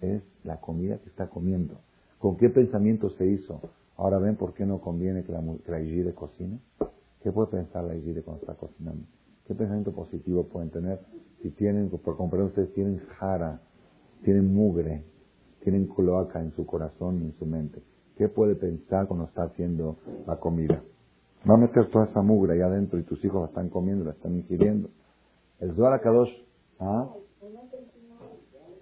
es 0.00 0.22
la 0.42 0.60
comida 0.60 0.98
que 0.98 1.08
está 1.08 1.28
comiendo. 1.28 1.78
¿Con 2.18 2.36
qué 2.36 2.50
pensamiento 2.50 3.10
se 3.10 3.26
hizo? 3.26 3.60
Ahora 3.96 4.18
ven 4.18 4.36
por 4.36 4.54
qué 4.54 4.66
no 4.66 4.80
conviene 4.80 5.22
que 5.22 5.32
la, 5.32 5.40
que 5.64 5.70
la 5.70 6.12
cocine. 6.12 6.58
¿Qué 7.22 7.30
puede 7.30 7.48
pensar 7.48 7.84
la 7.84 7.94
Igire 7.94 8.22
cuando 8.22 8.40
está 8.40 8.54
cocinando? 8.54 9.04
¿Qué 9.46 9.54
pensamiento 9.54 9.92
positivo 9.92 10.44
pueden 10.44 10.70
tener 10.70 11.00
si 11.40 11.50
tienen, 11.50 11.88
por 11.88 12.16
comprar 12.16 12.42
ustedes, 12.42 12.72
tienen 12.74 12.98
jara, 13.18 13.60
tienen 14.24 14.52
mugre, 14.52 15.04
tienen 15.62 15.86
cloaca 15.86 16.40
en 16.40 16.52
su 16.52 16.66
corazón 16.66 17.22
y 17.22 17.26
en 17.26 17.32
su 17.34 17.46
mente? 17.46 17.82
¿Qué 18.16 18.28
puede 18.28 18.56
pensar 18.56 19.06
cuando 19.06 19.26
está 19.26 19.44
haciendo 19.44 19.98
la 20.26 20.36
comida? 20.40 20.82
Va 21.48 21.54
a 21.54 21.56
meter 21.56 21.90
toda 21.90 22.04
esa 22.04 22.22
mugre 22.22 22.54
ahí 22.54 22.60
adentro 22.60 22.98
y 22.98 23.02
tus 23.02 23.24
hijos 23.24 23.42
la 23.42 23.48
están 23.48 23.68
comiendo, 23.68 24.04
la 24.04 24.12
están 24.12 24.36
ingiriendo. 24.36 24.90
El 25.58 25.74
Zohar 25.74 26.00
Kadosh, 26.00 26.32
¿ah? 26.78 27.08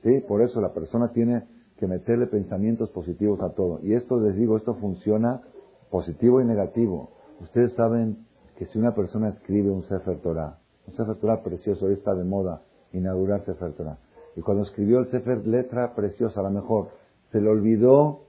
Sí, 0.02 0.20
por 0.26 0.42
eso 0.42 0.60
la 0.60 0.72
persona 0.72 1.12
tiene 1.12 1.44
que 1.78 1.86
meterle 1.86 2.26
pensamientos 2.26 2.90
positivos 2.90 3.40
a 3.40 3.50
todo. 3.50 3.80
Y 3.82 3.94
esto 3.94 4.20
les 4.20 4.36
digo, 4.36 4.56
esto 4.56 4.74
funciona 4.74 5.42
positivo 5.90 6.40
y 6.40 6.44
negativo. 6.44 7.10
Ustedes 7.40 7.72
saben 7.74 8.26
que 8.56 8.66
si 8.66 8.78
una 8.78 8.94
persona 8.94 9.30
escribe 9.30 9.70
un 9.70 9.82
Sefer 9.84 10.18
Torah, 10.20 10.58
un 10.86 10.94
Sefer 10.94 11.16
Torah 11.16 11.42
precioso, 11.42 11.86
hoy 11.86 11.94
está 11.94 12.14
de 12.14 12.24
moda 12.24 12.62
inaugurar 12.92 13.44
Sefer 13.46 13.72
Torah. 13.72 13.98
Y 14.36 14.42
cuando 14.42 14.64
escribió 14.64 14.98
el 14.98 15.10
Sefer, 15.10 15.46
letra 15.46 15.94
preciosa, 15.94 16.40
a 16.40 16.42
lo 16.42 16.50
mejor, 16.50 16.90
se 17.32 17.40
le 17.40 17.48
olvidó 17.48 18.26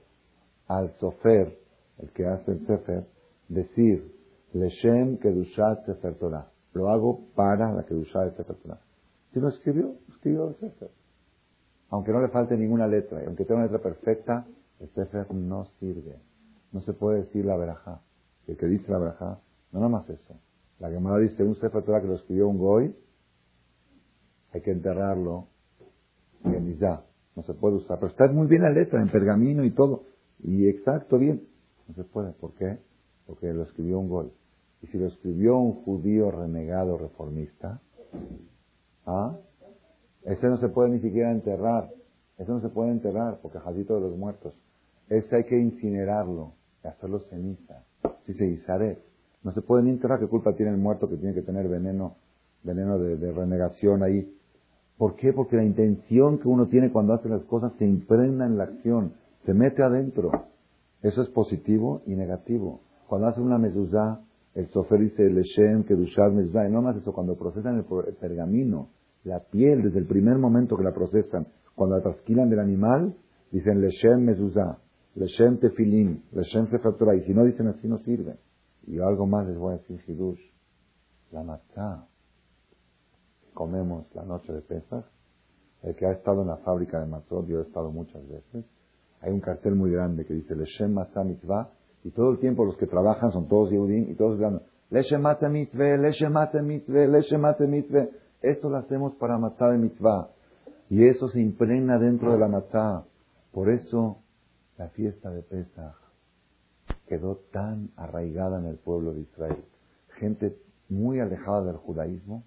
al 0.68 0.90
Sofer, 0.98 1.58
el 1.98 2.10
que 2.10 2.26
hace 2.26 2.52
el 2.52 2.66
Sefer, 2.66 3.04
decir, 3.48 4.21
Leshem 4.54 5.18
Kedushat 5.18 5.86
Sefer 5.86 6.14
Torah. 6.14 6.48
Lo 6.74 6.88
hago 6.90 7.26
para 7.34 7.72
la 7.72 7.84
que 7.84 7.94
el 7.94 8.06
Sefer 8.06 8.56
Si 9.32 9.40
lo 9.40 9.48
escribió, 9.48 9.94
escribió 10.08 10.48
el 10.48 10.56
Sefer. 10.56 10.90
Aunque 11.90 12.12
no 12.12 12.20
le 12.20 12.28
falte 12.28 12.56
ninguna 12.56 12.86
letra, 12.86 13.22
y 13.22 13.26
aunque 13.26 13.44
tenga 13.44 13.60
una 13.60 13.64
letra 13.64 13.82
perfecta, 13.82 14.46
el 14.80 14.88
Sefer 14.90 15.32
no 15.34 15.66
sirve. 15.78 16.18
No 16.72 16.80
se 16.80 16.94
puede 16.94 17.24
decir 17.24 17.44
la 17.44 17.56
verajá. 17.56 18.00
El 18.46 18.56
que 18.56 18.66
dice 18.66 18.90
la 18.90 18.98
verajá, 18.98 19.40
no 19.72 19.80
nada 19.80 19.90
más 19.90 20.08
eso. 20.08 20.38
La 20.78 20.90
Gemara 20.90 21.18
dice, 21.18 21.44
un 21.44 21.54
Sefer 21.56 21.82
Torah 21.84 22.00
que 22.00 22.08
lo 22.08 22.14
escribió 22.14 22.48
un 22.48 22.58
goy, 22.58 22.96
hay 24.52 24.60
que 24.60 24.70
enterrarlo 24.70 25.48
y 26.44 26.76
ya, 26.76 27.04
no 27.36 27.42
se 27.42 27.54
puede 27.54 27.76
usar. 27.76 27.98
Pero 27.98 28.10
está 28.10 28.28
muy 28.28 28.46
bien 28.46 28.62
la 28.62 28.70
letra, 28.70 29.00
en 29.00 29.08
pergamino 29.08 29.64
y 29.64 29.70
todo. 29.70 30.04
Y 30.42 30.68
exacto, 30.68 31.18
bien. 31.18 31.46
No 31.88 31.94
se 31.94 32.04
puede. 32.04 32.32
¿Por 32.32 32.54
qué? 32.54 32.78
Porque 33.26 33.52
lo 33.52 33.62
escribió 33.62 33.98
un 33.98 34.08
goy. 34.08 34.32
Y 34.82 34.86
si 34.88 34.98
lo 34.98 35.06
escribió 35.06 35.56
un 35.58 35.84
judío 35.84 36.30
renegado 36.30 36.98
reformista, 36.98 37.80
¿ah? 39.06 39.36
Ese 40.24 40.46
no 40.48 40.58
se 40.58 40.68
puede 40.68 40.90
ni 40.90 41.00
siquiera 41.00 41.32
enterrar. 41.32 41.90
Ese 42.38 42.50
no 42.50 42.60
se 42.60 42.68
puede 42.68 42.90
enterrar 42.90 43.38
porque 43.42 43.58
jadito 43.58 43.94
de 43.94 44.00
los 44.02 44.16
muertos. 44.16 44.54
Ese 45.08 45.36
hay 45.36 45.44
que 45.44 45.58
incinerarlo 45.58 46.52
y 46.82 46.88
hacerlo 46.88 47.20
ceniza. 47.30 47.84
Si 48.26 48.34
se 48.34 48.46
guisaré. 48.46 48.98
No 49.42 49.52
se 49.52 49.62
puede 49.62 49.82
ni 49.82 49.90
enterrar. 49.90 50.20
¿Qué 50.20 50.26
culpa 50.26 50.54
tiene 50.54 50.72
el 50.72 50.78
muerto 50.78 51.08
que 51.08 51.16
tiene 51.16 51.34
que 51.34 51.42
tener 51.42 51.68
veneno, 51.68 52.16
veneno 52.62 52.98
de, 52.98 53.32
renegación 53.32 54.02
ahí? 54.02 54.32
¿Por 54.96 55.16
qué? 55.16 55.32
Porque 55.32 55.56
la 55.56 55.64
intención 55.64 56.38
que 56.38 56.48
uno 56.48 56.68
tiene 56.68 56.92
cuando 56.92 57.14
hace 57.14 57.28
las 57.28 57.42
cosas 57.42 57.72
se 57.78 57.84
impregna 57.84 58.46
en 58.46 58.56
la 58.56 58.64
acción, 58.64 59.14
se 59.44 59.54
mete 59.54 59.82
adentro. 59.82 60.30
Eso 61.02 61.22
es 61.22 61.28
positivo 61.28 62.02
y 62.06 62.14
negativo. 62.14 62.80
Cuando 63.08 63.26
hace 63.26 63.40
una 63.40 63.58
mezuzá, 63.58 64.20
el 64.54 64.68
sofer 64.68 65.00
dice 65.00 65.28
Leshem, 65.30 65.84
Kedushad, 65.84 66.32
Mezuzá, 66.32 66.68
y 66.68 66.72
no 66.72 66.82
más 66.82 66.96
eso, 66.96 67.12
cuando 67.12 67.36
procesan 67.36 67.78
el 67.78 68.14
pergamino, 68.14 68.90
la 69.24 69.40
piel, 69.40 69.82
desde 69.82 69.98
el 69.98 70.06
primer 70.06 70.38
momento 70.38 70.76
que 70.76 70.84
la 70.84 70.92
procesan, 70.92 71.46
cuando 71.74 71.96
la 71.96 72.02
trasquilan 72.02 72.50
del 72.50 72.60
animal, 72.60 73.14
dicen 73.50 73.80
Leshem 73.80 74.24
Mezuzá, 74.24 74.78
Leshem 75.14 75.58
Tefilin, 75.58 76.22
Leshem 76.32 76.68
Sefer 76.68 76.94
y 77.16 77.22
si 77.22 77.34
no 77.34 77.44
dicen 77.44 77.68
así 77.68 77.88
no 77.88 77.98
sirve. 77.98 78.36
Y 78.86 78.98
algo 78.98 79.26
más 79.26 79.46
les 79.46 79.56
voy 79.56 79.74
a 79.74 79.78
decir, 79.78 80.00
Hidush, 80.06 80.40
la 81.30 81.42
matzah 81.42 82.06
comemos 83.54 84.06
la 84.14 84.24
noche 84.24 84.52
de 84.52 84.62
Pesach, 84.62 85.04
el 85.82 85.94
que 85.94 86.06
ha 86.06 86.12
estado 86.12 86.42
en 86.42 86.48
la 86.48 86.56
fábrica 86.58 87.00
de 87.00 87.06
matzot, 87.06 87.46
yo 87.46 87.60
he 87.60 87.62
estado 87.62 87.90
muchas 87.90 88.26
veces, 88.28 88.64
hay 89.20 89.32
un 89.32 89.40
cartel 89.40 89.74
muy 89.74 89.90
grande 89.92 90.24
que 90.24 90.34
dice 90.34 90.54
Leshem 90.54 90.92
Matzah 90.92 91.24
Mitzvah, 91.24 91.70
y 92.04 92.10
todo 92.10 92.30
el 92.32 92.38
tiempo 92.38 92.64
los 92.64 92.76
que 92.76 92.86
trabajan 92.86 93.32
son 93.32 93.48
todos 93.48 93.70
Yehudim, 93.70 94.10
y 94.10 94.14
todos 94.14 94.36
gritando, 94.36 94.62
Leshem 94.90 95.22
Matzah 95.22 95.48
Mitzvah, 95.48 95.96
Leshem 95.96 96.32
Matzah 96.32 96.62
Mitzvah, 96.62 97.06
Leshem 97.06 97.40
Matzah 97.40 97.66
Mitzvah, 97.66 98.08
esto 98.42 98.68
lo 98.68 98.76
hacemos 98.76 99.14
para 99.14 99.38
Matzah 99.38 99.70
de 99.70 99.78
Mitzvah. 99.78 100.30
Y 100.90 101.06
eso 101.06 101.28
se 101.28 101.40
impregna 101.40 101.98
dentro 101.98 102.32
de 102.32 102.38
la 102.38 102.48
Matzah. 102.48 103.04
Por 103.52 103.70
eso 103.70 104.18
la 104.76 104.88
fiesta 104.88 105.30
de 105.30 105.42
Pesach 105.42 105.94
quedó 107.06 107.36
tan 107.52 107.90
arraigada 107.96 108.58
en 108.58 108.66
el 108.66 108.76
pueblo 108.76 109.14
de 109.14 109.20
Israel. 109.20 109.64
Gente 110.18 110.58
muy 110.88 111.20
alejada 111.20 111.64
del 111.64 111.76
judaísmo. 111.76 112.44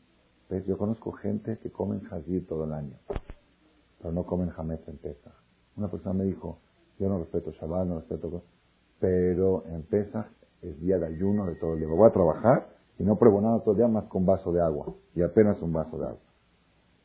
¿Ves? 0.49 0.66
Yo 0.66 0.78
conozco 0.78 1.12
gente 1.14 1.58
que 1.58 1.72
comen 1.72 2.01
jazir 2.01 2.45
todo 2.45 2.66
el 2.66 2.74
año, 2.74 2.97
pero 3.99 4.12
no 4.12 4.26
comen 4.26 4.49
jamés 4.49 4.88
en 4.88 4.97
Pesach. 4.97 5.34
Una 5.76 5.89
persona 5.89 6.14
me 6.14 6.26
dijo, 6.26 6.60
yo 6.99 7.10
no 7.10 7.18
respeto 7.18 7.51
Shabbat, 7.51 7.88
no 7.88 7.99
respeto... 7.99 8.43
Pero 8.99 9.63
en 9.67 9.83
Pesach 9.83 10.27
es 10.61 10.79
día 10.79 10.97
de 10.97 11.07
ayuno 11.07 11.45
de 11.45 11.55
todo 11.55 11.73
el 11.73 11.79
día. 11.79 11.87
Voy 11.87 12.07
a 12.07 12.13
trabajar 12.13 12.69
y 12.97 13.03
no 13.03 13.17
pruebo 13.17 13.41
nada 13.41 13.59
todo 13.59 13.71
el 13.71 13.77
día 13.77 13.87
más 13.87 14.05
con 14.05 14.25
vaso 14.25 14.51
de 14.51 14.61
agua. 14.61 14.87
Y 15.15 15.21
apenas 15.21 15.61
un 15.61 15.73
vaso 15.73 15.97
de 15.97 16.05
agua. 16.05 16.19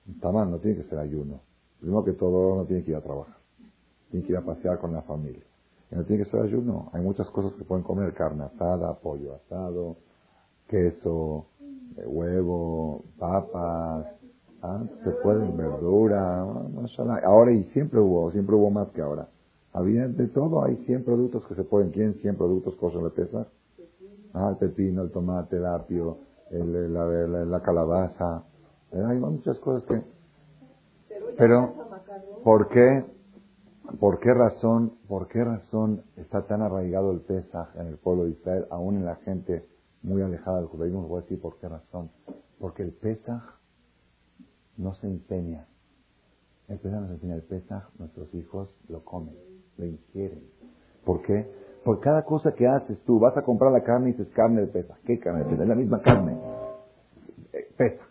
Está 0.09 0.33
mal, 0.33 0.51
no 0.51 0.59
tiene 0.59 0.83
que 0.83 0.89
ser 0.89 0.99
ayuno. 0.99 1.41
Primero 1.81 2.05
que 2.05 2.13
todo, 2.13 2.57
no 2.57 2.65
tiene 2.65 2.85
que 2.85 2.91
ir 2.91 2.97
a 2.97 3.01
trabajar. 3.01 3.37
Tiene 4.11 4.27
que 4.27 4.33
ir 4.33 4.39
a 4.39 4.43
pasear 4.43 4.79
con 4.79 4.93
la 4.93 5.03
familia. 5.03 5.43
Y 5.91 5.95
no 5.97 6.05
tiene 6.05 6.25
que 6.25 6.31
ser 6.31 6.41
ayuno. 6.41 6.91
Hay 6.93 7.03
muchas 7.03 7.29
cosas 7.31 7.55
que 7.55 7.65
pueden 7.65 7.85
comer. 7.85 8.13
Carne 8.15 8.45
asada, 8.45 8.95
pollo 8.95 9.35
asado, 9.35 9.97
queso, 10.69 11.47
eh, 11.97 12.07
huevo, 12.07 13.05
papas. 13.19 14.07
¿ah? 14.63 14.85
Se 15.05 15.11
pueden, 15.23 15.57
verdura. 15.57 16.47
Ahora 17.25 17.53
y 17.53 17.65
siempre 17.73 18.01
hubo, 18.01 18.31
siempre 18.33 18.55
hubo 18.55 18.71
más 18.71 18.89
que 18.91 19.03
ahora. 19.03 19.29
Había 19.73 20.09
de 20.09 20.27
todo. 20.29 20.65
Hay 20.65 20.77
100 20.87 21.05
productos 21.05 21.47
que 21.47 21.55
se 21.55 21.65
pueden. 21.65 21.91
¿Quién 21.91 22.15
100 22.15 22.37
productos 22.37 22.75
cosas 22.77 23.03
de 23.05 23.11
pesar? 23.11 23.49
Ah, 24.33 24.51
el 24.51 24.57
pepino, 24.57 25.03
el 25.03 25.11
tomate, 25.11 25.57
el 25.57 25.67
apio, 25.67 26.19
el, 26.51 26.95
la, 27.51 27.61
calabaza. 27.63 28.45
Eh, 28.93 29.03
hay 29.05 29.19
muchas 29.19 29.59
cosas 29.59 29.83
que... 29.85 30.03
Pero, 31.37 31.75
¿por 32.45 32.69
qué? 32.69 33.05
¿Por 33.99 34.21
qué 34.21 34.33
razón, 34.33 34.93
por 35.09 35.27
qué 35.27 35.43
razón 35.43 36.05
está 36.17 36.43
tan 36.43 36.63
arraigado 36.63 37.11
el 37.11 37.21
Pesaj 37.21 37.75
en 37.77 37.89
el 37.89 37.97
pueblo 37.97 38.25
de 38.25 38.31
Israel, 38.31 38.67
aún 38.71 38.99
en 38.99 39.05
la 39.05 39.17
gente 39.17 39.67
muy 40.03 40.23
alejada 40.23 40.59
del 40.59 40.67
judaísmo? 40.67 41.09
Voy 41.09 41.23
a 41.23 41.43
por 41.43 41.59
qué 41.59 41.69
razón. 41.69 42.11
Porque 42.61 42.85
el 42.85 42.93
Pesaj 42.93 43.43
no 44.77 44.95
se 44.95 45.09
empeña. 45.09 45.67
El 46.69 46.79
Pesaj 46.79 47.01
no 47.01 47.09
se 47.09 47.15
empeña. 47.15 47.35
El 47.35 47.43
Pesaj, 47.43 47.89
nuestros 47.99 48.33
hijos 48.35 48.73
lo 48.89 49.05
comen, 49.05 49.35
lo 49.81 49.87
ingieren. 49.87 50.41
¿Por 51.05 51.23
qué? 51.23 51.51
Por 51.85 52.01
cada 52.01 52.25
cosa 52.25 52.53
que 52.53 52.67
haces 52.67 52.99
tú, 53.05 53.19
vas 53.19 53.37
a 53.37 53.43
comprar 53.43 53.73
la 53.73 53.83
carne 53.83 54.11
y 54.11 54.13
dices 54.13 54.29
carne 54.35 54.61
de 54.61 54.67
pesa. 54.67 54.97
¿Qué 55.07 55.19
carne 55.19 55.45
de 55.45 55.51
pesa? 55.51 55.63
Es 55.63 55.69
la 55.69 55.75
misma 55.75 56.01
carne. 56.03 56.37
Eh, 57.53 57.69
pesa. 57.77 58.03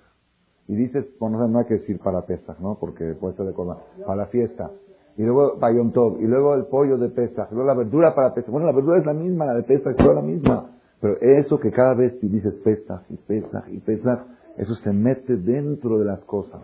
Y 0.68 0.76
dices, 0.76 1.06
bueno, 1.20 1.48
no 1.48 1.60
hay 1.60 1.66
que 1.66 1.76
decir 1.76 2.00
para 2.00 2.26
pesa, 2.26 2.56
¿no? 2.60 2.78
Porque 2.80 3.14
puede 3.14 3.36
ser 3.36 3.46
de 3.46 3.54
colma. 3.54 3.78
Para 4.06 4.24
la 4.24 4.26
fiesta. 4.28 4.72
Y 5.18 5.24
luego 5.24 5.58
Bayón 5.58 5.92
Y 6.20 6.26
luego 6.26 6.56
el 6.56 6.66
pollo 6.66 6.98
de 6.98 7.10
pesa. 7.10 7.48
Luego 7.52 7.68
la 7.68 7.76
verdura 7.76 8.16
para 8.16 8.34
pesa. 8.34 8.52
Bueno, 8.52 8.68
la 8.68 8.74
verdura 8.74 9.00
es 9.00 9.06
la 9.06 9.14
misma, 9.14 9.46
la 9.46 9.56
de 9.56 9.64
pesa 9.64 9.92
es 9.92 9.98
la 9.98 10.22
misma. 10.22 10.72
Pero 11.02 11.20
eso 11.22 11.60
que 11.60 11.72
cada 11.72 11.94
vez 11.94 12.20
dices 12.22 12.54
pesa 12.64 13.04
y 13.10 13.16
pesa 13.16 13.64
y 13.70 13.80
pesa, 13.80 14.26
eso 14.58 14.76
se 14.76 14.92
mete 14.92 15.38
dentro 15.38 15.98
de 15.98 16.06
las 16.06 16.20
cosas. 16.22 16.62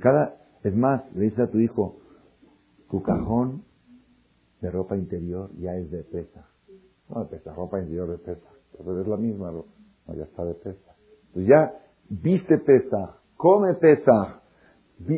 Cada, 0.00 0.36
es 0.62 0.74
más, 0.76 1.02
le 1.14 1.24
dices 1.24 1.40
a 1.40 1.50
tu 1.50 1.58
hijo, 1.58 1.96
tu 2.90 3.02
cajón 3.02 3.62
de 4.64 4.70
ropa 4.70 4.96
interior 4.96 5.50
ya 5.58 5.76
es 5.76 5.90
de 5.90 6.02
pesa. 6.04 6.46
No 7.10 7.24
de 7.24 7.26
pesa, 7.26 7.52
ropa 7.54 7.78
interior 7.80 8.08
de 8.08 8.18
pesa. 8.18 8.48
Pero 8.78 9.00
es 9.02 9.06
la 9.06 9.18
misma. 9.18 9.52
No, 9.52 10.14
ya 10.14 10.24
está 10.24 10.42
de 10.44 10.54
pesa. 10.54 10.94
Entonces 11.26 11.50
ya 11.50 11.72
viste 12.08 12.58
pesa, 12.58 13.16
come 13.36 13.74
pesa, 13.74 14.40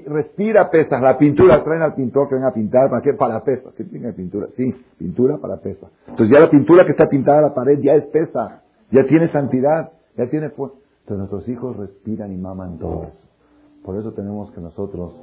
respira 0.07 0.69
pesa. 0.69 1.01
La 1.01 1.17
pintura 1.17 1.63
traen 1.63 1.83
al 1.83 1.95
pintor 1.95 2.29
que 2.29 2.35
venga 2.35 2.49
a 2.49 2.53
pintar. 2.53 2.91
¿Para 2.91 3.03
qué? 3.03 3.13
Para 3.15 3.45
pesa. 3.45 3.71
¿Qué 3.77 3.85
tiene 3.85 4.13
pintura? 4.13 4.49
Sí, 4.57 4.75
pintura 4.99 5.39
para 5.39 5.59
pesa. 5.59 5.89
Entonces 6.09 6.35
ya 6.35 6.45
la 6.45 6.51
pintura 6.51 6.85
que 6.85 6.91
está 6.91 7.07
pintada 7.09 7.39
a 7.39 7.43
la 7.43 7.55
pared 7.55 7.79
ya 7.81 7.95
es 7.95 8.07
pesa. 8.07 8.65
Ya 8.91 9.07
tiene 9.07 9.29
santidad. 9.29 9.93
Ya 10.17 10.29
tiene 10.29 10.51
fuerza. 10.51 10.77
Entonces 11.03 11.19
nuestros 11.19 11.49
hijos 11.49 11.77
respiran 11.77 12.33
y 12.33 12.37
maman 12.37 12.79
todo 12.79 13.05
eso. 13.05 13.29
Por 13.85 13.97
eso 13.97 14.13
tenemos 14.13 14.51
que 14.51 14.61
nosotros 14.61 15.15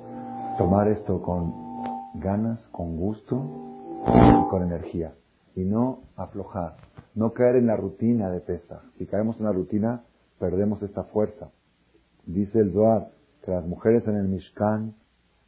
tomar 0.58 0.88
esto 0.88 1.22
con 1.22 1.54
ganas, 2.22 2.60
con 2.72 2.96
gusto 2.96 3.73
con 4.50 4.64
energía. 4.64 5.14
Y 5.56 5.64
no 5.64 6.02
aflojar, 6.16 6.78
no 7.16 7.34
caer 7.34 7.58
en 7.58 7.68
la 7.68 7.76
rutina 7.76 8.30
de 8.30 8.40
pesa. 8.40 8.82
Si 8.98 9.06
caemos 9.06 9.40
en 9.40 9.46
la 9.46 9.52
rutina, 9.52 10.04
perdemos 10.40 10.82
esta 10.82 11.04
fuerza. 11.06 11.52
Dice 12.26 12.60
el 12.60 12.74
Zohar 12.74 13.12
que 13.44 13.52
las 13.52 13.66
mujeres 13.66 14.08
en 14.08 14.16
el 14.16 14.28
Mishkan, 14.28 14.96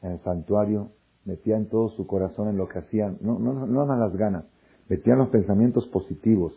en 0.01 0.11
el 0.11 0.19
santuario, 0.23 0.91
metían 1.23 1.65
todo 1.65 1.89
su 1.89 2.05
corazón 2.05 2.49
en 2.49 2.57
lo 2.57 2.67
que 2.67 2.79
hacían, 2.79 3.17
no, 3.21 3.39
no, 3.39 3.65
no 3.65 3.85
las 3.85 4.15
ganas, 4.15 4.45
metían 4.87 5.17
los 5.17 5.29
pensamientos 5.29 5.87
positivos. 5.87 6.53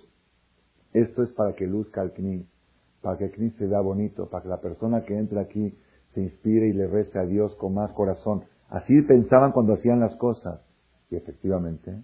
Esto 0.92 1.22
es 1.22 1.30
para 1.32 1.54
que 1.54 1.66
luzca 1.66 2.02
el 2.02 2.12
Kni, 2.12 2.46
para 3.00 3.16
que 3.18 3.26
el 3.26 3.32
Kni 3.32 3.50
se 3.52 3.66
vea 3.66 3.80
bonito, 3.80 4.28
para 4.28 4.42
que 4.42 4.48
la 4.48 4.60
persona 4.60 5.04
que 5.04 5.16
entre 5.16 5.40
aquí 5.40 5.74
se 6.14 6.22
inspire 6.22 6.68
y 6.68 6.72
le 6.72 6.86
rece 6.86 7.18
a 7.18 7.24
Dios 7.24 7.54
con 7.56 7.74
más 7.74 7.92
corazón. 7.92 8.44
Así 8.68 9.00
pensaban 9.02 9.52
cuando 9.52 9.74
hacían 9.74 10.00
las 10.00 10.14
cosas. 10.16 10.60
Y 11.10 11.16
efectivamente, 11.16 12.02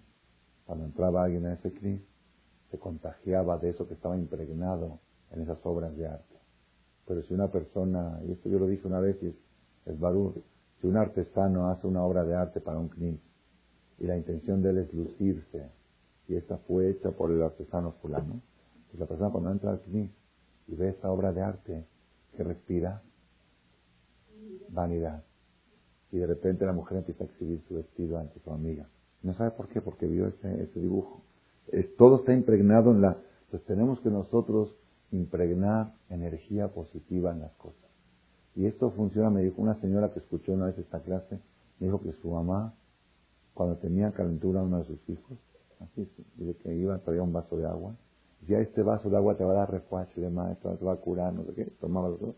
cuando 0.66 0.84
entraba 0.84 1.24
alguien 1.24 1.46
a 1.46 1.54
ese 1.54 1.72
CRI, 1.72 2.04
se 2.70 2.78
contagiaba 2.78 3.58
de 3.58 3.70
eso 3.70 3.86
que 3.86 3.94
estaba 3.94 4.16
impregnado 4.16 4.98
en 5.32 5.42
esas 5.42 5.58
obras 5.64 5.96
de 5.96 6.06
arte. 6.06 6.34
Pero 7.06 7.22
si 7.22 7.34
una 7.34 7.48
persona, 7.48 8.20
y 8.26 8.32
esto 8.32 8.48
yo 8.48 8.58
lo 8.58 8.66
dije 8.66 8.86
una 8.86 9.00
vez 9.00 9.16
y 9.22 9.26
es, 9.26 9.34
es 9.86 9.98
si 10.80 10.86
un 10.86 10.96
artesano 10.96 11.68
hace 11.70 11.86
una 11.86 12.02
obra 12.02 12.24
de 12.24 12.34
arte 12.34 12.60
para 12.60 12.78
un 12.78 12.88
CNI 12.88 13.20
y 14.00 14.06
la 14.06 14.16
intención 14.16 14.62
de 14.62 14.70
él 14.70 14.78
es 14.78 14.92
lucirse, 14.92 15.70
y 16.26 16.36
esta 16.36 16.56
fue 16.58 16.90
hecha 16.90 17.10
por 17.10 17.30
el 17.30 17.42
artesano 17.42 17.92
fulano, 18.00 18.40
pues 18.88 18.98
la 18.98 19.06
persona 19.06 19.30
cuando 19.30 19.50
entra 19.50 19.70
al 19.70 19.80
CNI 19.80 20.10
y 20.68 20.74
ve 20.74 20.88
esta 20.88 21.10
obra 21.10 21.32
de 21.32 21.42
arte, 21.42 21.84
que 22.36 22.42
respira? 22.42 23.02
Vanidad. 24.70 25.22
Y 26.14 26.18
de 26.18 26.28
repente 26.28 26.64
la 26.64 26.72
mujer 26.72 26.98
empieza 26.98 27.24
a 27.24 27.26
exhibir 27.26 27.60
su 27.66 27.74
vestido 27.74 28.18
ante 28.18 28.38
su 28.38 28.52
amiga. 28.52 28.86
No 29.24 29.34
sabe 29.34 29.50
por 29.50 29.66
qué, 29.66 29.80
porque 29.80 30.06
vio 30.06 30.28
ese, 30.28 30.62
ese 30.62 30.78
dibujo. 30.78 31.22
Es, 31.72 31.96
todo 31.96 32.20
está 32.20 32.32
impregnado 32.32 32.92
en 32.92 33.00
la... 33.00 33.16
Pues 33.50 33.64
tenemos 33.64 33.98
que 33.98 34.10
nosotros 34.10 34.72
impregnar 35.10 35.92
energía 36.10 36.68
positiva 36.68 37.32
en 37.32 37.40
las 37.40 37.52
cosas. 37.54 37.90
Y 38.54 38.66
esto 38.66 38.92
funciona, 38.92 39.28
me 39.28 39.42
dijo 39.42 39.60
una 39.60 39.74
señora 39.80 40.12
que 40.12 40.20
escuchó 40.20 40.52
una 40.52 40.66
vez 40.66 40.78
esta 40.78 41.00
clase, 41.00 41.40
me 41.80 41.88
dijo 41.88 42.00
que 42.00 42.12
su 42.22 42.28
mamá, 42.28 42.74
cuando 43.52 43.74
tenía 43.78 44.12
calentura 44.12 44.60
a 44.60 44.62
uno 44.62 44.78
de 44.78 44.84
sus 44.84 45.08
hijos, 45.08 45.36
así, 45.80 46.08
dice 46.36 46.54
que 46.62 46.76
iba, 46.76 46.96
traía 46.98 47.24
un 47.24 47.32
vaso 47.32 47.56
de 47.56 47.66
agua, 47.66 47.96
decía, 48.40 48.60
este 48.60 48.82
vaso 48.82 49.10
de 49.10 49.16
agua 49.16 49.36
te 49.36 49.42
va 49.42 49.50
a 49.50 49.56
dar 49.56 49.72
refuerzo 49.72 50.20
te 50.20 50.84
va 50.84 50.92
a 50.92 50.96
curar, 50.96 51.32
no 51.32 51.42
sé 51.42 51.54
qué, 51.54 51.64
tomaba 51.80 52.08
los 52.08 52.20
dos 52.20 52.36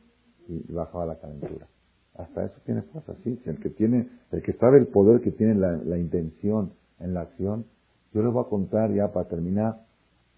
y 0.48 0.72
bajaba 0.72 1.04
la 1.04 1.18
calentura. 1.18 1.66
Hasta 2.18 2.46
eso 2.46 2.56
tiene 2.64 2.82
fuerza, 2.82 3.14
sí. 3.22 3.40
El 3.44 3.60
que 3.60 3.70
tiene, 3.70 4.08
el 4.32 4.42
que 4.42 4.54
sabe 4.54 4.78
el 4.78 4.86
poder 4.86 5.20
que 5.20 5.30
tiene 5.30 5.54
la, 5.54 5.98
intención 5.98 6.72
en 6.98 7.12
la 7.12 7.22
acción, 7.22 7.66
yo 8.12 8.22
les 8.22 8.32
voy 8.32 8.44
a 8.44 8.48
contar 8.48 8.92
ya 8.92 9.12
para 9.12 9.28
terminar, 9.28 9.84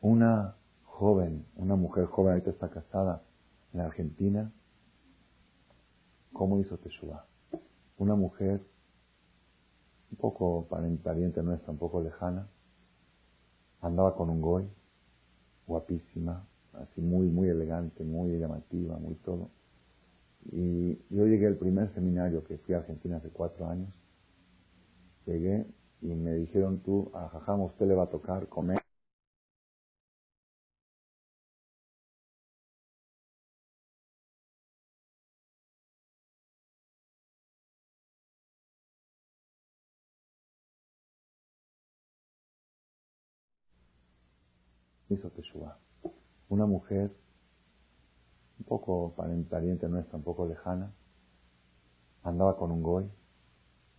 una 0.00 0.56
joven, 0.84 1.44
una 1.56 1.76
mujer 1.76 2.06
joven, 2.06 2.32
ahorita 2.32 2.50
está 2.50 2.68
casada 2.68 3.22
en 3.72 3.80
Argentina, 3.80 4.50
¿cómo 6.32 6.58
hizo 6.60 6.78
Teshuvah? 6.78 7.24
Una 7.98 8.16
mujer 8.16 8.60
un 10.10 10.18
poco 10.18 10.66
pariente 10.68 11.42
nuestra, 11.42 11.70
un 11.70 11.78
poco 11.78 12.02
lejana, 12.02 12.48
andaba 13.80 14.16
con 14.16 14.30
un 14.30 14.40
goy, 14.40 14.68
guapísima, 15.66 16.44
así 16.72 17.00
muy, 17.00 17.28
muy 17.28 17.48
elegante, 17.48 18.02
muy 18.02 18.36
llamativa, 18.38 18.96
muy 18.98 19.14
todo. 19.16 19.50
Y 20.47 20.99
yo 21.11 21.26
llegué 21.26 21.47
al 21.47 21.57
primer 21.57 21.93
seminario 21.95 22.43
que 22.45 22.59
fui 22.59 22.74
a 22.74 22.78
Argentina 22.78 23.18
hace 23.18 23.30
cuatro 23.30 23.68
años. 23.68 23.95
Llegué 25.26 25.64
y 26.01 26.07
me 26.14 26.34
dijeron 26.34 26.80
tú, 26.80 27.11
a 27.14 27.28
Jajam, 27.28 27.61
usted 27.62 27.86
le 27.86 27.95
va 27.95 28.05
a 28.05 28.11
tocar 28.11 28.49
comer. 28.49 28.78
Hizo 45.11 45.30
Teshuvah. 45.30 45.78
Una 46.49 46.66
mujer 46.66 47.11
un 48.59 48.64
poco 48.66 49.14
pariente 49.16 49.88
nuestra, 49.88 50.16
un 50.16 50.24
poco 50.24 50.46
lejana, 50.46 50.92
andaba 52.22 52.56
con 52.56 52.70
un 52.70 52.82
goy, 52.82 53.04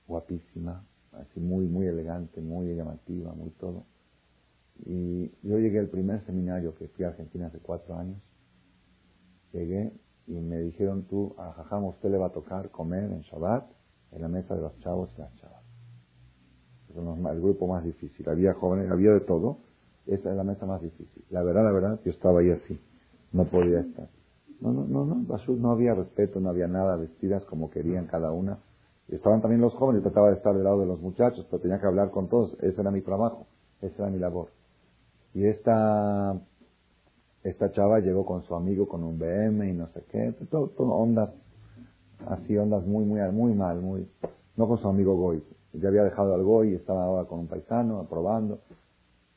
guapísima, 0.08 0.84
así 1.14 1.40
muy, 1.40 1.66
muy 1.66 1.88
elegante, 1.88 2.42
muy 2.42 2.76
llamativa, 2.76 3.34
muy 3.34 3.50
todo. 3.52 3.86
Y 4.86 5.32
yo 5.44 5.60
llegué 5.60 5.80
al 5.80 5.88
primer 5.88 6.26
seminario 6.26 6.76
que 6.76 6.88
fui 6.88 7.06
a 7.06 7.10
Argentina 7.10 7.48
hace 7.48 7.60
cuatro 7.60 7.96
años. 7.96 8.18
Llegué 9.52 9.92
y 10.28 10.34
me 10.34 10.60
dijeron 10.60 11.04
tú, 11.04 11.36
a 11.38 11.52
Jajam, 11.54 11.86
usted 11.86 12.10
le 12.10 12.18
va 12.18 12.28
a 12.28 12.32
tocar 12.32 12.70
comer 12.70 13.12
en 13.12 13.22
Shabbat 13.22 13.66
en 14.12 14.22
la 14.22 14.28
mesa 14.28 14.56
de 14.56 14.62
los 14.62 14.78
chavos 14.80 15.10
y 15.18 15.22
las 15.22 15.34
chavas. 15.36 15.64
Es 16.90 16.96
el 16.96 17.42
grupo 17.42 17.68
más 17.68 17.84
difícil. 17.84 18.28
Había 18.30 18.54
jóvenes, 18.54 18.90
había 18.92 19.12
de 19.12 19.20
todo. 19.20 19.58
Esa 20.08 20.32
es 20.32 20.36
la 20.36 20.44
mesa 20.44 20.66
más 20.66 20.82
difícil. 20.82 21.24
La 21.30 21.44
verdad, 21.44 21.64
la 21.64 21.72
verdad, 21.72 22.00
yo 22.04 22.12
estaba 22.12 22.40
ahí 22.40 22.50
así. 22.50 22.80
No 23.32 23.46
podía 23.46 23.82
estar. 23.82 24.10
No, 24.62 24.74
no, 24.74 24.86
no, 24.86 25.06
no, 25.06 25.56
no 25.56 25.72
había 25.72 25.94
respeto, 25.94 26.40
no 26.40 26.50
había 26.50 26.68
nada, 26.68 26.98
vestidas 26.98 27.44
como 27.46 27.70
querían 27.70 28.08
cada 28.08 28.32
una. 28.32 28.60
Estaban 29.08 29.42
también 29.42 29.62
los 29.62 29.74
jóvenes, 29.74 30.04
trataba 30.04 30.30
de 30.30 30.36
estar 30.36 30.54
del 30.54 30.66
lado 30.66 30.82
de 30.82 30.86
los 30.86 31.00
muchachos, 31.00 31.46
pero 31.50 31.62
tenía 31.62 31.80
que 31.80 31.88
hablar 31.88 32.12
con 32.12 32.28
todos, 32.28 32.56
ese 32.62 32.82
era 32.82 32.92
mi 32.92 33.02
trabajo, 33.02 33.48
esa 33.82 34.04
era 34.04 34.12
mi 34.12 34.20
labor. 34.20 34.50
Y 35.34 35.46
esta, 35.46 36.38
esta 37.44 37.72
chava 37.72 38.00
llegó 38.00 38.26
con 38.26 38.44
su 38.44 38.54
amigo 38.54 38.88
con 38.88 39.04
un 39.04 39.18
BM 39.18 39.70
y 39.70 39.74
no 39.74 39.88
sé 39.94 40.04
qué, 40.12 40.34
todo, 40.52 40.68
todo 40.70 40.90
ondas, 40.90 41.30
así 42.28 42.58
ondas 42.58 42.86
muy, 42.86 43.06
muy, 43.06 43.22
muy 43.32 43.54
mal, 43.54 43.82
muy, 43.82 44.08
no 44.58 44.68
con 44.68 44.78
su 44.78 44.88
amigo 44.90 45.16
Goy. 45.16 45.42
Ya 45.74 45.88
había 45.88 46.04
dejado 46.04 46.34
al 46.34 46.44
Goy 46.44 46.74
estaba 46.76 47.06
ahora 47.06 47.28
con 47.28 47.40
un 47.40 47.48
paisano, 47.48 48.00
aprobando. 48.00 48.60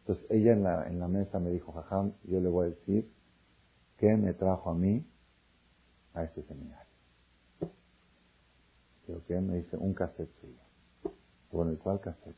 Entonces 0.01 0.27
ella 0.31 0.53
en 0.53 0.65
la, 0.65 0.89
en 0.89 0.99
la 0.99 1.07
mesa 1.07 1.39
me 1.39 1.51
dijo, 1.51 1.73
jajam, 1.73 2.13
yo 2.25 2.41
le 2.41 2.49
voy 2.49 2.67
a 2.67 2.71
decir 2.71 3.09
qué 3.99 4.17
me 4.17 4.33
trajo 4.35 4.71
a 4.71 4.75
mí 4.75 5.05
a 6.15 6.25
este 6.25 6.43
seminario. 6.43 6.93
Creo 9.07 9.25
que 9.27 9.41
me 9.41 9.57
dice 9.57 9.77
un 9.77 9.95
cassette 9.95 10.33
suyo. 10.41 10.61
¿Con 11.51 11.69
el 11.69 11.79
cual 11.79 12.01
cassette? 12.01 12.37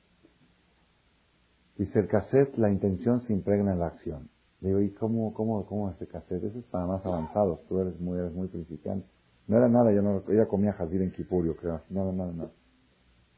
Dice 1.77 1.99
el 1.99 2.09
cassette, 2.09 2.57
la 2.57 2.70
intención 2.70 3.20
se 3.22 3.33
impregna 3.33 3.72
en 3.72 3.81
la 3.81 3.89
acción. 3.89 4.29
Le 4.61 4.68
digo, 4.68 4.81
¿y 4.81 4.91
cómo, 4.91 5.35
cómo, 5.35 5.66
cómo 5.66 5.91
este 5.91 6.07
cassette? 6.07 6.45
Eso 6.45 6.59
es 6.59 6.64
para 6.66 6.87
más 6.87 7.05
avanzados, 7.05 7.64
tú 7.68 7.81
eres 7.81 7.99
muy, 8.01 8.18
eres 8.18 8.33
muy 8.33 8.49
principiante. 8.49 9.07
No 9.47 9.59
era 9.59 9.68
nada, 9.68 9.93
yo 9.93 10.01
no, 10.01 10.22
ella 10.29 10.47
comía 10.47 10.72
jazir 10.72 11.03
en 11.03 11.12
Kipurio, 11.12 11.57
creo. 11.57 11.83
Nada, 11.91 12.12
nada, 12.12 12.33
nada. 12.33 12.51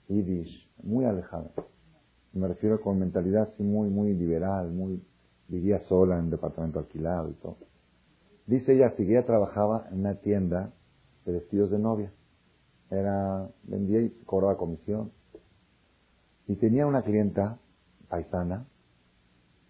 Yiddish, 0.09 0.70
muy 0.82 1.05
alejada. 1.05 1.51
Me 2.32 2.47
refiero 2.47 2.80
con 2.80 2.99
mentalidad 2.99 3.51
así 3.53 3.62
muy, 3.62 3.89
muy 3.89 4.14
liberal, 4.14 4.70
muy, 4.70 5.03
vivía 5.49 5.80
sola 5.80 6.18
en 6.18 6.26
un 6.26 6.30
departamento 6.30 6.78
alquilado 6.78 7.30
y 7.30 7.34
todo. 7.34 7.57
Dice 8.47 8.74
ella 8.74 8.94
que 8.94 9.03
ella 9.03 9.26
trabajaba 9.26 9.88
en 9.90 10.01
una 10.01 10.14
tienda 10.14 10.70
de 11.24 11.32
vestidos 11.32 11.70
de 11.70 11.78
novia. 11.78 12.12
Era, 12.90 13.49
vendía 13.64 14.01
y 14.01 14.11
cobraba 14.24 14.57
comisión. 14.57 15.11
Y 16.47 16.55
tenía 16.55 16.86
una 16.86 17.03
clienta 17.03 17.59
paisana 18.09 18.66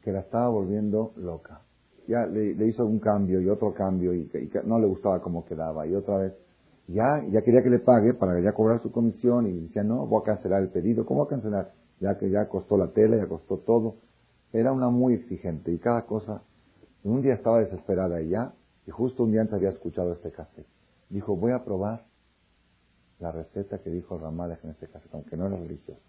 que 0.02 0.12
la 0.12 0.20
estaba 0.20 0.48
volviendo 0.50 1.12
loca. 1.16 1.62
Ya 2.06 2.26
le, 2.26 2.52
hizo 2.66 2.84
un 2.84 3.00
cambio 3.00 3.40
y 3.40 3.48
otro 3.48 3.72
cambio 3.72 4.14
y, 4.14 4.30
no 4.64 4.78
le 4.78 4.86
gustaba 4.86 5.22
cómo 5.22 5.46
quedaba. 5.46 5.86
Y 5.86 5.94
otra 5.94 6.18
vez, 6.18 6.34
ya, 6.86 7.24
ya 7.30 7.40
quería 7.40 7.62
que 7.62 7.70
le 7.70 7.78
pague 7.78 8.12
para 8.12 8.38
ya 8.40 8.52
cobrar 8.52 8.82
su 8.82 8.92
comisión 8.92 9.46
y 9.46 9.58
decía, 9.60 9.82
no, 9.84 10.06
voy 10.06 10.20
a 10.20 10.24
cancelar 10.24 10.62
el 10.62 10.68
pedido. 10.68 11.06
¿Cómo 11.06 11.22
a 11.22 11.28
cancelar? 11.28 11.72
Ya 11.98 12.18
que 12.18 12.28
ya 12.28 12.46
costó 12.46 12.76
la 12.76 12.88
tela, 12.88 13.16
ya 13.16 13.26
costó 13.26 13.56
todo. 13.56 13.96
Era 14.52 14.70
una 14.70 14.90
muy 14.90 15.14
exigente 15.14 15.72
y 15.72 15.78
cada 15.78 16.02
cosa. 16.02 16.42
Un 17.02 17.22
día 17.22 17.34
estaba 17.34 17.60
desesperada 17.60 18.20
y 18.20 18.28
ya 18.28 18.52
y 18.86 18.90
justo 18.90 19.24
un 19.24 19.32
día 19.32 19.40
antes 19.40 19.54
había 19.54 19.70
escuchado 19.70 20.12
este 20.12 20.30
cassette. 20.30 20.66
Dijo, 21.08 21.36
voy 21.36 21.52
a 21.52 21.64
probar 21.64 22.06
la 23.18 23.32
receta 23.32 23.78
que 23.78 23.90
dijo 23.90 24.18
Ramales 24.18 24.62
en 24.62 24.70
este 24.70 24.88
cassette, 24.88 25.14
aunque 25.14 25.36
no 25.36 25.46
era 25.46 25.56
religioso. 25.56 26.00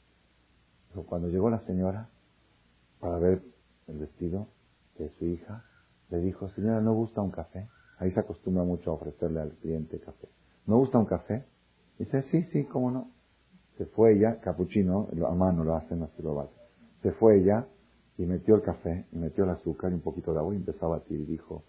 Dijo, 0.89 1.05
cuando 1.05 1.27
llegó 1.29 1.49
la 1.49 1.59
señora 1.61 2.09
para 2.99 3.17
ver 3.17 3.41
el 3.87 3.97
vestido 3.97 4.47
de 4.97 5.09
su 5.11 5.25
hija, 5.25 5.63
le 6.09 6.19
dijo, 6.19 6.49
señora, 6.49 6.81
¿no 6.81 6.93
gusta 6.93 7.21
un 7.21 7.31
café? 7.31 7.67
Ahí 7.97 8.11
se 8.11 8.19
acostumbra 8.19 8.63
mucho 8.63 8.91
a 8.91 8.93
ofrecerle 8.93 9.41
al 9.41 9.51
cliente 9.53 9.99
café. 9.99 10.27
¿No 10.67 10.77
gusta 10.77 10.99
un 10.99 11.05
café? 11.05 11.45
Dice, 11.97 12.21
sí, 12.23 12.43
sí, 12.43 12.65
cómo 12.65 12.91
no. 12.91 13.11
Se 13.77 13.85
fue 13.85 14.13
ella, 14.13 14.39
capuchino, 14.39 15.07
a 15.27 15.35
mano 15.35 15.63
lo 15.63 15.75
hacen, 15.75 16.03
así 16.03 16.21
lo 16.21 16.35
vale. 16.35 16.49
Se 17.01 17.11
fue 17.13 17.39
ella 17.39 17.67
y 18.17 18.25
metió 18.25 18.55
el 18.55 18.61
café, 18.61 19.05
y 19.11 19.17
metió 19.17 19.43
el 19.43 19.51
azúcar 19.51 19.91
y 19.91 19.95
un 19.95 20.01
poquito 20.01 20.33
de 20.33 20.39
agua 20.39 20.53
y 20.53 20.57
empezó 20.57 20.87
a 20.87 20.97
batir. 20.97 21.19
Y 21.19 21.25
dijo, 21.25 21.63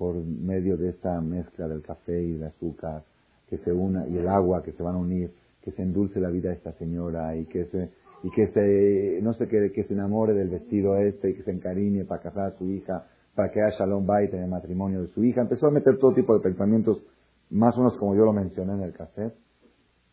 por 0.00 0.16
medio 0.16 0.78
de 0.78 0.88
esta 0.88 1.20
mezcla 1.20 1.68
del 1.68 1.82
café 1.82 2.22
y 2.22 2.32
del 2.32 2.44
azúcar 2.44 3.04
que 3.50 3.58
se 3.58 3.70
una 3.70 4.08
y 4.08 4.16
el 4.16 4.28
agua 4.30 4.62
que 4.62 4.72
se 4.72 4.82
van 4.82 4.94
a 4.94 4.98
unir, 4.98 5.30
que 5.60 5.72
se 5.72 5.82
endulce 5.82 6.18
la 6.20 6.30
vida 6.30 6.48
de 6.48 6.54
esta 6.54 6.72
señora 6.78 7.36
y 7.36 7.44
que 7.44 7.66
se 7.66 7.90
y 8.22 8.30
que 8.30 8.46
se 8.48 9.20
no 9.20 9.34
sé 9.34 9.46
que, 9.46 9.70
que 9.72 9.84
se 9.84 9.92
enamore 9.92 10.32
del 10.32 10.48
vestido 10.48 10.96
este 10.96 11.28
y 11.28 11.34
que 11.34 11.42
se 11.42 11.50
encariñe 11.50 12.06
para 12.06 12.22
casar 12.22 12.46
a 12.46 12.56
su 12.56 12.70
hija, 12.70 13.08
para 13.34 13.50
que 13.52 13.60
haya 13.60 13.76
shalom 13.76 14.06
bait 14.06 14.32
en 14.32 14.44
el 14.44 14.48
matrimonio 14.48 15.02
de 15.02 15.08
su 15.08 15.22
hija. 15.22 15.42
Empezó 15.42 15.66
a 15.66 15.70
meter 15.70 15.98
todo 15.98 16.14
tipo 16.14 16.32
de 16.34 16.40
pensamientos, 16.40 17.04
más 17.50 17.76
o 17.76 17.80
menos 17.80 17.98
como 17.98 18.14
yo 18.14 18.24
lo 18.24 18.32
mencioné 18.32 18.72
en 18.72 18.80
el 18.80 18.94
café, 18.94 19.32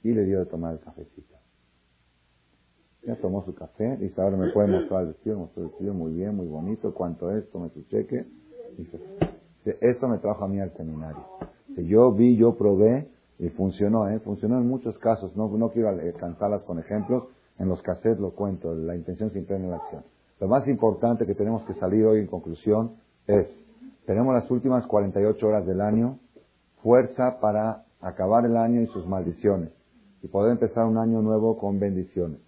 y 0.03 0.11
le 0.11 0.25
dio 0.25 0.39
de 0.39 0.47
tomar 0.47 0.73
el 0.73 0.81
cafecito. 0.81 1.33
Ya 3.03 3.15
tomó 3.21 3.45
su 3.45 3.55
café, 3.55 3.95
dice, 3.95 4.21
ahora 4.21 4.35
me 4.35 4.51
puede 4.51 4.67
mostrar 4.67 5.03
el 5.03 5.07
vestido, 5.13 5.39
mostró 5.39 5.63
el 5.63 5.69
vestido 5.69 5.93
muy 5.93 6.11
bien, 6.11 6.35
muy 6.35 6.47
bonito, 6.47 6.93
cuánto 6.93 7.31
es, 7.31 7.49
tome 7.51 7.69
su 7.69 7.83
cheque, 7.83 8.25
dice, 8.77 8.99
eso 9.81 10.07
me 10.07 10.17
trajo 10.17 10.45
a 10.45 10.47
mí 10.47 10.59
al 10.59 10.71
seminario. 10.73 11.23
Yo 11.77 12.11
vi, 12.11 12.37
yo 12.37 12.55
probé 12.55 13.07
y 13.39 13.49
funcionó, 13.49 14.09
¿eh? 14.09 14.19
Funcionó 14.19 14.57
en 14.57 14.67
muchos 14.67 14.97
casos. 14.99 15.35
No, 15.35 15.47
no 15.49 15.69
quiero 15.69 15.89
cansarlas 16.19 16.63
con 16.63 16.79
ejemplos. 16.79 17.25
En 17.59 17.69
los 17.69 17.81
cassettes 17.81 18.19
lo 18.19 18.31
cuento. 18.31 18.73
La 18.73 18.95
intención 18.95 19.31
siempre 19.31 19.55
en 19.55 19.69
la 19.69 19.77
acción. 19.77 20.03
Lo 20.39 20.47
más 20.47 20.67
importante 20.67 21.25
que 21.25 21.35
tenemos 21.35 21.63
que 21.65 21.73
salir 21.75 22.05
hoy 22.05 22.19
en 22.19 22.27
conclusión 22.27 22.95
es, 23.25 23.47
tenemos 24.05 24.33
las 24.33 24.49
últimas 24.51 24.85
48 24.85 25.47
horas 25.47 25.65
del 25.65 25.81
año, 25.81 26.19
fuerza 26.81 27.39
para 27.39 27.83
acabar 28.01 28.45
el 28.45 28.55
año 28.55 28.81
y 28.81 28.87
sus 28.87 29.05
maldiciones 29.07 29.71
y 30.21 30.27
poder 30.27 30.51
empezar 30.51 30.85
un 30.85 30.97
año 30.97 31.21
nuevo 31.21 31.57
con 31.57 31.79
bendiciones. 31.79 32.39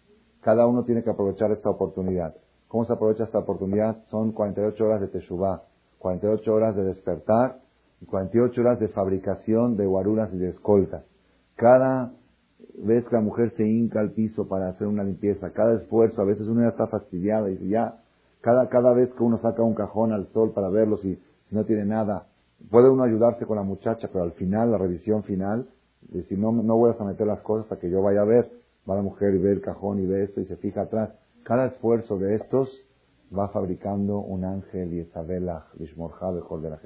Cada 0.41 0.67
uno 0.67 0.83
tiene 0.83 1.03
que 1.03 1.09
aprovechar 1.09 1.51
esta 1.51 1.69
oportunidad. 1.69 2.35
¿Cómo 2.67 2.85
se 2.85 2.93
aprovecha 2.93 3.23
esta 3.23 3.39
oportunidad? 3.39 3.97
Son 4.09 4.31
48 4.31 4.85
horas 4.85 5.01
de 5.01 5.07
Teshuvah 5.07 5.63
48 5.99 6.53
horas 6.53 6.75
de 6.75 6.83
despertar 6.83 7.59
y 8.01 8.05
48 8.05 8.61
horas 8.61 8.79
de 8.79 8.87
fabricación 8.89 9.77
de 9.77 9.85
guaruras 9.85 10.33
y 10.33 10.37
de 10.37 10.49
escoltas. 10.49 11.03
Cada 11.55 12.11
vez 12.77 13.05
que 13.05 13.15
la 13.15 13.21
mujer 13.21 13.53
se 13.57 13.67
hinca 13.67 13.99
al 13.99 14.11
piso 14.11 14.47
para 14.47 14.69
hacer 14.69 14.87
una 14.87 15.03
limpieza, 15.03 15.51
cada 15.51 15.75
esfuerzo, 15.75 16.21
a 16.21 16.25
veces 16.25 16.47
uno 16.47 16.61
ya 16.61 16.69
está 16.69 16.87
fastidiada 16.87 17.49
y 17.49 17.69
ya, 17.69 18.01
cada, 18.41 18.69
cada 18.69 18.93
vez 18.93 19.13
que 19.13 19.23
uno 19.23 19.37
saca 19.37 19.61
un 19.61 19.75
cajón 19.75 20.13
al 20.13 20.27
sol 20.27 20.51
para 20.51 20.69
verlo 20.69 20.97
si, 20.97 21.19
no 21.51 21.65
tiene 21.65 21.85
nada, 21.85 22.27
puede 22.69 22.89
uno 22.89 23.03
ayudarse 23.03 23.45
con 23.45 23.57
la 23.57 23.63
muchacha, 23.63 24.07
pero 24.11 24.23
al 24.23 24.33
final, 24.33 24.71
la 24.71 24.77
revisión 24.77 25.23
final, 25.23 25.67
decir, 26.01 26.37
no, 26.37 26.51
no 26.51 26.77
voy 26.77 26.93
a 26.97 27.03
meter 27.03 27.27
las 27.27 27.41
cosas 27.41 27.65
hasta 27.65 27.79
que 27.79 27.89
yo 27.89 28.01
vaya 28.01 28.21
a 28.21 28.25
ver. 28.25 28.51
Va 28.89 28.95
la 28.95 29.01
mujer 29.01 29.33
y 29.35 29.39
ve 29.39 29.51
el 29.51 29.61
cajón 29.61 29.99
y 29.99 30.05
ve 30.05 30.23
esto 30.23 30.41
y 30.41 30.45
se 30.45 30.55
fija 30.57 30.81
atrás. 30.81 31.11
Cada 31.43 31.67
esfuerzo 31.67 32.17
de 32.17 32.35
estos 32.35 32.69
va 33.37 33.49
fabricando 33.49 34.19
un 34.19 34.43
ángel 34.43 34.93
y 34.93 34.99
Isabela, 35.01 35.67
Lishmorja, 35.77 36.31
mejor 36.31 36.61
de 36.61 36.69
la. 36.71 36.79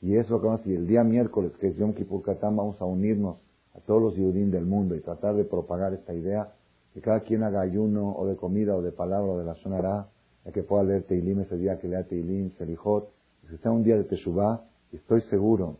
Y 0.00 0.16
es 0.16 0.30
lo 0.30 0.40
que 0.40 0.46
vamos 0.46 0.60
a 0.60 0.64
decir. 0.64 0.78
El 0.78 0.86
día 0.86 1.04
miércoles, 1.04 1.52
que 1.60 1.68
es 1.68 1.76
Yom 1.76 1.92
Kippur 1.94 2.22
Katán, 2.22 2.56
vamos 2.56 2.80
a 2.80 2.84
unirnos 2.84 3.36
a 3.74 3.80
todos 3.80 4.02
los 4.02 4.16
Yudim 4.16 4.50
del 4.50 4.64
mundo 4.64 4.94
y 4.94 5.00
tratar 5.00 5.34
de 5.34 5.44
propagar 5.44 5.92
esta 5.92 6.14
idea 6.14 6.52
que 6.94 7.00
cada 7.00 7.20
quien 7.20 7.42
haga 7.42 7.60
ayuno 7.60 8.14
o 8.16 8.26
de 8.26 8.36
comida 8.36 8.74
o 8.76 8.82
de 8.82 8.92
palabra 8.92 9.32
o 9.32 9.38
de 9.38 9.44
la 9.44 9.54
sonará, 9.56 10.08
que 10.52 10.62
pueda 10.62 10.82
leer 10.82 11.02
Teilim 11.02 11.40
ese 11.40 11.56
día 11.56 11.78
que 11.78 11.88
lea 11.88 12.04
Teilim, 12.04 12.50
Selijot, 12.56 13.10
que 13.48 13.58
sea 13.58 13.70
un 13.70 13.82
día 13.82 13.96
de 13.96 14.04
Teshuvah, 14.04 14.64
estoy 14.92 15.20
seguro, 15.22 15.76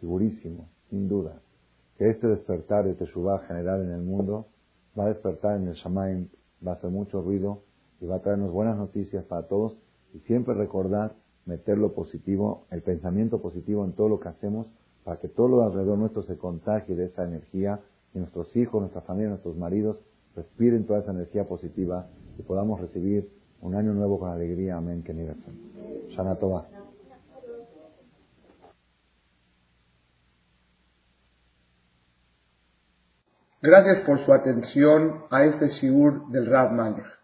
segurísimo, 0.00 0.68
sin 0.90 1.08
duda, 1.08 1.40
que 1.98 2.08
este 2.08 2.28
despertar 2.28 2.84
de 2.84 2.94
Teshuvah 2.94 3.40
general 3.48 3.82
en 3.82 3.90
el 3.90 4.02
mundo 4.02 4.46
va 4.96 5.06
a 5.06 5.08
despertar 5.08 5.56
en 5.56 5.66
el 5.66 5.74
Shamaim, 5.74 6.28
va 6.64 6.72
a 6.72 6.74
hacer 6.76 6.90
mucho 6.90 7.20
ruido 7.20 7.62
y 8.04 8.06
va 8.06 8.16
a 8.16 8.20
traernos 8.20 8.52
buenas 8.52 8.76
noticias 8.76 9.24
para 9.24 9.48
todos 9.48 9.78
y 10.12 10.18
siempre 10.20 10.52
recordar 10.52 11.14
meter 11.46 11.78
lo 11.78 11.94
positivo, 11.94 12.66
el 12.70 12.82
pensamiento 12.82 13.40
positivo 13.40 13.82
en 13.84 13.92
todo 13.92 14.10
lo 14.10 14.20
que 14.20 14.28
hacemos 14.28 14.66
para 15.04 15.18
que 15.20 15.28
todo 15.28 15.48
lo 15.48 15.62
alrededor 15.62 15.96
nuestro 15.96 16.22
se 16.22 16.36
contagie 16.36 16.94
de 16.94 17.06
esa 17.06 17.24
energía 17.24 17.80
y 18.14 18.18
nuestros 18.18 18.54
hijos, 18.56 18.80
nuestra 18.80 19.00
familia, 19.00 19.30
nuestros 19.30 19.56
maridos 19.56 19.98
respiren 20.36 20.84
toda 20.84 21.00
esa 21.00 21.12
energía 21.12 21.44
positiva 21.44 22.06
y 22.38 22.42
podamos 22.42 22.78
recibir 22.78 23.30
un 23.62 23.74
año 23.74 23.94
nuevo 23.94 24.18
con 24.18 24.30
alegría. 24.30 24.76
Amén. 24.76 25.02
Que 25.02 25.14
Shana 26.10 26.34
Tova. 26.36 26.66
Gracias 33.62 34.04
por 34.04 34.22
su 34.26 34.32
atención 34.34 35.24
a 35.30 35.44
este 35.44 35.68
shiur 35.68 36.28
del 36.28 36.44
Rav 36.44 36.72
Malech. 36.72 37.23